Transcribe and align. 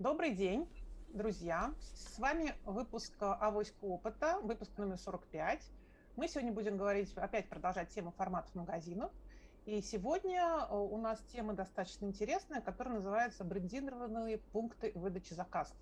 Добрый 0.00 0.32
день, 0.32 0.68
друзья. 1.10 1.72
С 1.80 2.18
вами 2.18 2.52
выпуск 2.64 3.14
«Авоська 3.20 3.84
опыта», 3.84 4.40
выпуск 4.42 4.76
номер 4.76 4.98
45. 4.98 5.70
Мы 6.16 6.26
сегодня 6.26 6.52
будем 6.52 6.76
говорить, 6.76 7.16
опять 7.16 7.48
продолжать 7.48 7.90
тему 7.90 8.10
форматов 8.10 8.52
магазинов. 8.56 9.12
И 9.66 9.80
сегодня 9.82 10.66
э, 10.68 10.74
у 10.74 10.96
нас 10.98 11.20
тема 11.32 11.54
достаточно 11.54 12.06
интересная, 12.06 12.60
которая 12.60 12.96
называется 12.96 13.44
«Брендированные 13.44 14.38
пункты 14.38 14.90
выдачи 14.96 15.32
заказов». 15.32 15.76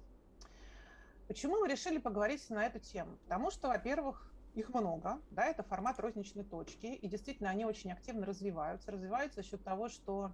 Почему 1.27 1.61
мы 1.61 1.67
решили 1.67 1.97
поговорить 1.97 2.51
на 2.51 2.67
эту 2.67 2.81
тему? 2.81 3.17
Потому 3.25 3.51
что, 3.51 3.69
во-первых, 3.69 4.31
их 4.53 4.69
много, 4.75 5.23
да, 5.31 5.47
это 5.47 5.63
формат 5.63 5.99
розничной 5.99 6.45
точки, 6.45 6.85
и 6.85 7.09
действительно 7.09 7.49
они 7.49 7.65
очень 7.65 7.91
активно 7.91 8.27
развиваются. 8.27 8.93
Развиваются 8.93 9.41
за 9.41 9.49
счет 9.49 9.65
того, 9.65 9.89
что 9.89 10.33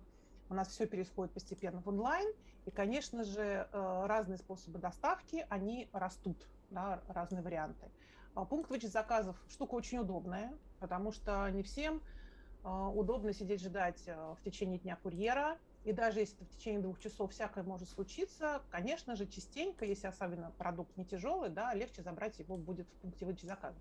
у 0.51 0.55
нас 0.55 0.69
все 0.69 0.87
переходит 0.87 1.33
постепенно 1.33 1.81
в 1.81 1.89
онлайн, 1.89 2.29
и, 2.67 2.71
конечно 2.71 3.25
же, 3.25 3.69
э, 3.73 4.07
разные 4.07 4.39
способы 4.39 4.79
доставки, 4.79 5.47
они 5.49 5.89
растут, 5.93 6.47
да, 6.71 7.01
разные 7.09 7.43
варианты. 7.43 7.91
А 8.35 8.45
пункт 8.45 8.71
выдачи 8.71 8.87
заказов– 8.87 9.37
штука 9.49 9.75
очень 9.75 9.99
удобная, 9.99 10.53
потому 10.79 11.13
что 11.13 11.49
не 11.51 11.63
всем 11.63 12.03
а, 12.63 12.89
удобно 12.89 13.33
сидеть 13.33 13.63
ждать 13.63 14.03
э, 14.07 14.35
в 14.39 14.43
течение 14.43 14.79
дня 14.79 14.97
курьера. 14.97 15.59
И 15.85 15.93
даже 15.93 16.21
если 16.21 16.45
в 16.45 16.51
течение 16.51 16.81
двух 16.81 16.99
часов 16.99 17.33
всякое 17.33 17.65
может 17.65 17.89
случиться, 17.89 18.63
конечно 18.71 19.17
же, 19.17 19.27
частенько, 19.27 19.85
если 19.85 20.07
особенно 20.07 20.51
продукт 20.59 20.97
не 20.97 21.05
тяжелый, 21.05 21.51
да, 21.51 21.73
легче 21.73 22.03
забрать 22.03 22.39
его 22.39 22.57
будет 22.57 22.89
в 22.89 22.93
пункте 23.01 23.25
выдачи 23.25 23.47
заказа. 23.47 23.79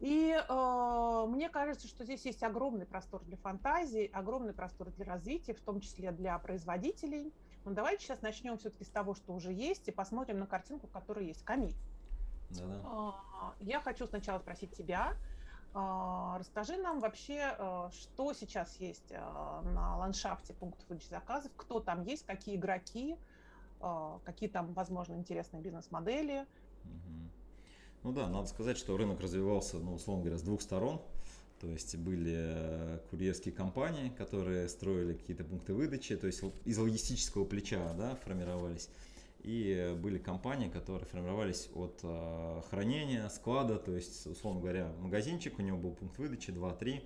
И 0.00 0.36
э, 0.36 1.24
мне 1.28 1.48
кажется, 1.48 1.88
что 1.88 2.04
здесь 2.04 2.24
есть 2.26 2.42
огромный 2.42 2.84
простор 2.84 3.24
для 3.24 3.36
фантазии, 3.38 4.10
огромный 4.12 4.52
простор 4.52 4.90
для 4.90 5.06
развития, 5.06 5.54
в 5.54 5.60
том 5.60 5.80
числе 5.80 6.12
для 6.12 6.38
производителей. 6.38 7.32
Но 7.64 7.72
давайте 7.72 8.04
сейчас 8.04 8.20
начнем 8.20 8.58
все-таки 8.58 8.84
с 8.84 8.88
того, 8.88 9.14
что 9.14 9.32
уже 9.32 9.52
есть, 9.52 9.88
и 9.88 9.90
посмотрим 9.90 10.38
на 10.38 10.46
картинку, 10.46 10.86
которая 10.86 11.24
есть. 11.24 11.42
Камиль, 11.44 11.74
Да-да. 12.50 12.74
Э, 12.74 13.64
я 13.64 13.80
хочу 13.80 14.06
сначала 14.06 14.38
спросить 14.38 14.76
тебя, 14.76 15.14
а, 15.78 16.38
расскажи 16.38 16.76
нам 16.78 17.00
вообще, 17.00 17.54
э, 17.58 17.88
что 17.92 18.32
сейчас 18.32 18.76
есть 18.76 19.10
э, 19.10 19.18
на 19.18 19.96
ландшафте 19.98 20.54
пунктов 20.54 21.02
заказов, 21.04 21.52
кто 21.56 21.80
там 21.80 22.02
есть, 22.02 22.24
какие 22.24 22.56
игроки, 22.56 23.16
какие 24.24 24.48
там, 24.48 24.72
возможно, 24.72 25.16
интересные 25.16 25.62
бизнес-модели. 25.62 26.46
Ну 28.06 28.12
да, 28.12 28.28
надо 28.28 28.46
сказать, 28.46 28.78
что 28.78 28.96
рынок 28.96 29.20
развивался, 29.20 29.78
ну, 29.78 29.94
условно 29.94 30.22
говоря, 30.22 30.38
с 30.38 30.42
двух 30.42 30.62
сторон. 30.62 31.02
То 31.60 31.66
есть 31.66 31.96
были 31.96 33.00
курьерские 33.10 33.52
компании, 33.52 34.10
которые 34.10 34.68
строили 34.68 35.14
какие-то 35.14 35.42
пункты 35.42 35.74
выдачи, 35.74 36.14
то 36.14 36.28
есть 36.28 36.40
из 36.64 36.78
логистического 36.78 37.44
плеча 37.44 37.92
да, 37.94 38.14
формировались 38.14 38.90
и 39.40 39.92
были 40.00 40.18
компании, 40.18 40.68
которые 40.68 41.08
формировались 41.08 41.68
от 41.74 41.98
э, 42.04 42.62
хранения, 42.70 43.28
склада, 43.28 43.76
то 43.76 43.96
есть, 43.96 44.24
условно 44.28 44.60
говоря, 44.60 44.92
магазинчик, 45.00 45.58
у 45.58 45.62
него 45.62 45.76
был 45.76 45.90
пункт 45.90 46.16
выдачи 46.18 46.50
2-3, 46.50 47.02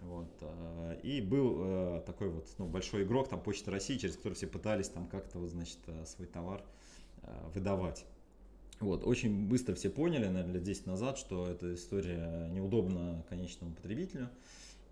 вот, 0.00 0.30
э, 0.40 1.00
и 1.02 1.20
был 1.20 1.56
э, 1.58 2.02
такой 2.06 2.30
вот 2.30 2.48
ну, 2.56 2.66
большой 2.66 3.02
игрок, 3.02 3.28
там 3.28 3.42
Почта 3.42 3.70
России, 3.70 3.98
через 3.98 4.16
который 4.16 4.32
все 4.32 4.46
пытались 4.46 4.88
там 4.88 5.08
как-то, 5.08 5.40
вот, 5.40 5.50
значит, 5.50 5.80
э, 5.88 6.06
свой 6.06 6.26
товар 6.26 6.62
э, 7.22 7.50
выдавать. 7.52 8.06
Вот, 8.80 9.04
очень 9.04 9.48
быстро 9.48 9.74
все 9.74 9.90
поняли, 9.90 10.26
наверное, 10.26 10.54
лет 10.54 10.62
10 10.62 10.86
назад, 10.86 11.18
что 11.18 11.48
эта 11.48 11.74
история 11.74 12.48
неудобна 12.50 13.24
конечному 13.28 13.74
потребителю, 13.74 14.28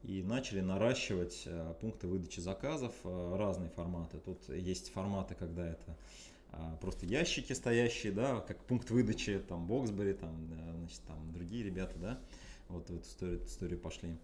и 0.03 0.23
начали 0.23 0.61
наращивать 0.61 1.43
э, 1.47 1.75
пункты 1.81 2.07
выдачи 2.09 2.41
заказов, 2.41 2.93
э, 3.05 3.37
разные 3.37 3.71
форматы. 3.71 4.19
Тут 4.19 4.49
есть 4.49 4.93
форматы, 4.93 5.35
когда 5.35 5.69
это 5.69 5.97
а, 6.53 6.77
просто 6.81 7.07
ящики 7.07 7.53
стоящие, 7.53 8.13
да, 8.13 8.41
как 8.41 8.59
пункт 8.65 8.91
выдачи, 8.91 9.39
там, 9.39 9.67
Боксбери, 9.67 10.15
там, 10.15 10.35
значит, 10.79 11.01
там, 11.07 11.33
другие 11.33 11.65
ребята, 11.65 11.99
да, 11.99 12.19
вот 12.69 12.89
в 12.89 12.95
эту 12.95 13.03
историю, 13.03 13.37
эту 13.39 13.47
историю 13.47 13.79
пошли. 13.79 14.17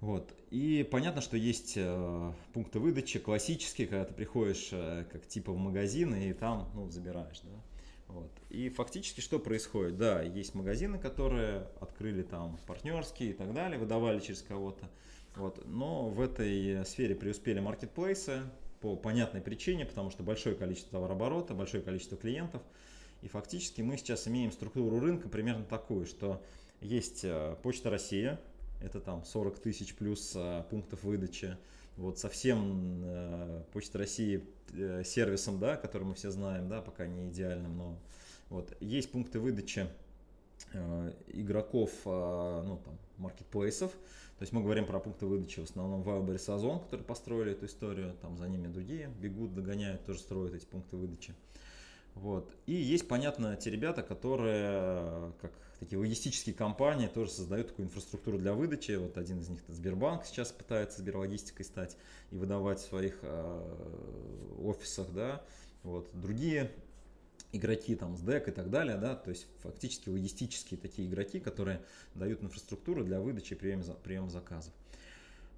Вот. 0.00 0.34
И 0.50 0.86
понятно, 0.90 1.20
что 1.20 1.36
есть 1.36 1.74
э, 1.76 2.32
пункты 2.54 2.78
выдачи 2.78 3.18
классические, 3.18 3.86
когда 3.86 4.04
ты 4.06 4.14
приходишь 4.14 4.70
э, 4.72 5.04
как 5.10 5.26
типа 5.26 5.52
в 5.52 5.58
магазин 5.58 6.14
и 6.14 6.32
там 6.32 6.70
ну, 6.74 6.88
забираешь. 6.90 7.40
Да? 7.42 7.50
Вот. 8.10 8.30
И 8.48 8.68
фактически 8.68 9.20
что 9.20 9.38
происходит? 9.38 9.96
Да, 9.96 10.22
есть 10.22 10.54
магазины, 10.54 10.98
которые 10.98 11.68
открыли 11.80 12.22
там 12.22 12.58
партнерские 12.66 13.30
и 13.30 13.32
так 13.32 13.54
далее, 13.54 13.78
выдавали 13.78 14.20
через 14.20 14.42
кого-то. 14.42 14.88
Вот. 15.36 15.64
Но 15.66 16.08
в 16.08 16.20
этой 16.20 16.84
сфере 16.84 17.14
преуспели 17.14 17.60
маркетплейсы, 17.60 18.42
по 18.80 18.96
понятной 18.96 19.40
причине, 19.40 19.84
потому 19.84 20.10
что 20.10 20.22
большое 20.22 20.56
количество 20.56 20.92
товарооборота, 20.92 21.54
большое 21.54 21.82
количество 21.82 22.16
клиентов. 22.16 22.62
И 23.22 23.28
фактически 23.28 23.82
мы 23.82 23.98
сейчас 23.98 24.26
имеем 24.26 24.50
структуру 24.50 24.98
рынка 24.98 25.28
примерно 25.28 25.64
такую, 25.64 26.06
что 26.06 26.42
есть 26.80 27.20
э, 27.24 27.56
Почта 27.62 27.90
Россия, 27.90 28.40
это 28.82 29.00
там 29.00 29.24
40 29.24 29.58
тысяч 29.58 29.94
плюс 29.94 30.32
э, 30.34 30.64
пунктов 30.70 31.02
выдачи. 31.04 31.58
Вот 31.96 32.18
совсем 32.18 33.02
э, 33.04 33.62
Почта 33.72 33.98
России 33.98 34.44
сервисом, 35.04 35.58
да, 35.58 35.76
который 35.76 36.04
мы 36.04 36.14
все 36.14 36.30
знаем, 36.30 36.68
да, 36.68 36.80
пока 36.80 37.06
не 37.06 37.28
идеальным, 37.28 37.76
но 37.76 37.98
вот 38.48 38.76
есть 38.80 39.10
пункты 39.10 39.40
выдачи 39.40 39.88
Э, 40.72 41.12
игроков, 41.28 41.90
э, 42.04 42.62
ну 42.64 42.80
там, 42.84 42.98
маркетплейсов. 43.16 43.90
То 43.90 44.42
есть 44.42 44.52
мы 44.52 44.62
говорим 44.62 44.86
про 44.86 45.00
пункты 45.00 45.26
выдачи 45.26 45.60
в 45.60 45.64
основном 45.64 46.02
Wildberries 46.02 46.54
Озон, 46.54 46.80
которые 46.80 47.04
построили 47.04 47.52
эту 47.52 47.66
историю, 47.66 48.14
там 48.22 48.38
за 48.38 48.48
ними 48.48 48.68
другие 48.68 49.10
бегут, 49.20 49.54
догоняют, 49.54 50.04
тоже 50.04 50.20
строят 50.20 50.54
эти 50.54 50.66
пункты 50.66 50.96
выдачи. 50.96 51.34
Вот. 52.14 52.52
И 52.66 52.74
есть, 52.74 53.08
понятно, 53.08 53.56
те 53.56 53.70
ребята, 53.70 54.02
которые, 54.02 55.32
как 55.40 55.52
такие 55.78 55.98
логистические 55.98 56.54
компании, 56.54 57.06
тоже 57.06 57.30
создают 57.30 57.68
такую 57.68 57.86
инфраструктуру 57.86 58.38
для 58.38 58.52
выдачи. 58.52 58.92
Вот 58.92 59.16
один 59.16 59.40
из 59.40 59.48
них 59.48 59.60
это 59.62 59.72
Сбербанк 59.72 60.24
сейчас 60.26 60.52
пытается 60.52 61.00
Сберлогистикой 61.00 61.64
стать 61.64 61.96
и 62.30 62.36
выдавать 62.36 62.80
в 62.80 62.86
своих 62.86 63.18
э, 63.22 64.56
офисах, 64.62 65.10
да. 65.12 65.42
Вот. 65.82 66.10
Другие 66.12 66.70
игроки 67.52 67.94
там 67.96 68.16
с 68.16 68.22
DEC 68.22 68.48
и 68.48 68.52
так 68.52 68.70
далее, 68.70 68.96
да, 68.96 69.16
то 69.16 69.30
есть 69.30 69.46
фактически 69.62 70.08
логистические 70.08 70.78
такие 70.78 71.08
игроки, 71.08 71.40
которые 71.40 71.82
дают 72.14 72.42
инфраструктуру 72.42 73.04
для 73.04 73.20
выдачи 73.20 73.54
и 73.54 73.56
приема, 73.56 73.82
приема 73.82 74.30
заказов. 74.30 74.72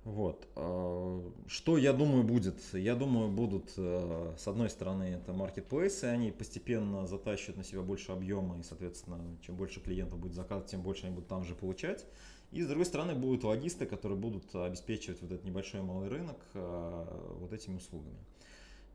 Вот. 0.04 0.48
А, 0.56 1.32
что 1.46 1.78
я 1.78 1.92
думаю 1.92 2.24
будет? 2.24 2.56
Я 2.72 2.96
думаю 2.96 3.30
будут, 3.30 3.72
э, 3.76 4.34
с 4.36 4.48
одной 4.48 4.68
стороны, 4.68 5.04
это 5.04 5.32
маркетплейсы, 5.32 6.04
они 6.04 6.32
постепенно 6.32 7.06
затащат 7.06 7.56
на 7.56 7.62
себя 7.62 7.82
больше 7.82 8.10
объема, 8.10 8.58
и, 8.58 8.62
соответственно, 8.64 9.20
чем 9.46 9.56
больше 9.56 9.80
клиентов 9.80 10.18
будет 10.18 10.34
заказывать, 10.34 10.70
тем 10.70 10.82
больше 10.82 11.06
они 11.06 11.14
будут 11.14 11.28
там 11.28 11.44
же 11.44 11.54
получать. 11.54 12.04
И, 12.50 12.62
с 12.62 12.66
другой 12.66 12.84
стороны, 12.84 13.14
будут 13.14 13.44
логисты, 13.44 13.86
которые 13.86 14.18
будут 14.18 14.54
обеспечивать 14.54 15.22
вот 15.22 15.30
этот 15.30 15.44
небольшой 15.44 15.82
малый 15.82 16.08
рынок 16.08 16.36
э, 16.54 17.36
вот 17.38 17.52
этими 17.52 17.76
услугами. 17.76 18.18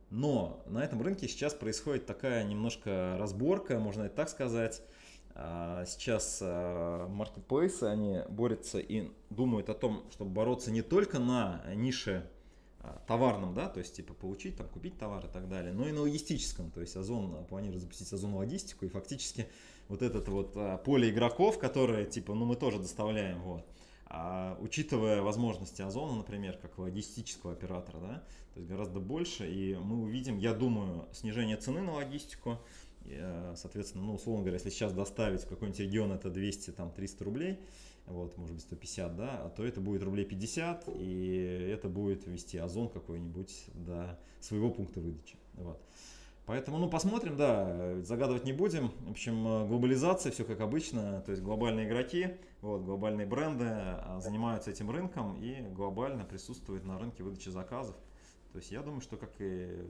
Но 0.09 0.63
на 0.67 0.83
этом 0.83 1.01
рынке 1.01 1.27
сейчас 1.27 1.53
происходит 1.53 2.05
такая 2.05 2.43
немножко 2.43 3.15
разборка, 3.17 3.79
можно 3.79 4.03
это 4.03 4.15
так 4.15 4.29
сказать. 4.29 4.81
А, 5.39 5.85
сейчас 5.85 6.41
маркетплейсы, 6.41 7.83
они 7.83 8.21
борются 8.27 8.79
и 8.79 9.11
думают 9.29 9.69
о 9.69 9.75
том, 9.75 10.03
чтобы 10.11 10.31
бороться 10.31 10.71
не 10.71 10.81
только 10.81 11.19
на 11.19 11.61
нише 11.75 12.27
а, 12.87 13.01
товарном, 13.05 13.53
да, 13.53 13.67
то 13.67 13.79
есть 13.79 13.95
типа 13.95 14.13
получить, 14.13 14.55
там, 14.55 14.67
купить 14.69 14.97
товар 14.97 15.25
и 15.25 15.29
так 15.29 15.49
далее, 15.49 15.73
но 15.73 15.87
и 15.87 15.91
на 15.91 16.01
логистическом, 16.01 16.71
то 16.71 16.79
есть 16.79 16.95
Озон 16.95 17.45
планирует 17.45 17.81
запустить 17.81 18.11
Озон 18.13 18.35
логистику, 18.35 18.85
и 18.85 18.89
фактически 18.89 19.47
вот 19.89 20.01
это 20.01 20.19
вот 20.31 20.53
а, 20.55 20.77
поле 20.77 21.09
игроков, 21.09 21.59
которые 21.59 22.05
типа, 22.05 22.33
ну 22.33 22.45
мы 22.45 22.55
тоже 22.55 22.79
доставляем, 22.79 23.41
вот, 23.41 23.65
а, 24.05 24.57
учитывая 24.61 25.21
возможности 25.21 25.81
Озона, 25.81 26.15
например, 26.15 26.57
как 26.61 26.77
логистического 26.77 27.51
оператора, 27.51 27.99
да, 27.99 28.23
то 28.53 28.59
есть 28.59 28.69
гораздо 28.69 28.99
больше, 28.99 29.51
и 29.51 29.75
мы 29.75 30.03
увидим, 30.03 30.37
я 30.37 30.53
думаю, 30.53 31.07
снижение 31.11 31.57
цены 31.57 31.81
на 31.81 31.93
логистику, 31.93 32.59
соответственно, 33.55 34.05
ну, 34.05 34.15
условно 34.15 34.43
говоря, 34.43 34.55
если 34.55 34.69
сейчас 34.69 34.93
доставить 34.93 35.41
в 35.41 35.47
какой-нибудь 35.47 35.79
регион 35.79 36.11
это 36.11 36.29
200, 36.29 36.71
там, 36.71 36.91
300 36.91 37.23
рублей, 37.23 37.59
вот, 38.05 38.37
может 38.37 38.55
быть, 38.55 38.63
150, 38.63 39.15
да, 39.15 39.49
то 39.55 39.65
это 39.65 39.81
будет 39.81 40.03
рублей 40.03 40.25
50, 40.25 40.89
и 40.95 41.69
это 41.71 41.89
будет 41.89 42.25
вести 42.27 42.57
Озон 42.57 42.89
какой-нибудь 42.89 43.65
до 43.73 44.19
своего 44.39 44.69
пункта 44.69 44.99
выдачи, 44.99 45.37
вот. 45.53 45.81
Поэтому, 46.47 46.77
ну, 46.77 46.89
посмотрим, 46.89 47.35
да, 47.35 48.01
загадывать 48.03 48.45
не 48.45 48.53
будем. 48.53 48.93
В 49.01 49.11
общем, 49.11 49.67
глобализация, 49.67 50.31
все 50.31 50.45
как 50.45 50.61
обычно, 50.61 51.21
то 51.25 51.31
есть 51.31 51.43
глобальные 51.43 51.89
игроки, 51.89 52.37
вот, 52.61 52.83
глобальные 52.83 53.27
бренды 53.27 53.65
а, 53.67 54.19
занимаются 54.21 54.71
этим 54.71 54.89
рынком 54.89 55.35
и 55.35 55.59
глобально 55.73 56.23
присутствуют 56.23 56.85
на 56.85 56.97
рынке 56.97 57.21
выдачи 57.21 57.49
заказов. 57.49 57.97
То 58.53 58.59
есть 58.59 58.71
я 58.71 58.81
думаю, 58.81 59.01
что 59.01 59.17
как 59.17 59.31
и 59.39 59.89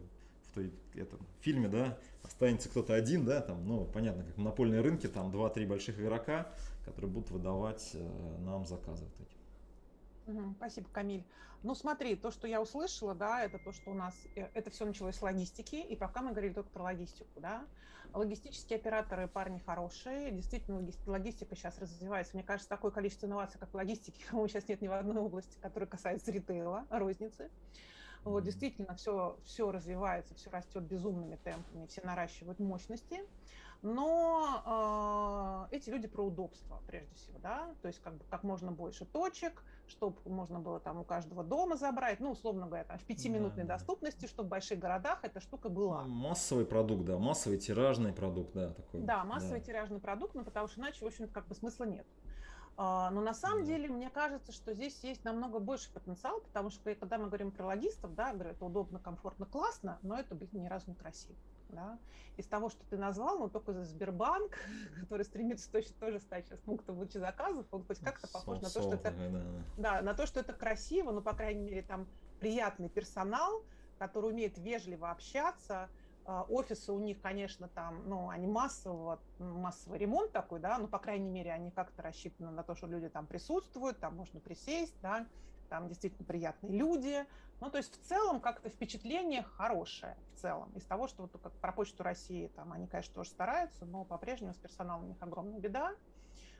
в 0.51 0.53
той 0.55 0.71
этом 0.95 1.19
фильме, 1.41 1.67
да, 1.67 1.97
останется 2.23 2.69
кто-то 2.69 2.93
один, 2.93 3.25
да, 3.25 3.41
там, 3.41 3.65
ну, 3.65 3.85
понятно, 3.85 4.23
как 4.23 4.37
монопольные 4.37 4.81
рынки, 4.81 5.07
там 5.07 5.31
2-3 5.31 5.67
больших 5.67 5.99
игрока, 5.99 6.47
которые 6.85 7.11
будут 7.11 7.31
выдавать 7.31 7.91
э, 7.93 8.37
нам 8.39 8.65
заказы 8.65 9.05
вот 9.05 9.27
эти. 9.27 9.37
Спасибо, 10.57 10.87
Камиль. 10.91 11.23
Ну, 11.63 11.73
смотри, 11.73 12.15
то, 12.15 12.31
что 12.31 12.47
я 12.47 12.61
услышала, 12.61 13.15
да, 13.15 13.43
это 13.43 13.57
то, 13.59 13.71
что 13.71 13.91
у 13.91 13.93
нас, 13.93 14.13
э, 14.35 14.47
это 14.53 14.69
все 14.69 14.85
началось 14.85 15.15
с 15.15 15.21
логистики, 15.21 15.75
и 15.75 15.95
пока 15.95 16.21
мы 16.21 16.31
говорили 16.31 16.53
только 16.53 16.69
про 16.69 16.83
логистику, 16.83 17.39
да. 17.39 17.65
Логистические 18.13 18.77
операторы 18.77 19.27
парни 19.27 19.59
хорошие, 19.59 20.31
действительно, 20.31 20.85
логистика 21.05 21.55
сейчас 21.55 21.77
развивается. 21.79 22.35
Мне 22.35 22.43
кажется, 22.43 22.69
такое 22.69 22.91
количество 22.91 23.25
инноваций, 23.25 23.59
как 23.59 23.69
в 23.69 23.75
логистике, 23.75 24.23
по-моему, 24.29 24.47
сейчас 24.47 24.67
нет 24.67 24.81
ни 24.81 24.87
в 24.87 24.93
одной 24.93 25.17
области, 25.17 25.57
которая 25.61 25.89
касается 25.89 26.31
ритейла, 26.31 26.85
розницы. 26.89 27.49
Вот, 28.27 28.43
действительно, 28.43 28.95
все, 28.95 29.37
все 29.43 29.71
развивается, 29.71 30.35
все 30.35 30.49
растет 30.49 30.83
безумными 30.83 31.37
темпами, 31.37 31.87
все 31.87 32.01
наращивают 32.01 32.59
мощности. 32.59 33.21
Но 33.83 35.67
э, 35.69 35.75
эти 35.75 35.89
люди 35.89 36.07
про 36.07 36.25
удобство, 36.25 36.81
прежде 36.87 37.13
всего, 37.15 37.37
да, 37.39 37.69
то 37.81 37.87
есть 37.87 38.01
как, 38.01 38.15
бы, 38.15 38.25
как 38.29 38.43
можно 38.43 38.71
больше 38.71 39.05
точек, 39.05 39.63
чтобы 39.87 40.17
можно 40.25 40.59
было 40.59 40.79
там 40.79 40.97
у 40.99 41.03
каждого 41.03 41.43
дома 41.43 41.77
забрать, 41.77 42.19
ну, 42.19 42.31
условно 42.31 42.65
говоря, 42.65 42.85
там, 42.85 42.97
в 42.97 43.03
пятиминутной 43.03 43.65
да, 43.65 43.75
доступности, 43.75 44.25
чтобы 44.25 44.47
в 44.47 44.49
больших 44.49 44.79
городах 44.79 45.19
эта 45.21 45.39
штука 45.39 45.69
была. 45.69 46.03
Ну, 46.03 46.09
массовый 46.09 46.65
продукт, 46.65 47.05
да, 47.05 47.19
массовый 47.19 47.59
тиражный 47.59 48.13
продукт, 48.13 48.53
да, 48.53 48.73
такой. 48.73 49.01
Да, 49.01 49.23
массовый 49.23 49.59
да. 49.59 49.65
тиражный 49.65 49.99
продукт, 49.99 50.33
но 50.33 50.41
ну, 50.41 50.45
потому 50.45 50.67
что 50.67 50.81
иначе, 50.81 51.05
в 51.05 51.07
общем 51.07 51.27
как 51.27 51.47
бы 51.47 51.53
смысла 51.53 51.83
нет. 51.83 52.07
А, 52.79 53.09
но 53.09 53.21
на 53.21 53.33
самом 53.33 53.65
деле, 53.65 53.87
мне 53.89 54.11
кажется, 54.11 54.51
что 54.51 54.73
здесь 54.75 55.03
есть 55.03 55.25
намного 55.25 55.57
больше 55.57 55.91
потенциал, 55.91 56.41
потому 56.41 56.69
что 56.69 56.93
когда 56.93 57.17
мы 57.17 57.25
говорим 57.25 57.49
про 57.49 57.65
логистов, 57.65 58.13
да, 58.13 58.33
говорю, 58.33 58.51
это 58.51 58.63
удобно, 58.63 58.99
комфортно, 58.99 59.47
классно, 59.47 59.97
но 60.03 60.19
это, 60.19 60.35
блин, 60.35 60.51
ни 60.53 60.67
разу 60.67 60.91
не 60.91 60.95
красиво. 60.95 61.35
Да? 61.69 61.97
Из 62.37 62.45
того, 62.45 62.69
что 62.69 62.85
ты 62.85 62.97
назвал, 62.97 63.39
ну 63.39 63.49
только 63.49 63.73
за 63.73 63.83
Сбербанк, 63.83 64.59
который 65.01 65.25
стремится 65.25 65.71
точно 65.71 65.95
тоже 65.99 66.19
стать 66.19 66.45
сейчас 66.45 66.59
пунктом 66.59 66.97
выдачи 66.97 67.17
заказов, 67.17 67.65
он 67.71 67.83
хоть 67.83 67.97
как-то 67.99 68.27
похож 68.27 68.61
на 68.61 68.69
то, 68.69 68.81
что 68.83 68.93
это, 68.93 69.11
да, 69.77 70.03
на 70.03 70.13
то, 70.13 70.27
что 70.27 70.39
это 70.39 70.53
красиво, 70.53 71.11
но, 71.11 71.21
по 71.21 71.33
крайней 71.33 71.63
мере, 71.63 71.81
там 71.81 72.07
приятный 72.39 72.89
персонал, 72.89 73.63
который 73.97 74.29
умеет 74.29 74.55
вежливо 74.59 75.09
общаться, 75.09 75.89
офисы 76.27 76.91
у 76.91 76.99
них, 76.99 77.21
конечно, 77.21 77.67
там, 77.69 78.07
ну, 78.07 78.29
они 78.29 78.47
массового, 78.47 79.19
массовый 79.39 79.97
ремонт 79.97 80.31
такой, 80.31 80.59
да, 80.59 80.77
ну, 80.77 80.87
по 80.87 80.99
крайней 80.99 81.29
мере, 81.29 81.51
они 81.51 81.71
как-то 81.71 82.01
рассчитаны 82.01 82.51
на 82.51 82.63
то, 82.63 82.75
что 82.75 82.87
люди 82.87 83.07
там 83.09 83.25
присутствуют, 83.27 83.99
там 83.99 84.15
можно 84.15 84.39
присесть, 84.39 84.99
да, 85.01 85.25
там 85.69 85.87
действительно 85.87 86.25
приятные 86.25 86.73
люди. 86.73 87.25
Ну, 87.59 87.69
то 87.69 87.77
есть 87.77 87.99
в 87.99 88.05
целом 88.07 88.39
как-то 88.39 88.69
впечатление 88.69 89.43
хорошее 89.43 90.15
в 90.33 90.39
целом. 90.39 90.71
Из 90.75 90.83
того, 90.83 91.07
что 91.07 91.23
вот 91.23 91.31
как 91.41 91.53
про 91.53 91.71
Почту 91.71 92.03
России, 92.03 92.47
там 92.55 92.71
они, 92.71 92.87
конечно, 92.87 93.13
тоже 93.15 93.31
стараются, 93.31 93.85
но 93.85 94.03
по-прежнему 94.03 94.53
с 94.53 94.57
персоналом 94.57 95.05
у 95.05 95.07
них 95.07 95.17
огромная 95.21 95.59
беда. 95.59 95.95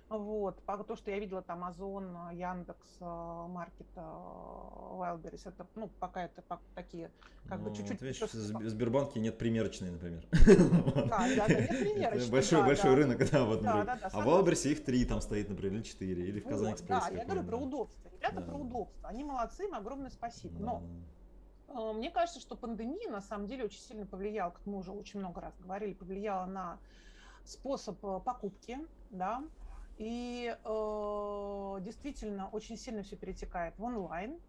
Вот. 0.10 0.64
То, 0.88 0.96
что 0.96 1.12
я 1.12 1.20
видела 1.20 1.42
там 1.42 1.66
Озон, 1.66 2.16
Яндекс, 2.32 3.00
Маркет, 3.02 3.88
Wildberries, 3.96 5.50
это, 5.50 5.68
ну, 5.76 5.90
пока 6.00 6.24
это 6.24 6.44
такие, 6.76 7.12
как 7.50 7.60
ну, 7.60 7.70
бы 7.70 7.76
чуть-чуть... 7.76 8.02
Видишь, 8.02 8.22
в 8.22 8.70
Сбербанке 8.70 9.20
нет 9.20 9.38
примерочной, 9.38 9.92
например. 9.92 10.26
Да, 10.32 11.28
да, 11.36 11.48
да, 11.48 11.54
нет 11.54 11.70
примерочной. 11.80 12.32
Большой, 12.32 12.64
большой 12.64 12.96
рынок, 12.96 13.30
да, 13.30 13.44
вот. 13.44 13.66
А 13.66 14.22
в 14.22 14.28
Wildberries 14.28 14.72
их 14.72 14.86
три 14.86 15.04
там 15.04 15.20
стоит, 15.20 15.50
например, 15.50 15.74
или 15.76 15.84
четыре, 15.84 16.24
или 16.26 16.40
в 16.40 16.48
Казань 16.48 16.74
Экспресс. 16.74 17.04
Да, 17.04 17.10
я 17.10 17.26
говорю 17.26 17.44
про 17.44 17.58
удобство. 17.58 18.10
Ребята 18.12 18.42
про 18.42 18.56
удобство. 18.56 19.10
Они 19.10 19.24
молодцы, 19.24 19.66
им 19.66 19.76
огромное 19.76 20.10
спасибо. 20.10 20.58
Но 20.60 20.84
э, 21.68 21.94
мне 21.94 22.10
кажется, 22.12 22.40
что 22.40 22.56
пандемия 22.56 23.10
на 23.10 23.22
самом 23.22 23.48
деле 23.48 23.66
очень 23.66 23.80
сильно 23.80 24.06
повлияла, 24.06 24.52
как 24.52 24.66
мы 24.66 24.78
уже 24.78 24.92
очень 24.92 25.20
много 25.20 25.42
раз 25.42 25.54
говорили, 25.60 25.94
повлияла 25.94 26.46
на 26.46 26.80
способ 27.44 28.04
э, 28.04 28.20
покупки, 28.24 28.78
да, 29.10 29.44
и 29.98 30.56
э, 30.64 31.78
действительно 31.82 32.50
очень 32.50 32.78
сильно 32.78 33.04
все 33.04 33.16
перетекает 33.16 33.78
в 33.78 33.84
онлайн. 33.84 34.40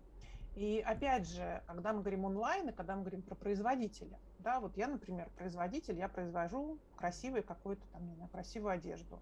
И 0.54 0.82
опять 0.84 1.28
же, 1.28 1.62
когда 1.66 1.92
мы 1.92 2.00
говорим 2.00 2.24
онлайн 2.24 2.68
и 2.68 2.72
когда 2.72 2.96
мы 2.96 3.02
говорим 3.02 3.22
про 3.22 3.34
производителя, 3.34 4.18
да, 4.40 4.60
вот 4.60 4.76
я, 4.76 4.88
например, 4.88 5.28
производитель, 5.36 5.96
я 5.96 6.08
произвожу 6.08 6.78
красивую 6.96 7.44
какую-то 7.44 7.86
там, 7.92 8.06
не 8.06 8.14
знаю, 8.14 8.30
красивую 8.30 8.72
одежду. 8.72 9.20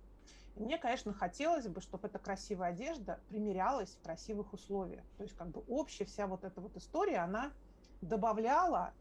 И 0.56 0.60
мне, 0.60 0.78
конечно, 0.78 1.12
хотелось 1.12 1.68
бы, 1.68 1.80
чтобы 1.82 2.08
эта 2.08 2.18
красивая 2.18 2.70
одежда 2.70 3.20
примерялась 3.28 3.94
в 3.94 4.02
красивых 4.02 4.54
условиях. 4.54 5.04
То 5.18 5.24
есть 5.24 5.36
как 5.36 5.48
бы 5.48 5.62
общая 5.68 6.06
вся 6.06 6.26
вот 6.26 6.44
эта 6.44 6.60
вот 6.60 6.74
история, 6.76 7.18
она 7.18 7.52
добавляла 8.00 8.94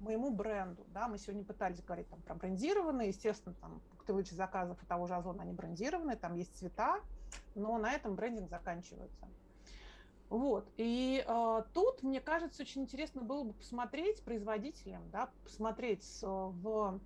моему 0.00 0.30
бренду. 0.30 0.84
Да, 0.88 1.06
мы 1.08 1.18
сегодня 1.18 1.44
пытались 1.44 1.82
говорить 1.82 2.08
там, 2.08 2.20
про 2.22 2.34
брендированные, 2.34 3.08
естественно, 3.08 3.54
там 3.60 3.80
выдачи 4.12 4.34
заказов 4.34 4.78
у 4.82 4.86
того 4.86 5.06
же 5.06 5.14
Озона, 5.14 5.42
они 5.42 5.52
брендированные, 5.52 6.16
там 6.16 6.34
есть 6.34 6.56
цвета, 6.56 7.00
но 7.54 7.78
на 7.78 7.92
этом 7.92 8.14
брендинг 8.14 8.48
заканчивается. 8.48 9.26
Вот. 10.28 10.68
И 10.76 11.24
э, 11.26 11.62
тут, 11.72 12.02
мне 12.02 12.20
кажется, 12.20 12.62
очень 12.62 12.82
интересно 12.82 13.22
было 13.22 13.44
бы 13.44 13.52
посмотреть 13.52 14.22
производителям, 14.24 15.08
да, 15.10 15.30
посмотреть 15.44 16.04
э, 16.22 16.26
в 16.26 17.00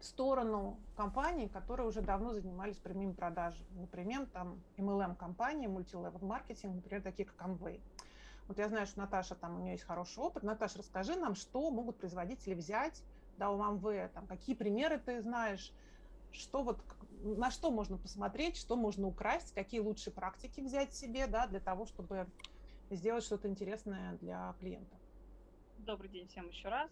сторону 0.00 0.78
компаний, 0.96 1.48
которые 1.48 1.86
уже 1.86 2.00
давно 2.00 2.32
занимались 2.32 2.76
прямыми 2.76 3.12
продажами. 3.12 3.66
Например, 3.80 4.26
там 4.32 4.60
MLM-компании, 4.78 5.66
мультилевел 5.66 6.18
маркетинг, 6.22 6.76
например, 6.76 7.02
такие 7.02 7.26
как 7.26 7.46
Amway. 7.46 7.80
Вот 8.48 8.58
я 8.58 8.68
знаю, 8.68 8.86
что 8.86 9.00
Наташа, 9.00 9.34
там 9.34 9.56
у 9.56 9.62
нее 9.62 9.72
есть 9.72 9.84
хороший 9.84 10.18
опыт. 10.18 10.42
Наташа, 10.42 10.78
расскажи 10.78 11.14
нам, 11.16 11.34
что 11.34 11.70
могут 11.70 11.98
производители 11.98 12.54
взять 12.54 13.02
да, 13.36 13.50
у 13.50 13.58
Amway, 13.58 14.08
там, 14.08 14.26
какие 14.26 14.56
примеры 14.56 14.98
ты 14.98 15.20
знаешь, 15.22 15.72
что 16.32 16.62
вот, 16.62 16.78
на 17.22 17.50
что 17.50 17.70
можно 17.70 17.96
посмотреть, 17.96 18.56
что 18.56 18.76
можно 18.76 19.06
украсть, 19.06 19.52
какие 19.54 19.80
лучшие 19.80 20.12
практики 20.12 20.60
взять 20.60 20.94
себе, 20.94 21.26
да, 21.26 21.46
для 21.46 21.60
того, 21.60 21.86
чтобы 21.86 22.26
сделать 22.90 23.24
что-то 23.24 23.48
интересное 23.48 24.14
для 24.20 24.54
клиента. 24.58 24.96
Добрый 25.78 26.10
день 26.10 26.28
всем 26.28 26.48
еще 26.48 26.68
раз. 26.68 26.90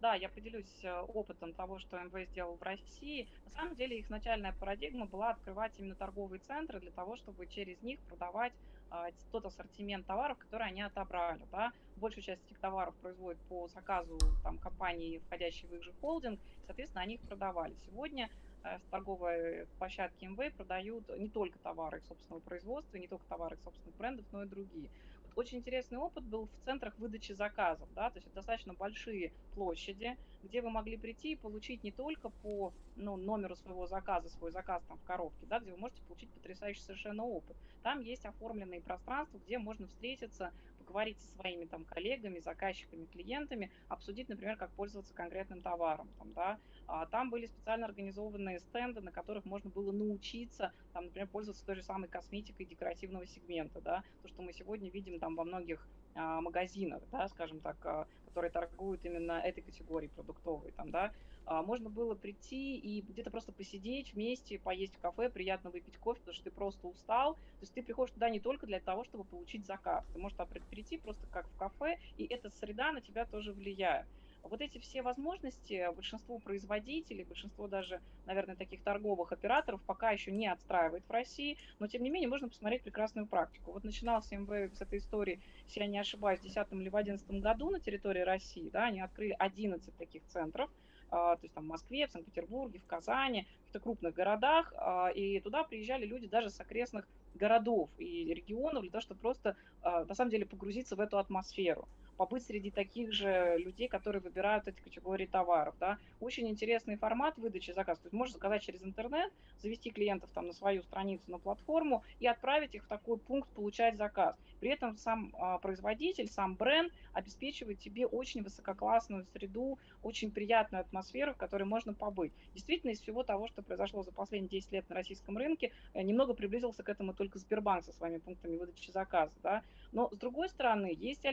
Да, 0.00 0.14
я 0.14 0.28
поделюсь 0.28 0.84
э, 0.84 1.00
опытом 1.00 1.54
того, 1.54 1.78
что 1.78 1.98
МВ 1.98 2.28
сделал 2.28 2.56
в 2.56 2.62
России. 2.62 3.28
На 3.46 3.50
самом 3.52 3.76
деле 3.76 3.98
их 3.98 4.10
начальная 4.10 4.52
парадигма 4.52 5.06
была 5.06 5.30
открывать 5.30 5.72
именно 5.78 5.94
торговые 5.94 6.38
центры 6.40 6.80
для 6.80 6.90
того, 6.90 7.16
чтобы 7.16 7.46
через 7.46 7.80
них 7.80 7.98
продавать 8.00 8.52
а, 8.90 9.08
тот 9.32 9.46
ассортимент 9.46 10.06
товаров, 10.06 10.36
которые 10.38 10.68
они 10.68 10.82
отобрали. 10.82 11.40
Да. 11.50 11.72
Большую 11.96 12.22
часть 12.22 12.44
этих 12.44 12.58
товаров 12.58 12.94
производят 12.96 13.40
по 13.48 13.68
заказу 13.68 14.18
там, 14.42 14.58
компании, 14.58 15.18
входящей 15.26 15.66
в 15.66 15.72
их 15.72 15.82
же 15.82 15.94
холдинг, 15.94 16.38
соответственно, 16.66 17.02
они 17.02 17.14
их 17.14 17.22
продавали. 17.22 17.74
Сегодня 17.86 18.28
Э, 18.28 18.45
с 18.74 18.90
торговой 18.90 19.66
площадки 19.78 20.24
МВ 20.24 20.54
продают 20.54 21.08
не 21.16 21.28
только 21.28 21.58
товары 21.58 22.00
собственного 22.08 22.40
производства, 22.40 22.96
не 22.96 23.08
только 23.08 23.26
товары 23.26 23.56
собственных 23.58 23.96
брендов, 23.96 24.26
но 24.32 24.42
и 24.42 24.46
другие. 24.46 24.90
Вот 25.24 25.32
очень 25.36 25.58
интересный 25.58 25.98
опыт 25.98 26.24
был 26.24 26.46
в 26.46 26.64
центрах 26.64 26.98
выдачи 26.98 27.32
заказов, 27.32 27.88
да, 27.94 28.10
то 28.10 28.18
есть 28.18 28.26
это 28.26 28.36
достаточно 28.36 28.74
большие 28.74 29.32
площади, 29.54 30.16
где 30.42 30.62
вы 30.62 30.70
могли 30.70 30.96
прийти 30.96 31.32
и 31.32 31.36
получить 31.36 31.82
не 31.82 31.92
только 31.92 32.28
по 32.28 32.72
ну, 32.96 33.16
номеру 33.16 33.56
своего 33.56 33.86
заказа, 33.86 34.28
свой 34.30 34.50
заказ 34.50 34.82
там 34.88 34.98
в 34.98 35.04
коробке, 35.04 35.46
да, 35.46 35.60
где 35.60 35.72
вы 35.72 35.78
можете 35.78 36.02
получить 36.02 36.30
потрясающий 36.32 36.82
совершенно 36.82 37.24
опыт. 37.24 37.56
Там 37.82 38.00
есть 38.00 38.24
оформленные 38.24 38.80
пространства, 38.80 39.38
где 39.38 39.58
можно 39.58 39.86
встретиться, 39.86 40.52
поговорить 40.86 41.20
со 41.20 41.28
своими 41.36 41.64
там 41.64 41.84
коллегами, 41.84 42.38
заказчиками, 42.38 43.06
клиентами, 43.06 43.70
обсудить, 43.88 44.28
например, 44.28 44.56
как 44.56 44.70
пользоваться 44.72 45.14
конкретным 45.14 45.60
товаром, 45.60 46.08
там, 46.18 46.32
да, 46.32 46.58
а 46.86 47.06
там 47.06 47.30
были 47.30 47.46
специально 47.46 47.86
организованные 47.86 48.60
стенды, 48.60 49.00
на 49.00 49.12
которых 49.12 49.44
можно 49.44 49.68
было 49.70 49.92
научиться, 49.92 50.72
там, 50.92 51.06
например, 51.06 51.28
пользоваться 51.28 51.66
той 51.66 51.74
же 51.74 51.82
самой 51.82 52.08
косметикой 52.08 52.66
декоративного 52.66 53.26
сегмента, 53.26 53.80
да, 53.80 54.04
то, 54.22 54.28
что 54.28 54.42
мы 54.42 54.52
сегодня 54.52 54.90
видим 54.90 55.18
там 55.18 55.34
во 55.34 55.44
многих 55.44 55.88
а, 56.14 56.40
магазинах, 56.40 57.02
да, 57.10 57.28
скажем 57.28 57.60
так, 57.60 57.84
а, 57.84 58.06
которые 58.24 58.50
торгуют 58.50 59.04
именно 59.04 59.32
этой 59.32 59.62
категорией 59.62 60.10
продуктовой, 60.10 60.72
там, 60.72 60.90
да, 60.90 61.12
можно 61.46 61.88
было 61.88 62.14
прийти 62.14 62.76
и 62.76 63.00
где-то 63.02 63.30
просто 63.30 63.52
посидеть 63.52 64.14
вместе, 64.14 64.58
поесть 64.58 64.94
в 64.94 65.00
кафе, 65.00 65.30
приятно 65.30 65.70
выпить 65.70 65.96
кофе, 65.98 66.20
потому 66.20 66.34
что 66.34 66.44
ты 66.44 66.50
просто 66.50 66.88
устал. 66.88 67.34
То 67.34 67.62
есть 67.62 67.72
ты 67.72 67.82
приходишь 67.82 68.14
туда 68.14 68.28
не 68.30 68.40
только 68.40 68.66
для 68.66 68.80
того, 68.80 69.04
чтобы 69.04 69.24
получить 69.24 69.66
заказ. 69.66 70.04
Ты 70.12 70.18
можешь 70.18 70.36
прийти 70.70 70.98
просто 70.98 71.26
как 71.28 71.46
в 71.48 71.56
кафе, 71.56 71.98
и 72.16 72.24
эта 72.24 72.50
среда 72.50 72.92
на 72.92 73.00
тебя 73.00 73.24
тоже 73.26 73.52
влияет. 73.52 74.06
Вот 74.48 74.60
эти 74.60 74.78
все 74.78 75.02
возможности 75.02 75.92
большинство 75.94 76.38
производителей, 76.38 77.24
большинство 77.24 77.66
даже, 77.66 78.00
наверное, 78.26 78.54
таких 78.54 78.82
торговых 78.82 79.32
операторов 79.32 79.82
пока 79.82 80.12
еще 80.12 80.30
не 80.30 80.46
отстраивает 80.46 81.04
в 81.04 81.10
России, 81.10 81.58
но 81.80 81.88
тем 81.88 82.02
не 82.02 82.10
менее 82.10 82.28
можно 82.28 82.48
посмотреть 82.48 82.82
прекрасную 82.82 83.26
практику. 83.26 83.72
Вот 83.72 83.82
начинался 83.82 84.36
МВ 84.36 84.72
с 84.76 84.80
этой 84.80 84.98
истории, 84.98 85.40
если 85.66 85.80
я 85.80 85.86
не 85.86 85.98
ошибаюсь, 85.98 86.38
в 86.38 86.42
2010 86.42 86.72
или 86.72 86.88
в 86.88 86.92
2011 86.92 87.42
году 87.42 87.70
на 87.70 87.80
территории 87.80 88.20
России, 88.20 88.68
да, 88.70 88.84
они 88.84 89.00
открыли 89.00 89.34
11 89.36 89.96
таких 89.96 90.24
центров, 90.26 90.70
а, 90.70 90.85
то 91.10 91.38
есть 91.42 91.54
там 91.54 91.64
в 91.64 91.68
Москве, 91.68 92.06
в 92.06 92.10
Санкт-Петербурге, 92.10 92.80
в 92.80 92.86
Казани, 92.86 93.42
в 93.42 93.58
каких-то 93.58 93.80
крупных 93.80 94.14
городах, 94.14 94.72
а, 94.76 95.08
и 95.08 95.40
туда 95.40 95.64
приезжали 95.64 96.06
люди 96.06 96.26
даже 96.26 96.50
с 96.50 96.60
окрестных 96.60 97.08
городов 97.34 97.90
и 97.98 98.32
регионов 98.34 98.82
для 98.82 98.90
того, 98.90 99.02
чтобы 99.02 99.20
просто, 99.20 99.56
а, 99.82 100.04
на 100.04 100.14
самом 100.14 100.30
деле, 100.30 100.46
погрузиться 100.46 100.96
в 100.96 101.00
эту 101.00 101.18
атмосферу. 101.18 101.88
Побыть 102.16 102.44
среди 102.44 102.70
таких 102.70 103.12
же 103.12 103.56
людей, 103.58 103.88
которые 103.88 104.20
выбирают 104.20 104.66
эти 104.66 104.80
категории 104.80 105.26
товаров, 105.26 105.74
да. 105.78 105.98
Очень 106.20 106.48
интересный 106.48 106.96
формат 106.96 107.36
выдачи 107.38 107.70
заказа. 107.70 108.00
То 108.02 108.06
есть 108.06 108.14
можно 108.14 108.34
заказать 108.34 108.62
через 108.62 108.82
интернет, 108.82 109.32
завести 109.58 109.90
клиентов 109.90 110.30
там 110.32 110.46
на 110.48 110.52
свою 110.52 110.82
страницу, 110.82 111.30
на 111.30 111.38
платформу 111.38 112.02
и 112.20 112.26
отправить 112.26 112.74
их 112.74 112.84
в 112.84 112.88
такой 112.88 113.18
пункт 113.18 113.48
«Получать 113.50 113.96
заказ». 113.96 114.36
При 114.60 114.70
этом 114.70 114.96
сам 114.96 115.34
а, 115.38 115.58
производитель, 115.58 116.28
сам 116.28 116.54
бренд 116.54 116.92
обеспечивает 117.12 117.78
тебе 117.78 118.06
очень 118.06 118.42
высококлассную 118.42 119.24
среду, 119.32 119.78
очень 120.02 120.30
приятную 120.30 120.80
атмосферу, 120.80 121.34
в 121.34 121.36
которой 121.36 121.64
можно 121.64 121.94
побыть. 121.94 122.32
Действительно, 122.54 122.90
из 122.90 123.00
всего 123.00 123.22
того, 123.22 123.48
что 123.48 123.62
произошло 123.62 124.02
за 124.02 124.12
последние 124.12 124.48
10 124.48 124.72
лет 124.72 124.88
на 124.88 124.94
российском 124.94 125.36
рынке, 125.36 125.72
э, 125.94 126.02
немного 126.02 126.34
приблизился 126.34 126.82
к 126.82 126.88
этому 126.88 127.14
только 127.14 127.38
Сбербанк 127.38 127.84
со 127.84 127.92
своими 127.92 128.18
пунктами 128.18 128.56
выдачи 128.56 128.90
заказа. 128.90 129.34
Да? 129.42 129.62
Но, 129.92 130.08
с 130.10 130.16
другой 130.16 130.48
стороны, 130.48 130.94
есть 130.96 131.24
и 131.24 131.28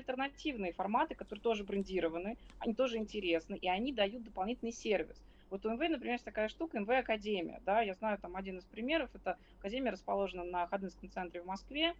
альтернативные 0.74 0.75
форматы, 0.75 1.15
которые 1.15 1.42
тоже 1.42 1.63
брендированы, 1.63 2.38
они 2.60 2.74
тоже 2.74 2.98
интересны, 2.98 3.56
и 3.56 3.68
они 3.68 3.94
дают 3.94 4.24
дополнительный 4.24 4.72
сервис. 4.72 5.18
Вот 5.50 5.65
у 5.65 5.70
МВ, 5.70 5.89
например, 5.89 6.13
есть 6.13 6.25
такая 6.25 6.50
штука, 6.50 6.80
МВ 6.80 6.89
Академия, 6.89 7.62
да, 7.65 7.82
я 7.82 7.94
знаю 7.94 8.18
там 8.18 8.36
один 8.36 8.58
из 8.58 8.65
примеров, 8.65 9.10
это 9.13 9.38
Академия 9.60 9.92
расположена 9.92 10.44
на 10.44 10.68
Ходынском 10.68 11.12
центре 11.12 11.42
в 11.42 11.46
Москве, 11.46 11.94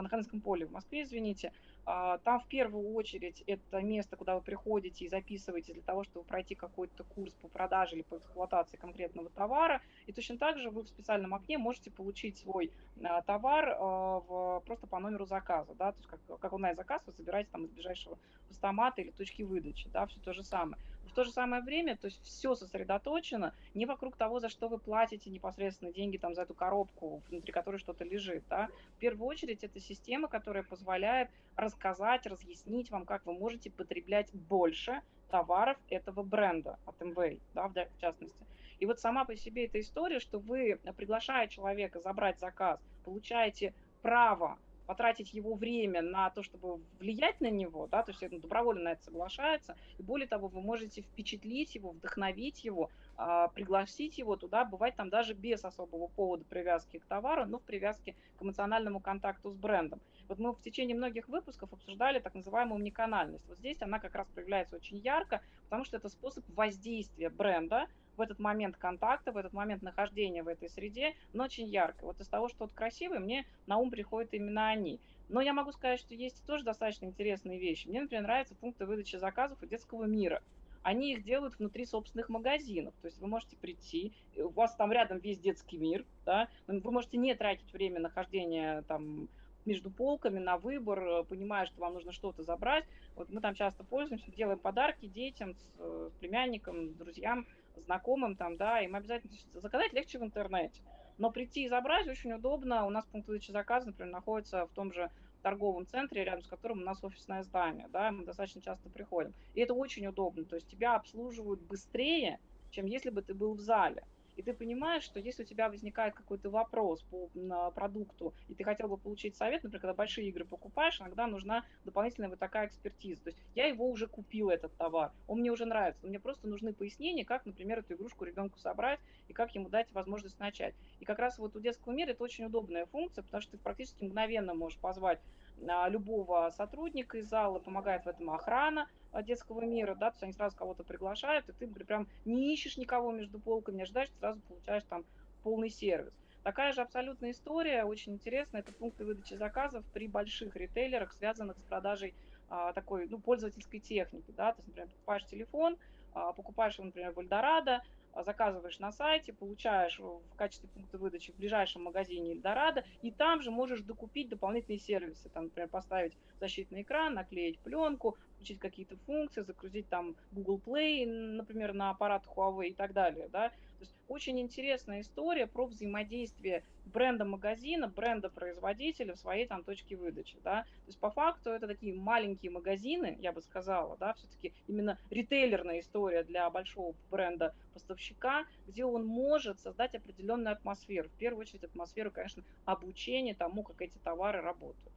на 0.00 0.08
Ходынском 0.08 0.40
поле 0.40 0.66
в 0.66 0.72
Москве, 0.72 1.02
извините, 1.02 1.52
а, 1.84 2.18
там 2.18 2.40
в 2.40 2.46
первую 2.46 2.94
очередь 2.94 3.42
это 3.46 3.82
место, 3.82 4.16
куда 4.16 4.36
вы 4.36 4.40
приходите 4.40 5.04
и 5.04 5.08
записываетесь 5.08 5.74
для 5.74 5.82
того, 5.82 6.04
чтобы 6.04 6.24
пройти 6.24 6.54
какой-то 6.54 7.02
курс 7.04 7.34
по 7.34 7.48
продаже 7.48 7.96
или 7.96 8.02
по 8.02 8.16
эксплуатации 8.16 8.76
конкретного 8.76 9.30
товара. 9.30 9.82
И 10.06 10.12
точно 10.12 10.38
так 10.38 10.58
же 10.58 10.70
вы 10.70 10.82
в 10.82 10.88
специальном 10.88 11.34
окне 11.34 11.58
можете 11.58 11.90
получить 11.90 12.38
свой 12.38 12.70
а, 13.02 13.22
товар 13.22 13.76
в, 13.78 14.62
просто 14.64 14.86
по 14.86 15.00
номеру 15.00 15.26
заказа. 15.26 15.74
Да? 15.74 15.92
То 15.92 15.98
есть 15.98 16.08
как, 16.08 16.40
как 16.40 16.52
онлайн-заказ 16.52 17.02
вы 17.06 17.12
забираете 17.12 17.50
там 17.50 17.64
из 17.64 17.70
ближайшего 17.70 18.18
постамата 18.48 19.02
или 19.02 19.10
точки 19.10 19.42
выдачи. 19.42 19.88
Да? 19.92 20.06
Все 20.06 20.20
то 20.20 20.32
же 20.32 20.44
самое. 20.44 20.80
В 21.12 21.14
то 21.14 21.24
же 21.24 21.30
самое 21.30 21.62
время, 21.62 21.94
то 21.98 22.06
есть 22.06 22.22
все 22.24 22.54
сосредоточено 22.54 23.54
не 23.74 23.84
вокруг 23.84 24.16
того, 24.16 24.40
за 24.40 24.48
что 24.48 24.68
вы 24.68 24.78
платите 24.78 25.28
непосредственно 25.28 25.92
деньги 25.92 26.16
там 26.16 26.34
за 26.34 26.42
эту 26.42 26.54
коробку, 26.54 27.22
внутри 27.28 27.52
которой 27.52 27.76
что-то 27.76 28.02
лежит. 28.02 28.44
Да? 28.48 28.70
В 28.96 28.98
первую 28.98 29.26
очередь 29.28 29.62
это 29.62 29.78
система, 29.78 30.28
которая 30.28 30.62
позволяет 30.62 31.28
рассказать, 31.54 32.24
разъяснить 32.26 32.90
вам, 32.90 33.04
как 33.04 33.26
вы 33.26 33.34
можете 33.34 33.70
потреблять 33.70 34.32
больше 34.32 35.02
товаров 35.28 35.76
этого 35.90 36.22
бренда 36.22 36.78
от 36.86 36.98
MV, 37.02 37.42
да, 37.52 37.68
в 37.68 38.00
частности. 38.00 38.46
И 38.78 38.86
вот 38.86 38.98
сама 38.98 39.26
по 39.26 39.36
себе 39.36 39.66
эта 39.66 39.80
история, 39.80 40.18
что 40.18 40.38
вы, 40.38 40.80
приглашая 40.96 41.46
человека 41.48 42.00
забрать 42.00 42.40
заказ, 42.40 42.80
получаете 43.04 43.74
право 44.00 44.58
потратить 44.86 45.32
его 45.32 45.54
время 45.54 46.02
на 46.02 46.30
то, 46.30 46.42
чтобы 46.42 46.80
влиять 46.98 47.40
на 47.40 47.50
него, 47.50 47.86
да, 47.86 48.02
то 48.02 48.12
есть 48.12 48.22
он 48.22 48.40
добровольно 48.40 48.82
на 48.82 48.92
это 48.92 49.04
соглашается, 49.04 49.76
и 49.98 50.02
более 50.02 50.26
того, 50.26 50.48
вы 50.48 50.60
можете 50.60 51.02
впечатлить 51.02 51.74
его, 51.74 51.90
вдохновить 51.90 52.64
его, 52.64 52.90
а, 53.16 53.48
пригласить 53.48 54.18
его 54.18 54.36
туда, 54.36 54.64
бывать 54.64 54.96
там 54.96 55.10
даже 55.10 55.34
без 55.34 55.64
особого 55.64 56.08
повода 56.08 56.44
привязки 56.44 56.98
к 56.98 57.06
товару, 57.06 57.46
но 57.46 57.58
в 57.58 57.62
привязке 57.62 58.14
к 58.38 58.42
эмоциональному 58.42 59.00
контакту 59.00 59.50
с 59.50 59.56
брендом. 59.56 60.00
Вот 60.28 60.38
мы 60.38 60.52
в 60.52 60.62
течение 60.62 60.96
многих 60.96 61.28
выпусков 61.28 61.72
обсуждали 61.72 62.18
так 62.18 62.34
называемую 62.34 62.80
уникальность. 62.80 63.46
Вот 63.48 63.58
здесь 63.58 63.82
она 63.82 63.98
как 63.98 64.14
раз 64.14 64.26
проявляется 64.28 64.76
очень 64.76 64.98
ярко, 64.98 65.42
потому 65.64 65.84
что 65.84 65.96
это 65.96 66.08
способ 66.08 66.44
воздействия 66.54 67.28
бренда 67.28 67.86
в 68.16 68.20
этот 68.20 68.38
момент 68.38 68.76
контакта, 68.76 69.32
в 69.32 69.36
этот 69.36 69.52
момент 69.52 69.82
нахождения 69.82 70.42
в 70.42 70.48
этой 70.48 70.68
среде, 70.68 71.14
но 71.32 71.44
очень 71.44 71.66
ярко. 71.66 72.04
Вот 72.04 72.20
из 72.20 72.28
того, 72.28 72.48
что 72.48 72.64
вот 72.64 72.72
красивое, 72.72 73.20
мне 73.20 73.46
на 73.66 73.78
ум 73.78 73.90
приходят 73.90 74.32
именно 74.34 74.68
они. 74.68 75.00
Но 75.28 75.40
я 75.40 75.52
могу 75.52 75.72
сказать, 75.72 76.00
что 76.00 76.14
есть 76.14 76.44
тоже 76.44 76.64
достаточно 76.64 77.06
интересные 77.06 77.58
вещи. 77.58 77.88
Мне, 77.88 78.02
например, 78.02 78.24
нравятся 78.24 78.54
пункты 78.54 78.86
выдачи 78.86 79.16
заказов 79.16 79.62
у 79.62 79.66
детского 79.66 80.04
мира. 80.04 80.42
Они 80.82 81.12
их 81.12 81.22
делают 81.22 81.58
внутри 81.58 81.86
собственных 81.86 82.28
магазинов. 82.28 82.92
То 83.00 83.06
есть 83.06 83.18
вы 83.20 83.28
можете 83.28 83.56
прийти, 83.56 84.12
у 84.36 84.48
вас 84.48 84.74
там 84.74 84.92
рядом 84.92 85.18
весь 85.18 85.38
детский 85.38 85.78
мир, 85.78 86.04
да, 86.26 86.48
вы 86.66 86.90
можете 86.90 87.16
не 87.16 87.34
тратить 87.34 87.72
время 87.72 88.00
нахождения 88.00 88.82
там 88.88 89.28
между 89.64 89.90
полками 89.90 90.40
на 90.40 90.58
выбор, 90.58 91.24
понимая, 91.24 91.66
что 91.66 91.80
вам 91.80 91.94
нужно 91.94 92.12
что-то 92.12 92.42
забрать. 92.42 92.84
Вот 93.14 93.30
мы 93.30 93.40
там 93.40 93.54
часто 93.54 93.84
пользуемся, 93.84 94.30
делаем 94.32 94.58
подарки 94.58 95.06
детям, 95.06 95.54
с, 95.54 95.78
с 95.78 96.12
племянникам, 96.18 96.94
друзьям, 96.94 97.46
знакомым 97.76 98.36
там, 98.36 98.56
да, 98.56 98.80
им 98.80 98.94
обязательно 98.94 99.32
заказать 99.54 99.92
легче 99.92 100.18
в 100.18 100.22
интернете. 100.22 100.82
Но 101.18 101.30
прийти 101.30 101.64
и 101.64 101.68
забрать 101.68 102.08
очень 102.08 102.32
удобно. 102.32 102.86
У 102.86 102.90
нас 102.90 103.06
пункт 103.06 103.28
выдачи 103.28 103.50
заказа, 103.50 103.86
например, 103.86 104.12
находится 104.12 104.66
в 104.66 104.72
том 104.72 104.92
же 104.92 105.10
торговом 105.42 105.86
центре, 105.86 106.24
рядом 106.24 106.42
с 106.42 106.48
которым 106.48 106.78
у 106.78 106.84
нас 106.84 107.02
офисное 107.02 107.42
здание, 107.42 107.88
да, 107.88 108.10
мы 108.12 108.24
достаточно 108.24 108.62
часто 108.62 108.88
приходим. 108.88 109.34
И 109.54 109.60
это 109.60 109.74
очень 109.74 110.06
удобно, 110.06 110.44
то 110.44 110.54
есть 110.54 110.68
тебя 110.68 110.94
обслуживают 110.94 111.60
быстрее, 111.60 112.38
чем 112.70 112.86
если 112.86 113.10
бы 113.10 113.22
ты 113.22 113.34
был 113.34 113.54
в 113.54 113.60
зале 113.60 114.04
и 114.36 114.42
ты 114.42 114.52
понимаешь, 114.52 115.02
что 115.02 115.20
если 115.20 115.42
у 115.42 115.46
тебя 115.46 115.68
возникает 115.68 116.14
какой-то 116.14 116.50
вопрос 116.50 117.02
по 117.02 117.28
продукту, 117.74 118.34
и 118.48 118.54
ты 118.54 118.64
хотел 118.64 118.88
бы 118.88 118.96
получить 118.96 119.36
совет, 119.36 119.62
например, 119.62 119.80
когда 119.80 119.94
большие 119.94 120.28
игры 120.28 120.44
покупаешь, 120.44 121.00
иногда 121.00 121.26
нужна 121.26 121.64
дополнительная 121.84 122.30
вот 122.30 122.38
такая 122.38 122.66
экспертиза. 122.66 123.22
То 123.22 123.30
есть 123.30 123.38
я 123.54 123.66
его 123.66 123.88
уже 123.88 124.06
купил, 124.06 124.50
этот 124.50 124.76
товар, 124.76 125.12
он 125.26 125.40
мне 125.40 125.50
уже 125.50 125.64
нравится, 125.64 126.06
мне 126.06 126.18
просто 126.18 126.48
нужны 126.48 126.72
пояснения, 126.72 127.24
как, 127.24 127.46
например, 127.46 127.80
эту 127.80 127.94
игрушку 127.94 128.24
ребенку 128.24 128.58
собрать 128.58 129.00
и 129.28 129.32
как 129.32 129.54
ему 129.54 129.68
дать 129.68 129.92
возможность 129.92 130.38
начать. 130.38 130.74
И 131.00 131.04
как 131.04 131.18
раз 131.18 131.38
вот 131.38 131.56
у 131.56 131.60
детского 131.60 131.92
мира 131.92 132.10
это 132.10 132.22
очень 132.24 132.44
удобная 132.44 132.86
функция, 132.86 133.22
потому 133.22 133.40
что 133.42 133.52
ты 133.52 133.58
практически 133.58 134.04
мгновенно 134.04 134.54
можешь 134.54 134.78
позвать 134.78 135.20
а, 135.68 135.88
любого 135.88 136.50
сотрудника 136.56 137.18
из 137.18 137.28
зала, 137.28 137.58
помогает 137.58 138.04
в 138.04 138.08
этом 138.08 138.30
охрана, 138.30 138.88
детского 139.20 139.60
мира, 139.62 139.94
да, 139.94 140.10
то 140.10 140.14
есть 140.14 140.22
они 140.22 140.32
сразу 140.32 140.56
кого-то 140.56 140.84
приглашают, 140.84 141.48
и 141.48 141.52
ты 141.52 141.66
прям 141.68 142.08
не 142.24 142.54
ищешь 142.54 142.78
никого 142.78 143.12
между 143.12 143.40
полками, 143.40 143.82
ожидаешь, 143.82 144.10
сразу 144.18 144.40
получаешь 144.42 144.84
там 144.88 145.04
полный 145.42 145.68
сервис. 145.68 146.14
Такая 146.42 146.72
же 146.72 146.80
абсолютная 146.80 147.32
история, 147.32 147.84
очень 147.84 148.14
интересная, 148.14 148.62
это 148.62 148.72
пункты 148.72 149.04
выдачи 149.04 149.34
заказов 149.34 149.84
при 149.92 150.08
больших 150.08 150.56
ритейлерах, 150.56 151.12
связанных 151.12 151.58
с 151.58 151.62
продажей 151.62 152.14
а, 152.48 152.72
такой, 152.72 153.06
ну, 153.08 153.20
пользовательской 153.20 153.80
техники, 153.80 154.32
да, 154.32 154.52
то 154.52 154.58
есть, 154.58 154.68
например, 154.68 154.88
покупаешь 154.90 155.26
телефон, 155.26 155.76
а, 156.12 156.32
покупаешь 156.32 156.78
его, 156.78 156.86
например, 156.86 157.12
в 157.12 157.20
Эльдорадо, 157.20 157.82
заказываешь 158.24 158.78
на 158.78 158.92
сайте, 158.92 159.32
получаешь 159.32 159.98
в 159.98 160.34
качестве 160.36 160.68
пункта 160.68 160.98
выдачи 160.98 161.32
в 161.32 161.36
ближайшем 161.36 161.84
магазине 161.84 162.32
Эльдорадо, 162.32 162.84
и 163.00 163.10
там 163.10 163.42
же 163.42 163.50
можешь 163.50 163.82
докупить 163.82 164.28
дополнительные 164.28 164.78
сервисы, 164.78 165.28
там, 165.30 165.44
например, 165.44 165.68
поставить 165.68 166.16
защитный 166.40 166.82
экран, 166.82 167.14
наклеить 167.14 167.60
пленку, 167.60 168.18
включить 168.34 168.58
какие-то 168.58 168.96
функции, 169.06 169.42
загрузить 169.42 169.88
там 169.88 170.16
Google 170.30 170.60
Play, 170.64 171.06
например, 171.06 171.72
на 171.72 171.90
аппарат 171.90 172.26
Huawei 172.26 172.68
и 172.68 172.74
так 172.74 172.92
далее, 172.92 173.28
да, 173.28 173.52
есть 173.82 173.94
очень 174.08 174.40
интересная 174.40 175.00
история 175.00 175.46
про 175.46 175.66
взаимодействие 175.66 176.64
бренда 176.84 177.24
магазина, 177.24 177.88
бренда 177.88 178.28
производителя 178.30 179.14
в 179.14 179.18
своей 179.18 179.46
там 179.46 179.64
точке 179.64 179.96
выдачи, 179.96 180.38
да. 180.42 180.62
То 180.62 180.88
есть 180.88 180.98
по 180.98 181.10
факту 181.10 181.50
это 181.50 181.66
такие 181.66 181.94
маленькие 181.94 182.50
магазины, 182.50 183.16
я 183.20 183.32
бы 183.32 183.42
сказала, 183.42 183.96
да, 183.98 184.14
все-таки 184.14 184.54
именно 184.66 184.98
ритейлерная 185.10 185.80
история 185.80 186.24
для 186.24 186.48
большого 186.50 186.94
бренда 187.10 187.54
поставщика, 187.72 188.46
где 188.66 188.84
он 188.84 189.06
может 189.06 189.60
создать 189.60 189.94
определенную 189.94 190.52
атмосферу. 190.52 191.08
В 191.08 191.16
первую 191.18 191.42
очередь 191.42 191.64
атмосферу, 191.64 192.10
конечно, 192.10 192.44
обучения 192.64 193.34
тому, 193.34 193.62
как 193.62 193.80
эти 193.80 193.98
товары 193.98 194.40
работают. 194.40 194.91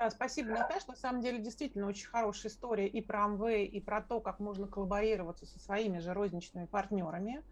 Да, 0.00 0.08
спасибо, 0.08 0.48
Наташа. 0.52 0.88
На 0.88 0.96
самом 0.96 1.20
деле, 1.20 1.40
действительно 1.40 1.86
очень 1.86 2.06
хорошая 2.06 2.50
история 2.50 2.88
и 2.88 3.02
про 3.02 3.26
Amway, 3.26 3.66
и 3.66 3.82
про 3.82 4.00
то, 4.00 4.20
как 4.20 4.40
можно 4.40 4.66
коллаборироваться 4.66 5.44
со 5.44 5.58
своими 5.58 5.98
же 5.98 6.14
розничными 6.14 6.64
партнерами. 6.64 7.44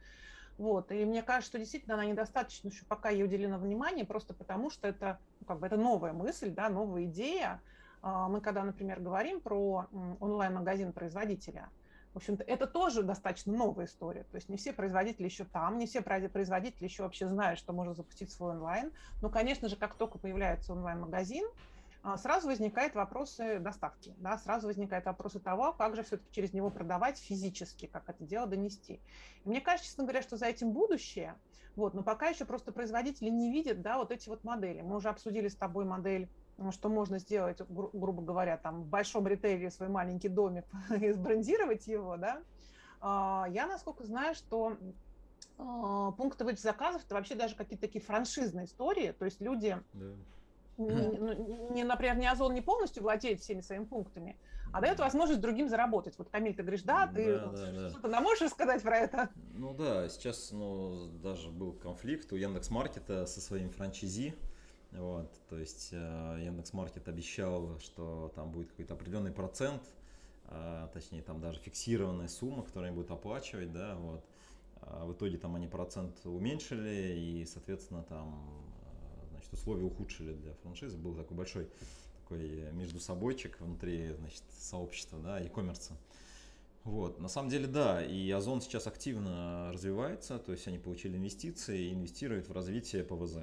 Вот. 0.57 0.91
И 0.91 1.05
мне 1.05 1.23
кажется, 1.23 1.51
что 1.51 1.59
действительно 1.59 1.97
она 1.97 2.07
недостаточно 2.07 2.69
еще 2.69 2.87
пока 2.87 3.11
ей 3.11 3.23
уделено 3.23 3.59
внимание, 3.59 4.07
просто 4.07 4.33
потому 4.33 4.71
что 4.71 4.89
это, 4.89 5.19
ну, 5.41 5.47
как 5.47 5.59
бы, 5.59 5.67
это 5.67 5.77
новая 5.77 6.15
мысль, 6.15 6.51
да, 6.51 6.71
новая 6.71 7.05
идея. 7.05 7.61
А, 8.01 8.29
мы 8.29 8.41
когда, 8.41 8.65
например, 8.65 9.01
говорим 9.01 9.43
про 9.43 9.87
онлайн-магазин 10.19 10.95
производителя, 10.95 11.69
в 12.15 12.17
общем-то, 12.17 12.45
это 12.45 12.67
тоже 12.67 13.03
достаточно 13.03 13.53
новая 13.53 13.85
история. 13.85 14.25
То 14.25 14.37
есть 14.37 14.49
не 14.49 14.57
все 14.57 14.73
производители 14.73 15.27
еще 15.27 15.45
там, 15.45 15.77
не 15.77 15.87
все 15.87 16.01
производители 16.01 16.85
еще 16.85 17.03
вообще 17.03 17.29
знают, 17.29 17.59
что 17.59 17.75
можно 17.75 17.93
запустить 17.93 18.33
свой 18.33 18.53
онлайн. 18.53 18.91
Но, 19.21 19.29
конечно 19.29 19.69
же, 19.69 19.77
как 19.77 19.97
только 19.97 20.19
появляется 20.19 20.73
онлайн-магазин, 20.73 21.47
сразу 22.17 22.47
возникают 22.47 22.95
вопросы 22.95 23.59
доставки, 23.59 24.15
да, 24.19 24.39
сразу 24.39 24.67
возникают 24.67 25.07
вопросы 25.07 25.41
того, 25.41 25.73
как 25.73 25.97
же 25.97 26.03
все-таки 26.03 26.31
через 26.31 26.53
него 26.53 26.71
продавать 26.71 27.19
физически, 27.19 27.87
как 27.87 28.09
это 28.09 28.25
дело 28.25 28.47
донести. 28.47 29.03
И 29.45 29.49
мне 29.49 29.61
кажется, 29.61 29.89
честно 29.89 30.05
говоря, 30.05 30.23
что 30.23 30.37
за 30.37 30.47
этим 30.47 30.73
будущее, 30.73 31.41
вот, 31.75 31.95
но 31.95 32.03
пока 32.03 32.29
еще 32.29 32.45
просто 32.45 32.73
производители 32.73 33.29
не 33.29 33.51
видят, 33.51 33.83
да, 33.83 33.99
вот 33.99 34.13
эти 34.13 34.29
вот 34.29 34.45
модели. 34.45 34.81
Мы 34.81 34.97
уже 34.97 35.09
обсудили 35.09 35.49
с 35.49 35.57
тобой 35.57 35.85
модель 35.85 36.31
что 36.73 36.89
можно 36.89 37.21
сделать, 37.21 37.61
гру- 37.69 37.91
грубо 37.93 38.21
говоря, 38.23 38.57
там 38.57 38.83
в 38.83 38.87
большом 38.89 39.29
ритейле 39.29 39.71
свой 39.71 39.89
маленький 39.89 40.29
домик 40.29 40.65
и 41.01 41.13
сбрендировать 41.13 41.87
его, 41.87 42.17
да. 42.17 42.43
А, 43.01 43.47
я, 43.51 43.69
насколько 43.69 44.05
знаю, 44.05 44.35
что 44.35 44.77
а, 45.57 46.11
пункты 46.13 46.45
выдачи 46.45 46.63
заказов 46.63 47.05
это 47.05 47.15
вообще 47.15 47.37
даже 47.37 47.55
какие-то 47.55 47.87
такие 47.87 48.05
франшизные 48.05 48.67
истории, 48.67 49.13
то 49.13 49.25
есть 49.25 49.41
люди 49.41 49.81
да 49.93 50.17
не, 50.79 51.19
ну, 51.19 51.73
не, 51.73 51.85
например, 51.85 52.17
не 52.17 52.27
Озон 52.27 52.55
не 52.55 52.61
полностью 52.61 53.03
владеет 53.03 53.41
всеми 53.41 53.61
своими 53.61 53.85
пунктами, 53.85 54.37
а 54.73 54.81
дает 54.81 54.99
возможность 54.99 55.41
другим 55.41 55.69
заработать. 55.69 56.17
Вот, 56.19 56.29
Камиль, 56.29 56.55
ты 56.55 56.63
говоришь, 56.63 56.83
да, 56.83 57.07
ты 57.07 57.39
да, 57.39 57.47
да, 57.47 57.91
что-то 57.91 58.09
да. 58.09 58.21
можешь 58.21 58.51
сказать 58.51 58.83
про 58.83 58.99
это? 58.99 59.29
Ну 59.55 59.75
да, 59.75 60.09
сейчас 60.09 60.51
ну, 60.53 61.09
даже 61.23 61.51
был 61.51 61.73
конфликт 61.73 62.33
у 62.33 62.37
Яндекс.Маркета 62.37 63.27
со 63.27 63.41
своим 63.41 63.71
франчайзи, 63.71 64.35
вот, 64.93 65.31
то 65.49 65.59
есть 65.59 65.91
э, 65.93 66.39
Яндекс.Маркет 66.45 67.09
обещал, 67.09 67.79
что 67.81 68.33
там 68.35 68.51
будет 68.51 68.71
какой-то 68.71 68.95
определенный 68.95 69.33
процент, 69.33 69.83
а, 70.51 70.89
точнее 70.89 71.23
там 71.23 71.41
даже 71.41 71.59
фиксированная 71.61 72.29
сумма, 72.29 72.63
которую 72.63 72.89
они 72.89 72.97
будут 72.97 73.11
оплачивать, 73.11 73.71
да, 73.73 73.97
вот. 73.97 74.25
А 74.81 75.05
в 75.05 75.13
итоге 75.13 75.37
там 75.37 75.55
они 75.57 75.67
процент 75.67 76.15
уменьшили 76.25 77.19
и, 77.19 77.45
соответственно, 77.45 78.03
там 78.05 78.49
э, 78.78 78.78
значит, 79.49 79.53
условия 79.53 79.85
ухудшили 79.85 80.33
для 80.33 80.55
франшизы. 80.63 80.97
Был 80.97 81.15
такой 81.15 81.37
большой 81.37 81.69
такой 82.23 82.71
между 82.73 83.01
собойчик 83.01 83.59
внутри 83.61 84.13
значит, 84.13 84.43
сообщества, 84.59 85.19
да, 85.19 85.41
e-commerce. 85.41 85.93
Вот, 86.85 87.19
на 87.21 87.29
самом 87.29 87.51
деле, 87.51 87.67
да, 87.67 88.05
и 88.05 88.31
Озон 88.31 88.61
сейчас 88.61 88.87
активно 88.87 89.71
развивается, 89.73 90.39
то 90.39 90.53
есть 90.53 90.67
они 90.69 90.79
получили 90.79 91.17
инвестиции 91.17 91.87
и 91.87 91.93
инвестируют 91.93 92.49
в 92.49 92.53
развитие 92.53 93.05
ПВЗ. 93.05 93.39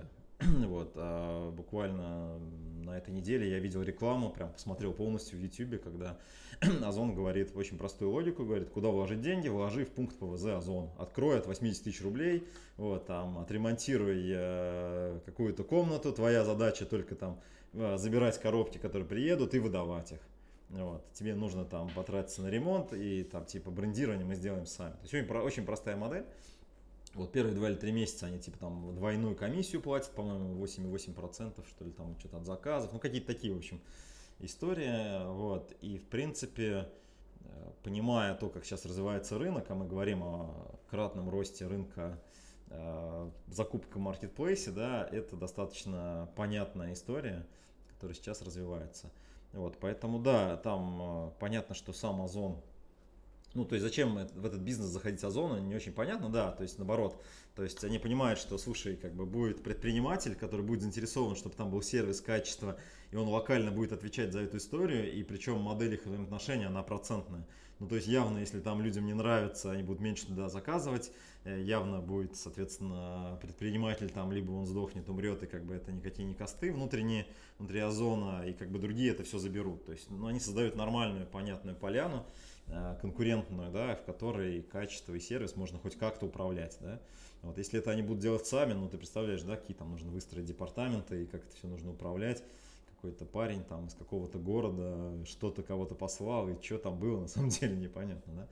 вот, 0.68 0.92
а 0.96 1.52
буквально 1.52 2.40
на 2.84 2.98
этой 2.98 3.12
неделе 3.14 3.50
я 3.50 3.60
видел 3.60 3.82
рекламу, 3.82 4.30
прям 4.30 4.52
посмотрел 4.52 4.94
полностью 4.94 5.40
в 5.40 5.42
YouTube, 5.42 5.82
когда 5.82 6.18
Озон 6.84 7.16
говорит 7.16 7.56
очень 7.56 7.78
простую 7.78 8.12
логику, 8.12 8.46
говорит, 8.46 8.70
куда 8.70 8.90
вложить 8.90 9.22
деньги, 9.22 9.48
вложи 9.48 9.86
в 9.86 9.90
пункт 9.90 10.18
ПВЗ 10.18 10.46
Озон. 10.48 10.90
Открой 10.98 11.38
от 11.40 11.48
80 11.48 11.84
тысяч 11.84 12.02
рублей, 12.02 12.48
вот, 12.78 13.06
там, 13.08 13.40
отремонтируй 13.40 14.24
э, 14.28 15.20
какую-то 15.26 15.64
комнату, 15.64 16.12
твоя 16.14 16.44
задача 16.44 16.86
только 16.86 17.16
там 17.16 17.40
э, 17.74 17.98
забирать 17.98 18.40
коробки, 18.40 18.78
которые 18.78 19.08
приедут, 19.08 19.54
и 19.54 19.60
выдавать 19.60 20.14
их. 20.14 20.20
Вот. 20.70 21.04
Тебе 21.14 21.36
нужно 21.36 21.64
там 21.64 21.90
потратиться 21.90 22.42
на 22.42 22.48
ремонт 22.48 22.94
и 22.94 23.24
там 23.24 23.46
типа 23.46 23.70
брендирование 23.72 24.26
мы 24.26 24.36
сделаем 24.36 24.66
сами. 24.66 24.94
То 24.94 25.00
есть 25.04 25.14
очень, 25.14 25.28
очень 25.38 25.66
простая 25.66 25.96
модель. 25.96 26.26
Вот 27.16 27.32
первые 27.32 27.56
два 27.56 27.70
или 27.70 27.78
три 27.78 27.94
месяца 27.94 28.26
они 28.26 28.40
типа 28.40 28.58
там 28.60 28.94
двойную 28.94 29.36
комиссию 29.36 29.82
платят, 29.82 30.12
по-моему, 30.12 30.64
8,8% 30.64 31.66
что 31.66 31.86
ли 31.86 31.92
там 31.92 32.20
что-то 32.20 32.38
от 32.38 32.46
заказов, 32.46 32.92
ну 32.92 33.00
какие-то 33.00 33.28
такие, 33.28 33.54
в 33.54 33.58
общем, 33.58 33.80
истории. 34.40 35.26
Вот. 35.32 35.72
И 35.80 35.98
в 35.98 36.08
принципе, 36.08 36.90
э, 37.40 37.72
понимая 37.84 38.36
то, 38.36 38.50
как 38.50 38.66
сейчас 38.66 38.86
развивается 38.86 39.38
рынок, 39.38 39.66
а 39.70 39.76
мы 39.76 39.88
говорим 39.88 40.24
о 40.24 40.78
кратном 40.90 41.30
росте 41.30 41.68
рынка 41.68 42.20
э, 42.68 43.32
закупка 43.48 43.98
в 43.98 44.02
маркетплейсе, 44.02 44.72
да, 44.72 45.08
это 45.10 45.38
достаточно 45.38 46.30
понятная 46.36 46.92
история, 46.92 47.48
которая 47.88 48.14
сейчас 48.14 48.42
развивается. 48.42 49.10
Вот, 49.54 49.78
поэтому 49.80 50.20
да, 50.20 50.58
там 50.58 51.30
э, 51.30 51.32
понятно, 51.40 51.76
что 51.76 51.94
сам 51.94 52.22
Озон 52.22 52.62
ну, 53.56 53.66
то 53.66 53.76
есть 53.76 53.84
зачем 53.84 54.16
в 54.16 54.46
этот 54.46 54.62
бизнес 54.62 54.88
заходить 54.88 55.24
Озону, 55.24 55.60
не 55.60 55.76
очень 55.76 55.94
понятно, 55.94 56.30
да, 56.30 56.52
то 56.52 56.64
есть 56.64 56.78
наоборот, 56.78 57.22
то 57.56 57.64
есть 57.64 57.84
они 57.84 58.00
понимают, 58.00 58.38
что, 58.38 58.58
слушай, 58.58 58.96
как 58.98 59.14
бы 59.14 59.26
будет 59.26 59.64
предприниматель, 59.64 60.36
который 60.36 60.66
будет 60.66 60.82
заинтересован, 60.82 61.36
чтобы 61.36 61.56
там 61.56 61.72
был 61.72 61.82
сервис, 61.82 62.22
качество, 62.22 62.78
и 63.12 63.16
он 63.16 63.28
локально 63.30 63.72
будет 63.72 63.94
отвечать 63.94 64.34
за 64.34 64.42
эту 64.42 64.58
историю, 64.58 65.12
и 65.12 65.24
причем 65.24 65.62
модель 65.62 65.94
их 65.94 66.06
взаимоотношений, 66.06 66.66
она 66.66 66.84
процентная. 66.84 67.48
Ну, 67.80 67.88
то 67.88 67.96
есть 67.96 68.08
явно, 68.08 68.38
если 68.38 68.62
там 68.62 68.82
людям 68.82 69.06
не 69.06 69.14
нравится, 69.14 69.72
они 69.72 69.84
будут 69.84 70.02
меньше 70.02 70.28
туда 70.28 70.48
заказывать, 70.48 71.12
э, 71.44 71.62
явно 71.62 72.00
будет, 72.00 72.38
соответственно, 72.38 73.38
предприниматель 73.42 74.10
там, 74.10 74.32
либо 74.32 74.52
он 74.52 74.66
сдохнет, 74.66 75.10
умрет, 75.10 75.44
и 75.44 75.46
как 75.46 75.66
бы 75.66 75.74
это 75.74 75.92
никакие 75.92 76.26
не 76.26 76.36
косты 76.36 76.72
внутренние, 76.72 77.28
внутри 77.60 77.82
озона, 77.82 78.46
и 78.48 78.54
как 78.54 78.72
бы 78.72 78.80
другие 78.80 79.12
это 79.12 79.24
все 79.24 79.40
заберут. 79.40 79.86
То 79.86 79.92
есть, 79.92 80.10
ну, 80.10 80.28
они 80.28 80.40
создают 80.40 80.78
нормальную, 80.78 81.28
понятную 81.28 81.76
поляну, 81.76 82.26
конкурентную, 83.02 83.72
да, 83.72 83.96
в 83.96 84.04
которой 84.04 84.62
качество 84.64 85.14
и 85.14 85.20
сервис 85.20 85.56
можно 85.56 85.78
хоть 85.78 85.96
как-то 85.98 86.26
управлять, 86.26 86.78
да. 86.82 87.00
Вот 87.42 87.58
если 87.58 87.80
это 87.80 87.92
они 87.92 88.02
будут 88.02 88.22
делать 88.22 88.46
сами, 88.48 88.74
ну 88.74 88.90
ты 88.90 88.98
представляешь, 88.98 89.44
да, 89.44 89.56
какие 89.56 89.78
там 89.78 89.92
нужно 89.92 90.12
выстроить 90.12 90.46
департаменты 90.46 91.24
и 91.24 91.26
как 91.28 91.46
это 91.46 91.56
все 91.56 91.68
нужно 91.68 91.92
управлять. 91.92 92.44
Какой-то 92.96 93.26
парень 93.26 93.64
там 93.64 93.86
из 93.86 93.94
какого-то 93.94 94.40
города 94.40 95.24
что-то 95.26 95.62
кого-то 95.62 95.94
послал 95.94 96.50
и 96.50 96.62
что 96.62 96.80
там 96.80 96.98
было, 96.98 97.20
на 97.22 97.28
самом 97.28 97.50
деле 97.50 97.76
непонятно, 97.76 98.34
да. 98.34 98.48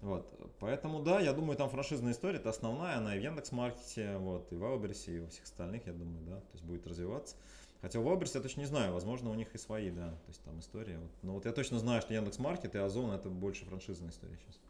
Вот, 0.00 0.32
поэтому 0.60 1.02
да, 1.02 1.20
я 1.20 1.32
думаю, 1.32 1.56
там 1.56 1.68
франшизная 1.68 2.12
история, 2.12 2.38
это 2.38 2.50
основная, 2.50 2.98
она 2.98 3.16
и 3.16 3.18
в 3.18 3.22
Яндекс.Маркете, 3.22 4.16
вот, 4.18 4.52
и 4.52 4.54
в 4.54 4.60
Валберсе, 4.60 5.16
и 5.16 5.20
во 5.20 5.26
всех 5.28 5.42
остальных, 5.42 5.86
я 5.86 5.92
думаю, 5.92 6.24
да, 6.24 6.36
то 6.36 6.52
есть 6.52 6.64
будет 6.64 6.86
развиваться. 6.86 7.34
Хотя 7.80 8.00
в 8.00 8.06
Wildberries 8.06 8.32
я 8.34 8.40
точно 8.40 8.60
не 8.60 8.66
знаю, 8.66 8.92
возможно, 8.92 9.30
у 9.30 9.34
них 9.34 9.54
и 9.54 9.58
свои, 9.58 9.90
да, 9.90 10.10
то 10.10 10.28
есть 10.28 10.42
там 10.42 10.58
история. 10.58 10.98
Но 11.22 11.34
вот 11.34 11.44
я 11.44 11.52
точно 11.52 11.78
знаю, 11.78 12.02
что 12.02 12.12
Яндекс.Маркет 12.12 12.74
и 12.74 12.78
Озон 12.78 13.12
это 13.12 13.28
больше 13.28 13.64
франшизная 13.66 14.10
история 14.10 14.36
сейчас. 14.36 14.60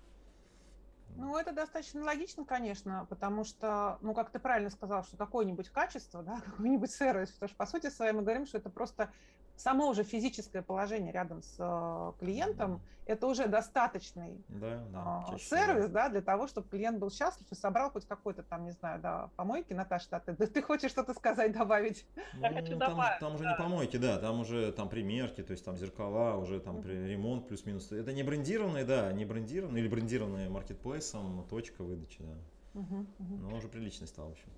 Ну, 1.17 1.37
это 1.37 1.53
достаточно 1.53 2.05
логично, 2.05 2.45
конечно, 2.45 3.07
потому 3.09 3.43
что, 3.45 3.99
ну, 4.03 4.15
как 4.15 4.31
ты 4.31 4.39
правильно 4.39 4.71
сказал, 4.71 5.03
что 5.03 5.17
какое-нибудь 5.17 5.71
качество, 5.71 6.23
да, 6.23 6.41
какой-нибудь 6.45 6.91
сервис, 6.91 7.31
потому 7.31 7.49
что, 7.49 7.57
по 7.57 7.67
сути 7.67 7.91
своей, 7.91 8.13
мы 8.13 8.23
говорим, 8.23 8.47
что 8.47 8.59
это 8.59 8.71
просто 8.71 9.11
само 9.59 9.89
уже 9.89 10.05
физическое 10.05 10.63
положение 10.63 11.13
рядом 11.13 11.43
с 11.43 11.57
э, 11.59 12.13
клиентом, 12.21 12.81
да. 13.07 13.13
это 13.13 13.27
уже 13.27 13.49
достаточный 13.49 14.45
да, 14.49 14.85
да, 14.93 15.27
э, 15.33 15.39
сервис, 15.39 15.91
да. 15.91 16.09
для 16.09 16.23
того, 16.23 16.47
чтобы 16.47 16.69
клиент 16.69 16.99
был 16.99 17.11
счастлив 17.11 17.47
и 17.51 17.55
собрал 17.55 17.91
хоть 17.91 18.07
какой-то 18.07 18.43
там, 18.43 18.65
не 18.65 18.71
знаю, 18.71 19.01
да, 19.01 19.31
помойки. 19.37 19.73
Наташа, 19.73 20.07
да, 20.11 20.21
ты, 20.21 20.33
да, 20.33 20.47
ты 20.47 20.63
хочешь 20.63 20.91
что-то 20.91 21.13
сказать, 21.15 21.53
добавить? 21.53 22.07
Ну, 22.35 22.43
Я 22.43 22.53
хочу 22.53 22.79
там, 22.79 22.91
добавить, 22.91 23.21
там 23.21 23.35
уже 23.35 23.45
да. 23.45 23.51
не 23.51 23.57
помойки, 23.57 23.97
да, 23.97 24.19
там 24.19 24.41
уже 24.41 24.73
там 24.73 24.89
примерки, 24.89 25.43
то 25.43 25.51
есть 25.53 25.65
там 25.65 25.77
зеркала, 25.77 26.37
уже 26.37 26.61
там 26.61 26.77
mm-hmm. 26.79 27.09
ремонт 27.09 27.49
плюс-минус. 27.49 27.91
Это 27.93 28.13
не 28.13 28.23
брендированные, 28.23 28.85
да, 28.85 29.13
не 29.13 29.25
брендированные 29.25 29.83
или 29.83 29.89
брендированные 29.89 30.49
маркетплейсом, 30.49 31.47
точка 31.49 31.83
выдачи, 31.83 32.23
да. 32.23 32.35
Uh-huh, 32.75 33.07
uh-huh. 33.19 33.39
Но 33.41 33.49
он 33.49 33.55
уже 33.55 33.69
приличный 33.69 34.07
стал, 34.07 34.29
в 34.29 34.33
общем. 34.33 34.49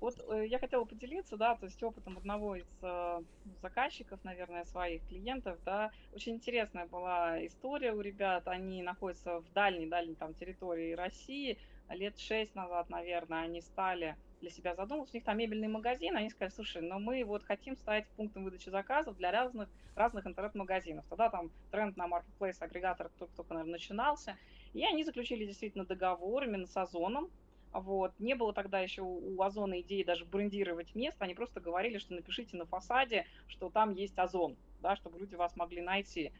Вот 0.00 0.14
э, 0.28 0.46
я 0.46 0.58
хотела 0.58 0.84
поделиться, 0.84 1.36
да, 1.36 1.56
то 1.56 1.66
есть 1.66 1.82
опытом 1.82 2.18
одного 2.18 2.56
из 2.56 2.66
э, 2.82 3.22
заказчиков, 3.62 4.22
наверное, 4.24 4.64
своих 4.64 5.06
клиентов, 5.08 5.58
да. 5.64 5.90
Очень 6.12 6.34
интересная 6.34 6.86
была 6.86 7.44
история 7.46 7.92
у 7.92 8.00
ребят. 8.00 8.46
Они 8.46 8.82
находятся 8.82 9.40
в 9.40 9.52
дальней-дальней 9.52 10.14
там 10.14 10.34
территории 10.34 10.92
России. 10.92 11.58
Лет 11.88 12.18
шесть 12.18 12.54
назад, 12.54 12.88
наверное, 12.88 13.42
они 13.42 13.60
стали 13.60 14.16
для 14.40 14.50
себя 14.50 14.74
задуматься. 14.74 15.14
У 15.14 15.16
них 15.16 15.24
там 15.24 15.36
мебельный 15.36 15.68
магазин, 15.68 16.16
они 16.16 16.30
сказали, 16.30 16.52
слушай, 16.52 16.82
но 16.82 16.98
мы 16.98 17.24
вот 17.24 17.42
хотим 17.42 17.76
стать 17.76 18.06
пунктом 18.16 18.44
выдачи 18.44 18.68
заказов 18.68 19.16
для 19.16 19.30
разных, 19.30 19.68
разных 19.96 20.26
интернет-магазинов. 20.26 21.04
Тогда 21.08 21.30
там 21.30 21.50
тренд 21.70 21.96
на 21.96 22.06
маркетплейс 22.06 22.60
агрегаторах 22.62 23.12
только-только, 23.18 23.54
наверное, 23.54 23.72
начинался. 23.72 24.36
И 24.72 24.84
они 24.84 25.04
заключили 25.04 25.46
действительно 25.46 25.84
договор 25.84 26.44
именно 26.44 26.66
с 26.66 26.76
Озоном, 26.76 27.28
вот. 27.72 28.12
Не 28.18 28.34
было 28.34 28.52
тогда 28.52 28.80
еще 28.80 29.02
у 29.02 29.40
Озона 29.42 29.80
идеи 29.80 30.02
даже 30.02 30.24
брендировать 30.24 30.94
место, 30.94 31.24
они 31.24 31.34
просто 31.34 31.60
говорили, 31.60 31.98
что 31.98 32.14
напишите 32.14 32.56
на 32.56 32.66
фасаде, 32.66 33.26
что 33.46 33.70
там 33.70 33.92
есть 33.92 34.18
Озон, 34.18 34.56
да, 34.80 34.96
чтобы 34.96 35.18
люди 35.18 35.34
вас 35.34 35.56
могли 35.56 35.80
найти. 35.80 36.32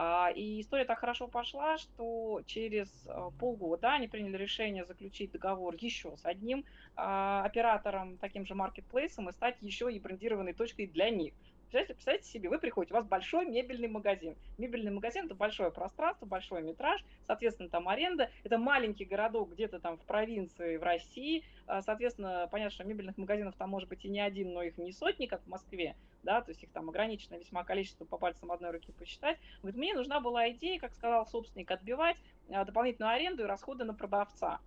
А, 0.00 0.30
и 0.30 0.60
история 0.60 0.84
так 0.84 1.00
хорошо 1.00 1.26
пошла, 1.26 1.76
что 1.76 2.40
через 2.46 2.88
э, 3.06 3.30
полгода 3.40 3.94
они 3.94 4.06
приняли 4.06 4.36
решение 4.36 4.84
заключить 4.84 5.32
договор 5.32 5.74
еще 5.74 6.16
с 6.16 6.24
одним 6.24 6.64
а, 6.94 7.42
оператором, 7.44 8.16
таким 8.18 8.46
же 8.46 8.54
маркетплейсом, 8.54 9.28
и 9.28 9.32
стать 9.32 9.56
еще 9.60 9.92
и 9.92 9.98
брендированной 9.98 10.52
точкой 10.52 10.86
для 10.86 11.10
них. 11.10 11.34
Представляете, 11.68 11.94
представьте 11.96 12.28
себе, 12.30 12.48
вы 12.48 12.58
приходите, 12.58 12.94
у 12.94 12.96
вас 12.96 13.04
большой 13.04 13.44
мебельный 13.44 13.88
магазин. 13.88 14.36
Мебельный 14.56 14.90
магазин– 14.90 15.24
это 15.26 15.34
большое 15.34 15.70
пространство, 15.70 16.24
большой 16.24 16.62
метраж, 16.62 17.04
соответственно, 17.26 17.68
там 17.68 17.90
аренда. 17.90 18.30
Это 18.42 18.56
маленький 18.56 19.04
городок 19.04 19.52
где-то 19.52 19.78
там 19.78 19.98
в 19.98 20.00
провинции 20.00 20.78
в 20.78 20.82
России. 20.82 21.44
А, 21.66 21.82
соответственно, 21.82 22.48
понятно, 22.50 22.70
что 22.70 22.84
мебельных 22.84 23.18
магазинов 23.18 23.54
там 23.54 23.68
может 23.68 23.90
быть 23.90 24.02
и 24.06 24.08
не 24.08 24.18
один, 24.18 24.54
но 24.54 24.62
их 24.62 24.78
не 24.78 24.92
сотни, 24.92 25.26
как 25.26 25.42
в 25.42 25.46
Москве. 25.46 25.94
Да, 26.22 26.40
то 26.40 26.52
есть 26.52 26.62
их 26.62 26.70
там 26.72 26.88
ограниченное 26.88 27.38
весьма 27.38 27.64
количество 27.64 28.06
по 28.06 28.16
пальцам 28.16 28.50
одной 28.50 28.70
руки 28.70 28.90
посчитать. 28.92 29.38
Говорит, 29.60 29.76
мне 29.76 29.92
нужна 29.92 30.20
была 30.20 30.48
идея, 30.52 30.80
как 30.80 30.94
сказал 30.94 31.26
собственник, 31.26 31.70
отбивать 31.70 32.16
а, 32.48 32.64
дополнительную 32.64 33.12
аренду 33.12 33.42
и 33.42 33.46
расходы 33.46 33.84
на 33.84 33.92
продавца. 33.92 34.58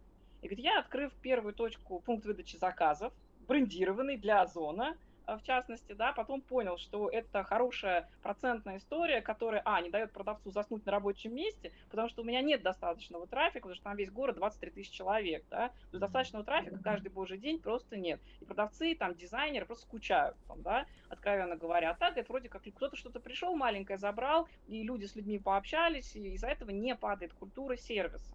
И 0.43 0.45
говорит, 0.45 0.63
я, 0.63 0.77
открыв 0.77 1.11
первую 1.15 1.55
точку, 1.55 1.99
пункт 1.99 2.27
выдачи 2.27 2.57
заказов, 2.57 3.11
брендированный 3.47 4.17
для 4.17 4.43
Озона, 4.43 4.95
в 5.37 5.43
частности, 5.43 5.93
да, 5.93 6.13
потом 6.13 6.41
понял, 6.41 6.77
что 6.77 7.09
это 7.09 7.43
хорошая 7.43 8.09
процентная 8.21 8.77
история, 8.77 9.21
которая, 9.21 9.61
а, 9.65 9.81
не 9.81 9.89
дает 9.89 10.11
продавцу 10.11 10.51
заснуть 10.51 10.85
на 10.85 10.91
рабочем 10.91 11.35
месте, 11.35 11.71
потому 11.89 12.09
что 12.09 12.21
у 12.21 12.25
меня 12.25 12.41
нет 12.41 12.61
достаточного 12.61 13.27
трафика, 13.27 13.61
потому 13.61 13.75
что 13.75 13.83
там 13.83 13.95
весь 13.97 14.11
город 14.11 14.35
23 14.35 14.71
тысячи 14.71 14.91
человек, 14.91 15.43
да, 15.49 15.69
то 15.69 15.73
есть 15.91 15.99
достаточного 15.99 16.45
трафика 16.45 16.79
каждый 16.83 17.09
божий 17.09 17.37
день 17.37 17.59
просто 17.59 17.97
нет. 17.97 18.19
И 18.39 18.45
продавцы, 18.45 18.95
там, 18.95 19.15
дизайнеры 19.15 19.65
просто 19.65 19.85
скучают, 19.85 20.37
там, 20.47 20.61
да, 20.61 20.85
откровенно 21.09 21.55
говоря. 21.55 21.91
А 21.91 21.95
так, 21.95 22.17
это 22.17 22.31
вроде 22.31 22.49
как 22.49 22.61
кто-то 22.61 22.95
что-то 22.95 23.19
пришел, 23.19 23.55
маленькое 23.55 23.97
забрал, 23.97 24.47
и 24.67 24.83
люди 24.83 25.05
с 25.05 25.15
людьми 25.15 25.39
пообщались, 25.39 26.15
и 26.15 26.33
из-за 26.33 26.47
этого 26.47 26.69
не 26.69 26.95
падает 26.95 27.33
культура 27.33 27.75
сервиса. 27.75 28.33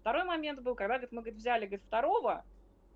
Второй 0.00 0.24
момент 0.24 0.60
был, 0.60 0.74
когда 0.74 0.94
говорит, 0.94 1.12
мы 1.12 1.22
говорит, 1.22 1.38
взяли 1.38 1.66
говорит, 1.66 1.82
второго 1.86 2.44